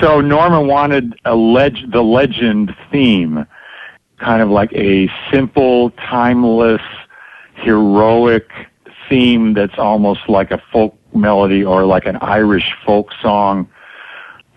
So 0.00 0.20
Norman 0.20 0.66
wanted 0.66 1.18
a 1.24 1.34
leg- 1.34 1.90
the 1.90 2.02
legend 2.02 2.76
theme, 2.90 3.46
kind 4.18 4.42
of 4.42 4.50
like 4.50 4.72
a 4.74 5.10
simple, 5.32 5.90
timeless 5.92 6.82
heroic 7.62 8.50
theme 9.08 9.54
that's 9.54 9.78
almost 9.78 10.28
like 10.28 10.50
a 10.50 10.62
folk 10.72 10.94
melody 11.14 11.64
or 11.64 11.84
like 11.84 12.06
an 12.06 12.16
Irish 12.16 12.74
folk 12.84 13.10
song. 13.20 13.68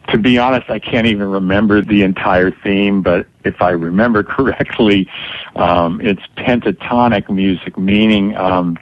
To 0.10 0.18
be 0.18 0.38
honest, 0.38 0.70
I 0.70 0.80
can't 0.80 1.08
even 1.08 1.30
remember 1.30 1.82
the 1.82 2.04
entire 2.04 2.52
theme, 2.52 3.02
but 3.02 3.28
if 3.46 3.62
I 3.62 3.70
remember 3.72 4.24
correctly, 4.38 5.10
um, 5.56 6.02
it's 6.02 6.22
pentatonic 6.38 7.30
music, 7.30 7.78
meaning 7.78 8.36
um, 8.36 8.78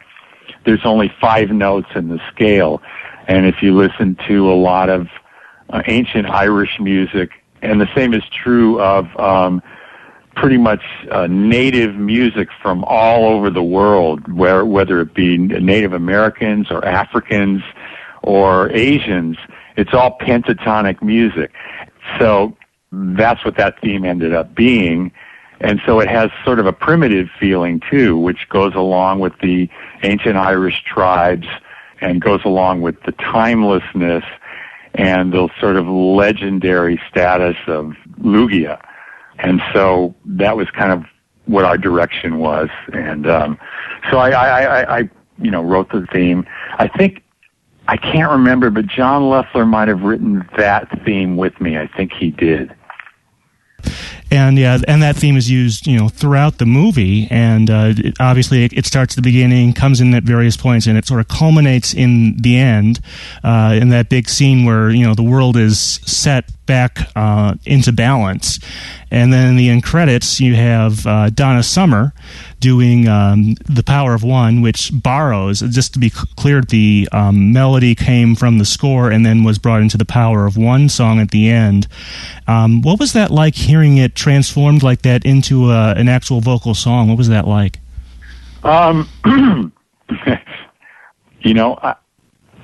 there's 0.66 0.86
only 0.86 1.12
five 1.22 1.50
notes 1.50 1.90
in 1.96 2.10
the 2.10 2.20
scale. 2.32 2.82
And 3.28 3.46
if 3.46 3.62
you 3.62 3.76
listen 3.76 4.18
to 4.28 4.52
a 4.52 4.56
lot 4.56 4.90
of 4.90 5.08
uh, 5.70 5.84
ancient 5.88 6.28
Irish 6.28 6.80
music, 6.80 7.32
and 7.62 7.80
the 7.80 7.90
same 7.96 8.14
is 8.14 8.24
true 8.32 8.82
of 8.82 9.06
um, 9.20 9.62
pretty 10.36 10.58
much 10.58 10.84
uh, 11.12 11.28
native 11.28 11.96
music 11.96 12.50
from 12.62 12.84
all 12.86 13.26
over 13.26 13.50
the 13.50 13.64
world, 13.64 14.32
where 14.32 14.66
whether 14.66 15.02
it 15.02 15.14
be 15.14 15.38
Native 15.38 15.94
Americans 15.94 16.68
or 16.72 16.86
Africans 16.86 17.62
or 18.24 18.72
Asians, 18.72 19.38
it's 19.76 19.94
all 19.94 20.18
pentatonic 20.20 21.02
music. 21.02 21.52
So 22.18 22.56
that's 22.92 23.44
what 23.46 23.58
that 23.58 23.80
theme 23.82 24.06
ended 24.06 24.34
up 24.34 24.56
being. 24.56 25.12
And 25.62 25.82
so 25.86 26.00
it 26.00 26.08
has 26.08 26.30
sort 26.46 26.60
of 26.60 26.66
a 26.66 26.74
primitive 26.74 27.28
feeling 27.40 27.82
too, 27.90 28.18
which 28.18 28.48
goes 28.50 28.76
along 28.76 29.20
with 29.20 29.34
the 29.42 29.70
ancient 30.04 30.38
Irish 30.38 30.84
tribes 30.86 31.48
and 32.02 32.22
goes 32.22 32.42
along 32.46 32.82
with 32.82 33.02
the 33.04 33.12
timelessness 33.12 34.24
and 34.94 35.34
the 35.34 35.50
sort 35.60 35.76
of 35.76 35.88
legendary 35.88 37.00
status 37.10 37.58
of 37.68 37.94
Lugia 38.22 38.82
and 39.40 39.62
so 39.74 40.16
that 40.26 40.56
was 40.56 40.70
kind 40.72 40.92
of 40.92 41.06
what 41.46 41.66
our 41.66 41.78
direction 41.78 42.38
was. 42.38 42.70
And 42.94 43.28
um, 43.28 43.58
so 44.12 44.18
I, 44.18 44.30
I, 44.30 44.62
I, 44.62 45.00
I, 45.00 45.10
you 45.40 45.50
know, 45.50 45.64
wrote 45.64 45.90
the 45.92 46.06
theme. 46.12 46.46
I 46.78 46.88
think 46.88 47.24
I 47.88 47.98
can't 47.98 48.32
remember, 48.32 48.70
but 48.70 48.86
John 48.86 49.30
Loeffler 49.30 49.66
might 49.66 49.88
have 49.88 50.02
written 50.02 50.48
that 50.58 50.88
theme 51.04 51.38
with 51.38 51.60
me. 51.60 51.78
I 51.78 51.88
think 51.88 52.14
he 52.14 52.32
did 52.32 52.76
and 54.32 54.58
yeah, 54.58 54.78
and 54.88 55.02
that 55.02 55.16
theme 55.16 55.38
is 55.38 55.50
used, 55.50 55.88
you 55.88 55.98
know, 55.98 56.10
throughout 56.10 56.58
the 56.58 56.66
movie. 56.66 57.28
And 57.32 57.70
uh, 57.70 57.94
it, 57.98 58.16
obviously, 58.20 58.64
it, 58.64 58.74
it, 58.74 58.86
starts 58.86 59.14
at 59.14 59.16
the 59.16 59.22
beginning, 59.22 59.74
comes 59.74 60.02
in 60.02 60.14
at 60.14 60.24
various 60.24 60.56
points, 60.56 60.86
and 60.86 60.98
it 60.98 61.08
sort 61.08 61.20
of 61.20 61.28
culminates 61.28 61.94
in 61.94 62.38
the 62.38 62.58
end, 62.58 63.00
uh, 63.44 63.78
in 63.80 63.90
that 63.90 64.10
big 64.10 64.30
scene 64.30 64.66
where 64.66 64.90
you 64.90 65.06
know 65.06 65.16
the 65.16 65.24
world 65.24 65.58
is 65.58 66.00
set 66.06 66.46
back 66.70 67.10
uh, 67.16 67.56
into 67.66 67.92
balance. 67.92 68.60
And 69.10 69.34
then 69.34 69.48
in 69.48 69.56
the 69.56 69.70
end 69.70 69.84
credits, 69.84 70.40
you 70.40 70.54
have 70.54 71.06
uh, 71.08 71.32
Donna 71.32 71.64
Summer 71.64 72.14
doing 72.60 73.08
um, 73.08 73.56
The 73.66 73.82
Power 73.82 74.14
of 74.14 74.22
One, 74.22 74.62
which 74.62 74.92
borrows, 74.94 75.62
just 75.62 75.94
to 75.94 76.00
be 76.00 76.12
clear, 76.12 76.62
the 76.62 77.10
um, 77.12 77.52
melody 77.52 77.96
came 77.96 78.36
from 78.36 78.60
the 78.60 78.66
score 78.66 79.10
and 79.10 79.26
then 79.26 79.44
was 79.44 79.58
brought 79.58 79.82
into 79.82 79.98
The 79.98 80.06
Power 80.06 80.46
of 80.46 80.58
One 80.58 80.90
song 80.90 81.20
at 81.20 81.32
the 81.32 81.50
end. 81.50 81.88
Um, 82.48 82.84
what 82.84 83.00
was 83.00 83.14
that 83.14 83.32
like 83.32 83.56
hearing 83.56 83.98
it 83.98 84.14
transformed 84.20 84.84
like 84.84 85.02
that 85.04 85.26
into 85.26 85.72
a, 85.72 85.92
uh, 85.92 85.94
an 85.98 86.10
actual 86.10 86.42
vocal 86.42 86.76
song? 86.76 87.08
What 87.08 87.18
was 87.18 87.30
that 87.30 87.48
like? 87.48 87.80
Um, 88.64 89.10
you 91.42 91.54
know, 91.54 91.80
I, 91.82 91.96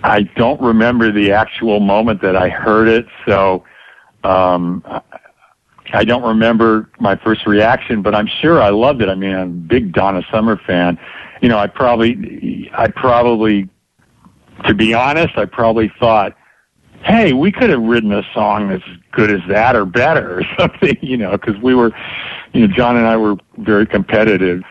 I 0.04 0.24
don't 0.36 0.62
remember 0.62 1.12
the 1.12 1.32
actual 1.32 1.80
moment 1.80 2.22
that 2.22 2.36
I 2.36 2.50
heard 2.50 2.88
it, 2.88 3.08
so 3.26 3.64
um, 4.24 4.84
I 5.94 6.04
don't 6.04 6.24
remember 6.24 6.90
my 7.00 7.16
first 7.16 7.48
reaction, 7.48 8.02
but 8.02 8.14
I'm 8.14 8.28
sure 8.42 8.62
I 8.62 8.70
loved 8.70 9.02
it. 9.02 9.10
I 9.10 9.16
mean, 9.16 9.34
I'm 9.34 9.48
a 9.48 9.68
big 9.68 9.94
Donna 9.94 10.22
Summer 10.32 10.60
fan. 10.68 11.00
You 11.42 11.50
know, 11.50 11.58
I 11.58 11.68
probably, 11.68 12.70
I 12.74 12.88
probably, 12.88 13.70
to 14.66 14.74
be 14.74 14.94
honest, 14.94 15.38
I 15.38 15.46
probably 15.46 15.92
thought, 16.00 16.36
hey, 17.06 17.34
we 17.34 17.52
could 17.52 17.70
have 17.70 17.84
written 17.84 18.12
a 18.12 18.24
song 18.34 18.72
as 18.72 18.82
good 19.12 19.30
as 19.30 19.40
that 19.48 19.76
or 19.76 19.86
better 19.86 20.40
or 20.40 20.44
something, 20.60 20.98
you 21.02 21.16
know, 21.16 21.32
because 21.32 21.56
we 21.62 21.76
were, 21.76 21.92
you 22.54 22.68
know, 22.68 22.74
John 22.76 22.98
and 22.98 23.06
I 23.06 23.16
were 23.16 23.36
very 23.58 23.86
competitive. 23.86 24.64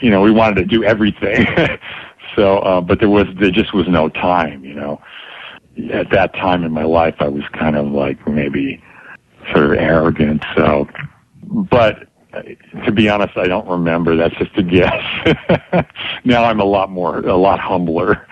You 0.00 0.10
know, 0.10 0.20
we 0.20 0.30
wanted 0.30 0.56
to 0.56 0.64
do 0.66 0.84
everything. 0.84 1.46
so, 2.36 2.58
uh, 2.58 2.80
but 2.82 3.00
there 3.00 3.08
was, 3.08 3.26
there 3.40 3.50
just 3.50 3.72
was 3.72 3.88
no 3.88 4.08
time, 4.08 4.64
you 4.64 4.74
know. 4.74 5.00
At 5.90 6.10
that 6.10 6.34
time 6.34 6.64
in 6.64 6.72
my 6.72 6.84
life, 6.84 7.14
I 7.20 7.28
was 7.28 7.44
kind 7.54 7.76
of 7.76 7.86
like 7.86 8.28
maybe 8.28 8.82
sort 9.52 9.64
of 9.64 9.72
arrogant. 9.72 10.44
So, 10.54 10.86
but 11.44 12.06
to 12.84 12.92
be 12.92 13.08
honest, 13.08 13.38
I 13.38 13.46
don't 13.46 13.66
remember. 13.66 14.14
That's 14.14 14.36
just 14.36 14.50
a 14.58 14.62
guess. 14.62 15.02
now 16.24 16.44
I'm 16.44 16.60
a 16.60 16.64
lot 16.64 16.90
more, 16.90 17.20
a 17.20 17.36
lot 17.36 17.58
humbler. 17.58 18.26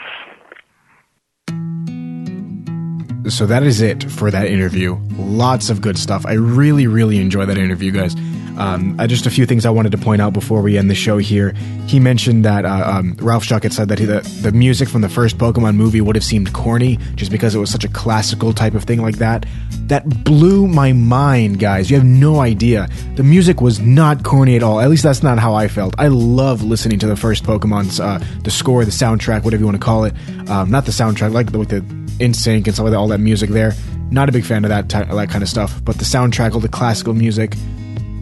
So 3.30 3.46
that 3.46 3.62
is 3.62 3.80
it 3.80 4.10
for 4.10 4.30
that 4.30 4.46
interview. 4.46 4.98
Lots 5.16 5.70
of 5.70 5.80
good 5.80 5.96
stuff. 5.98 6.26
I 6.26 6.34
really, 6.34 6.86
really 6.86 7.18
enjoy 7.18 7.46
that 7.46 7.58
interview, 7.58 7.92
guys. 7.92 8.14
Um, 8.58 9.00
uh, 9.00 9.06
just 9.06 9.24
a 9.24 9.30
few 9.30 9.46
things 9.46 9.64
I 9.64 9.70
wanted 9.70 9.92
to 9.92 9.98
point 9.98 10.20
out 10.20 10.34
before 10.34 10.60
we 10.60 10.76
end 10.76 10.90
the 10.90 10.94
show 10.94 11.16
here. 11.16 11.54
He 11.86 11.98
mentioned 11.98 12.44
that 12.44 12.66
uh, 12.66 12.98
um, 12.98 13.16
Ralph 13.18 13.42
Schuckett 13.42 13.72
said 13.72 13.88
that 13.88 13.98
he, 13.98 14.04
the, 14.04 14.20
the 14.42 14.52
music 14.52 14.86
from 14.86 15.00
the 15.00 15.08
first 15.08 15.38
Pokemon 15.38 15.76
movie 15.76 16.02
would 16.02 16.14
have 16.14 16.24
seemed 16.24 16.52
corny 16.52 16.98
just 17.14 17.30
because 17.30 17.54
it 17.54 17.58
was 17.58 17.70
such 17.70 17.84
a 17.84 17.88
classical 17.88 18.52
type 18.52 18.74
of 18.74 18.84
thing 18.84 19.00
like 19.00 19.16
that. 19.16 19.46
That 19.86 20.24
blew 20.24 20.68
my 20.68 20.92
mind, 20.92 21.58
guys. 21.58 21.90
You 21.90 21.96
have 21.96 22.04
no 22.04 22.40
idea. 22.40 22.88
The 23.14 23.22
music 23.22 23.62
was 23.62 23.80
not 23.80 24.24
corny 24.24 24.56
at 24.56 24.62
all. 24.62 24.78
At 24.78 24.90
least 24.90 25.04
that's 25.04 25.22
not 25.22 25.38
how 25.38 25.54
I 25.54 25.68
felt. 25.68 25.94
I 25.98 26.08
love 26.08 26.62
listening 26.62 26.98
to 26.98 27.06
the 27.06 27.16
first 27.16 27.44
Pokemon's 27.44 27.98
uh, 27.98 28.22
the 28.44 28.50
score, 28.50 28.84
the 28.84 28.90
soundtrack, 28.90 29.42
whatever 29.42 29.60
you 29.60 29.66
want 29.66 29.80
to 29.80 29.84
call 29.84 30.04
it. 30.04 30.14
Um, 30.50 30.70
not 30.70 30.84
the 30.84 30.92
soundtrack, 30.92 31.32
like 31.32 31.50
the, 31.50 31.58
like 31.58 31.68
the 31.68 31.80
NSYNC 32.20 32.66
and 32.66 32.74
stuff 32.74 32.84
like 32.84 32.92
that, 32.92 32.98
all 32.98 33.08
that 33.08 33.20
music 33.20 33.50
there. 33.50 33.74
Not 34.10 34.28
a 34.28 34.32
big 34.32 34.44
fan 34.44 34.64
of 34.64 34.70
that 34.70 34.88
that 34.88 35.30
kind 35.30 35.42
of 35.42 35.48
stuff. 35.48 35.82
But 35.84 35.98
the 35.98 36.04
soundtrack, 36.04 36.54
all 36.54 36.60
the 36.60 36.68
classical 36.68 37.14
music, 37.14 37.54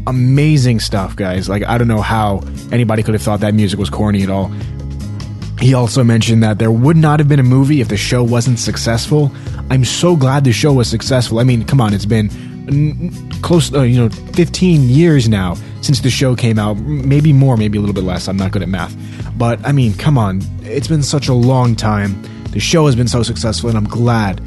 amazing 0.07 0.81
stuff, 0.81 1.17
guys. 1.17 1.49
Like 1.49 1.65
I 1.65 1.79
don't 1.79 1.89
know 1.89 2.01
how 2.01 2.43
anybody 2.73 3.03
could 3.03 3.15
have 3.15 3.23
thought 3.23 3.41
that 3.41 3.55
music 3.55 3.79
was 3.79 3.91
corny 3.91 4.23
at 4.23 4.31
all. 4.31 4.53
He 5.61 5.75
also 5.75 6.05
mentioned 6.05 6.43
that 6.45 6.59
there 6.59 6.71
would 6.71 6.97
not 6.97 7.19
have 7.19 7.29
been 7.29 7.41
a 7.41 7.45
movie 7.45 7.81
if 7.81 7.89
the 7.89 7.97
show 7.97 8.23
wasn't 8.23 8.59
successful. 8.61 9.33
I'm 9.71 9.85
so 9.85 10.15
glad 10.15 10.45
the 10.45 10.53
show 10.53 10.73
was 10.73 10.89
successful. 10.89 11.41
I 11.41 11.45
mean, 11.45 11.65
come 11.65 11.81
on, 11.81 11.93
it's 11.93 12.07
been 12.07 12.31
close, 13.43 13.73
uh, 13.75 13.83
you 13.83 13.99
know, 13.99 14.09
15 14.09 14.89
years 14.89 15.29
now 15.29 15.57
since 15.81 16.01
the 16.01 16.11
show 16.11 16.37
came 16.37 16.59
out. 16.59 16.77
Maybe 16.79 17.33
more, 17.33 17.57
maybe 17.57 17.77
a 17.79 17.81
little 17.81 17.95
bit 17.95 18.05
less. 18.05 18.29
I'm 18.29 18.37
not 18.37 18.53
good 18.53 18.63
at 18.63 18.69
math, 18.69 18.97
but 19.37 19.65
I 19.67 19.73
mean, 19.73 19.95
come 19.95 20.17
on, 20.17 20.43
it's 20.63 20.89
been 20.89 21.03
such 21.03 21.29
a 21.29 21.35
long 21.35 21.75
time. 21.75 22.23
The 22.51 22.61
show 22.61 22.87
has 22.87 22.97
been 22.97 23.09
so 23.09 23.23
successful, 23.23 23.69
and 23.69 23.79
I'm 23.79 23.89
glad 23.89 24.41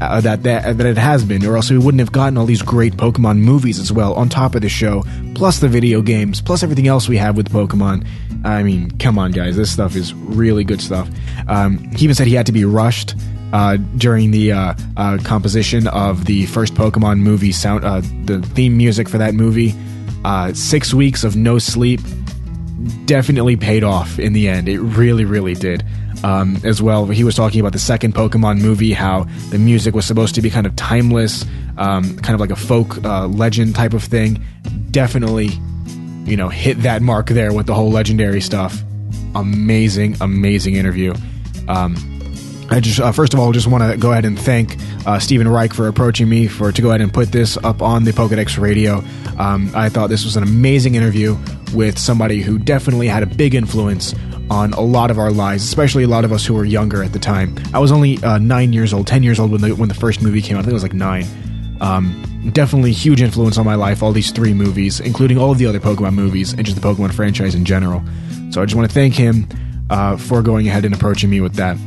uh, 0.00 0.20
that, 0.20 0.42
that 0.44 0.78
that 0.78 0.86
it 0.86 0.96
has 0.96 1.24
been, 1.24 1.44
or 1.44 1.56
else 1.56 1.70
we 1.70 1.78
wouldn't 1.78 2.00
have 2.00 2.12
gotten 2.12 2.38
all 2.38 2.46
these 2.46 2.62
great 2.62 2.94
Pokemon 2.94 3.38
movies 3.38 3.78
as 3.78 3.92
well 3.92 4.14
on 4.14 4.28
top 4.28 4.54
of 4.54 4.62
the 4.62 4.68
show, 4.68 5.04
plus 5.34 5.58
the 5.58 5.68
video 5.68 6.02
games, 6.02 6.40
plus 6.40 6.62
everything 6.62 6.86
else 6.86 7.08
we 7.08 7.16
have 7.16 7.36
with 7.36 7.50
Pokemon. 7.50 8.06
I 8.44 8.62
mean, 8.62 8.90
come 8.98 9.18
on, 9.18 9.32
guys, 9.32 9.56
this 9.56 9.70
stuff 9.70 9.96
is 9.96 10.14
really 10.14 10.64
good 10.64 10.80
stuff. 10.80 11.08
Um, 11.48 11.78
he 11.94 12.04
even 12.04 12.14
said 12.14 12.26
he 12.26 12.34
had 12.34 12.46
to 12.46 12.52
be 12.52 12.64
rushed 12.64 13.14
uh, 13.52 13.76
during 13.96 14.30
the 14.30 14.52
uh, 14.52 14.74
uh, 14.96 15.18
composition 15.22 15.86
of 15.88 16.24
the 16.24 16.46
first 16.46 16.74
Pokemon 16.74 17.18
movie 17.18 17.52
sound, 17.52 17.84
uh, 17.84 18.00
the 18.24 18.40
theme 18.54 18.76
music 18.76 19.08
for 19.08 19.18
that 19.18 19.34
movie. 19.34 19.74
Uh, 20.24 20.52
six 20.52 20.94
weeks 20.94 21.24
of 21.24 21.36
no 21.36 21.58
sleep 21.58 22.00
definitely 23.04 23.56
paid 23.56 23.84
off 23.84 24.18
in 24.18 24.32
the 24.32 24.48
end. 24.48 24.68
It 24.68 24.80
really, 24.80 25.24
really 25.24 25.54
did. 25.54 25.84
Um, 26.22 26.58
as 26.64 26.82
well, 26.82 27.06
he 27.06 27.24
was 27.24 27.34
talking 27.34 27.60
about 27.60 27.72
the 27.72 27.78
second 27.78 28.14
Pokemon 28.14 28.60
movie, 28.60 28.92
how 28.92 29.24
the 29.48 29.58
music 29.58 29.94
was 29.94 30.04
supposed 30.04 30.34
to 30.34 30.42
be 30.42 30.50
kind 30.50 30.66
of 30.66 30.76
timeless, 30.76 31.44
um, 31.78 32.16
kind 32.18 32.34
of 32.34 32.40
like 32.40 32.50
a 32.50 32.56
folk 32.56 33.02
uh, 33.04 33.26
legend 33.26 33.74
type 33.74 33.94
of 33.94 34.02
thing. 34.02 34.44
Definitely, 34.90 35.50
you 36.24 36.36
know, 36.36 36.48
hit 36.48 36.82
that 36.82 37.00
mark 37.00 37.28
there 37.28 37.52
with 37.52 37.66
the 37.66 37.74
whole 37.74 37.90
legendary 37.90 38.40
stuff. 38.40 38.82
Amazing, 39.34 40.16
amazing 40.20 40.74
interview. 40.74 41.14
Um, 41.68 41.96
I 42.70 42.78
just 42.78 43.00
uh, 43.00 43.10
first 43.12 43.34
of 43.34 43.40
all 43.40 43.50
just 43.52 43.66
want 43.66 43.90
to 43.90 43.96
go 43.96 44.12
ahead 44.12 44.24
and 44.24 44.38
thank 44.38 44.76
uh, 45.06 45.18
Stephen 45.18 45.48
Reich 45.48 45.72
for 45.72 45.88
approaching 45.88 46.28
me 46.28 46.46
for 46.46 46.70
to 46.70 46.82
go 46.82 46.90
ahead 46.90 47.00
and 47.00 47.12
put 47.12 47.32
this 47.32 47.56
up 47.56 47.82
on 47.82 48.04
the 48.04 48.12
Pokedex 48.12 48.60
Radio. 48.60 49.02
Um, 49.38 49.72
I 49.74 49.88
thought 49.88 50.08
this 50.08 50.24
was 50.24 50.36
an 50.36 50.42
amazing 50.42 50.94
interview 50.94 51.36
with 51.74 51.98
somebody 51.98 52.42
who 52.42 52.58
definitely 52.58 53.08
had 53.08 53.22
a 53.22 53.26
big 53.26 53.54
influence 53.54 54.14
on 54.50 54.72
a 54.72 54.80
lot 54.80 55.10
of 55.10 55.18
our 55.18 55.30
lives, 55.30 55.62
especially 55.62 56.02
a 56.02 56.08
lot 56.08 56.24
of 56.24 56.32
us 56.32 56.44
who 56.44 56.54
were 56.54 56.64
younger 56.64 57.02
at 57.02 57.12
the 57.12 57.18
time. 57.18 57.56
I 57.72 57.78
was 57.78 57.92
only 57.92 58.18
uh, 58.24 58.38
nine 58.38 58.72
years 58.72 58.92
old, 58.92 59.06
ten 59.06 59.22
years 59.22 59.38
old 59.38 59.52
when 59.52 59.60
the 59.60 59.74
when 59.74 59.88
the 59.88 59.94
first 59.94 60.20
movie 60.20 60.42
came 60.42 60.56
out. 60.56 60.60
I 60.60 60.62
think 60.62 60.72
it 60.72 60.74
was 60.74 60.82
like 60.82 60.92
nine. 60.92 61.24
Um, 61.80 62.50
definitely 62.52 62.92
huge 62.92 63.22
influence 63.22 63.56
on 63.56 63.64
my 63.64 63.76
life. 63.76 64.02
All 64.02 64.12
these 64.12 64.32
three 64.32 64.52
movies, 64.52 65.00
including 65.00 65.38
all 65.38 65.52
of 65.52 65.58
the 65.58 65.66
other 65.66 65.80
Pokemon 65.80 66.14
movies 66.14 66.52
and 66.52 66.66
just 66.66 66.80
the 66.80 66.86
Pokemon 66.86 67.14
franchise 67.14 67.54
in 67.54 67.64
general. 67.64 68.02
So 68.50 68.60
I 68.60 68.64
just 68.64 68.74
want 68.74 68.90
to 68.90 68.94
thank 68.94 69.14
him 69.14 69.48
uh, 69.88 70.16
for 70.16 70.42
going 70.42 70.68
ahead 70.68 70.84
and 70.84 70.94
approaching 70.94 71.30
me 71.30 71.40
with 71.40 71.54
that. 71.54 71.78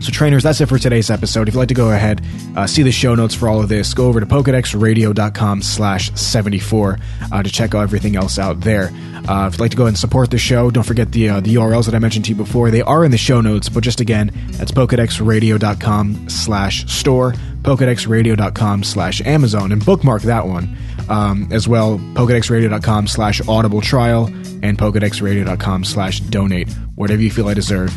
So, 0.00 0.12
trainers, 0.12 0.42
that's 0.42 0.60
it 0.60 0.66
for 0.66 0.78
today's 0.78 1.10
episode. 1.10 1.48
If 1.48 1.54
you'd 1.54 1.60
like 1.60 1.68
to 1.68 1.74
go 1.74 1.90
ahead, 1.90 2.24
uh, 2.54 2.66
see 2.66 2.82
the 2.82 2.92
show 2.92 3.14
notes 3.14 3.34
for 3.34 3.48
all 3.48 3.60
of 3.60 3.68
this, 3.68 3.94
go 3.94 4.06
over 4.08 4.20
to 4.20 4.26
pokedexradio.com 4.26 5.62
slash 5.62 6.12
74 6.12 6.98
uh, 7.32 7.42
to 7.42 7.50
check 7.50 7.74
out 7.74 7.82
everything 7.82 8.16
else 8.16 8.38
out 8.38 8.60
there. 8.60 8.90
Uh, 9.28 9.46
if 9.48 9.54
you'd 9.54 9.60
like 9.60 9.70
to 9.70 9.76
go 9.76 9.86
and 9.86 9.98
support 9.98 10.30
the 10.30 10.38
show, 10.38 10.70
don't 10.70 10.84
forget 10.84 11.12
the 11.12 11.28
uh, 11.28 11.40
the 11.40 11.54
URLs 11.54 11.86
that 11.86 11.94
I 11.94 11.98
mentioned 11.98 12.26
to 12.26 12.32
you 12.32 12.36
before. 12.36 12.70
They 12.70 12.82
are 12.82 13.04
in 13.04 13.10
the 13.10 13.18
show 13.18 13.40
notes, 13.40 13.68
but 13.68 13.82
just 13.82 14.00
again, 14.00 14.30
that's 14.52 14.70
pokedexradio.com 14.70 16.28
slash 16.28 16.86
store, 16.92 17.32
pokedexradio.com 17.62 18.84
slash 18.84 19.20
Amazon, 19.22 19.72
and 19.72 19.84
bookmark 19.84 20.22
that 20.22 20.46
one 20.46 20.76
um, 21.08 21.48
as 21.50 21.66
well, 21.66 21.98
pokedexradio.com 21.98 23.06
slash 23.06 23.40
audible 23.48 23.80
trial, 23.80 24.26
and 24.62 24.78
pokedexradio.com 24.78 25.84
slash 25.84 26.20
donate, 26.20 26.70
whatever 26.94 27.22
you 27.22 27.30
feel 27.30 27.48
I 27.48 27.54
deserve 27.54 27.96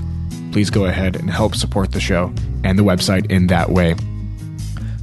please 0.51 0.69
go 0.69 0.85
ahead 0.85 1.15
and 1.15 1.29
help 1.29 1.55
support 1.55 1.91
the 1.91 1.99
show 1.99 2.33
and 2.63 2.77
the 2.77 2.83
website 2.83 3.31
in 3.31 3.47
that 3.47 3.69
way. 3.69 3.95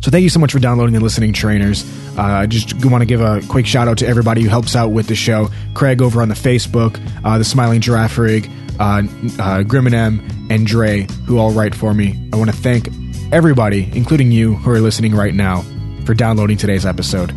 So 0.03 0.11
thank 0.11 0.23
you 0.23 0.31
so 0.31 0.39
much 0.39 0.53
for 0.53 0.61
downloading 0.61 0.95
and 0.95 1.03
listening, 1.03 1.33
trainers. 1.33 1.85
Uh, 2.17 2.23
I 2.23 2.47
just 2.47 2.85
want 2.85 3.03
to 3.03 3.07
give 3.07 3.21
a 3.21 3.41
quick 3.49 3.67
shout 3.67 3.89
out 3.89 3.99
to 3.99 4.07
everybody 4.07 4.43
who 4.43 4.49
helps 4.49 4.77
out 4.77 4.93
with 4.93 5.09
the 5.09 5.17
show. 5.17 5.49
Craig 5.75 6.01
over 6.01 6.23
on 6.23 6.29
the 6.29 6.35
Facebook, 6.35 7.01
uh, 7.25 7.39
the 7.39 7.45
Smiling 7.45 7.81
Giraffe 7.81 8.17
Rig, 8.17 8.49
uh, 8.79 8.83
uh, 8.83 9.63
Griminem, 9.65 10.21
and 10.49 10.67
Dre, 10.67 11.09
who 11.27 11.39
all 11.39 11.51
write 11.51 11.75
for 11.75 11.93
me. 11.93 12.31
I 12.33 12.37
want 12.37 12.51
to 12.51 12.57
thank 12.57 12.89
everybody, 13.33 13.91
including 13.95 14.31
you 14.31 14.55
who 14.55 14.71
are 14.71 14.81
listening 14.81 15.15
right 15.15 15.35
now, 15.35 15.65
for 16.05 16.15
downloading 16.15 16.57
today's 16.57 16.87
episode. 16.87 17.35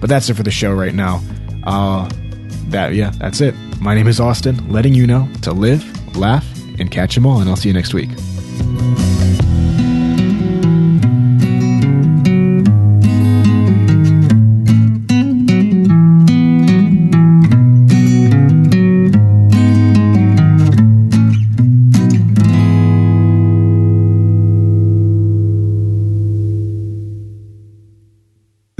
But 0.00 0.08
that's 0.08 0.28
it 0.28 0.34
for 0.34 0.44
the 0.44 0.52
show 0.52 0.72
right 0.72 0.94
now. 0.94 1.20
Uh, 1.64 2.08
that 2.68 2.94
yeah, 2.94 3.10
that's 3.18 3.40
it. 3.40 3.54
My 3.80 3.94
name 3.94 4.06
is 4.06 4.20
Austin, 4.20 4.70
letting 4.70 4.94
you 4.94 5.06
know 5.06 5.28
to 5.42 5.52
live, 5.52 6.16
laugh, 6.16 6.46
and 6.78 6.90
catch 6.90 7.14
them 7.14 7.26
all, 7.26 7.40
and 7.40 7.48
I'll 7.48 7.56
see 7.56 7.68
you 7.68 7.74
next 7.74 7.94
week. 7.94 8.10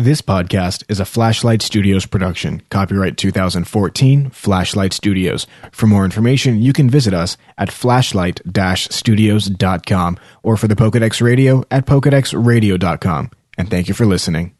This 0.05 0.21
podcast 0.21 0.85
is 0.91 1.01
a 1.01 1.07
Flashlight 1.07 1.63
Studios 1.63 2.05
production. 2.05 2.61
Copyright 2.69 3.17
2014, 3.17 4.29
Flashlight 4.29 4.93
Studios. 4.93 5.47
For 5.73 5.87
more 5.87 6.05
information, 6.05 6.61
you 6.61 6.75
can 6.75 6.91
visit 6.91 7.15
us 7.15 7.39
at 7.57 7.73
flashlight-studios.com 7.73 10.19
or 10.43 10.59
for 10.59 10.69
the 10.69 10.75
Pokedex 10.75 11.23
Radio 11.23 11.65
at 11.71 11.87
pokedexradio.com. 11.87 13.31
And 13.57 13.71
thank 13.71 13.89
you 13.89 13.95
for 13.95 14.05
listening. 14.05 14.55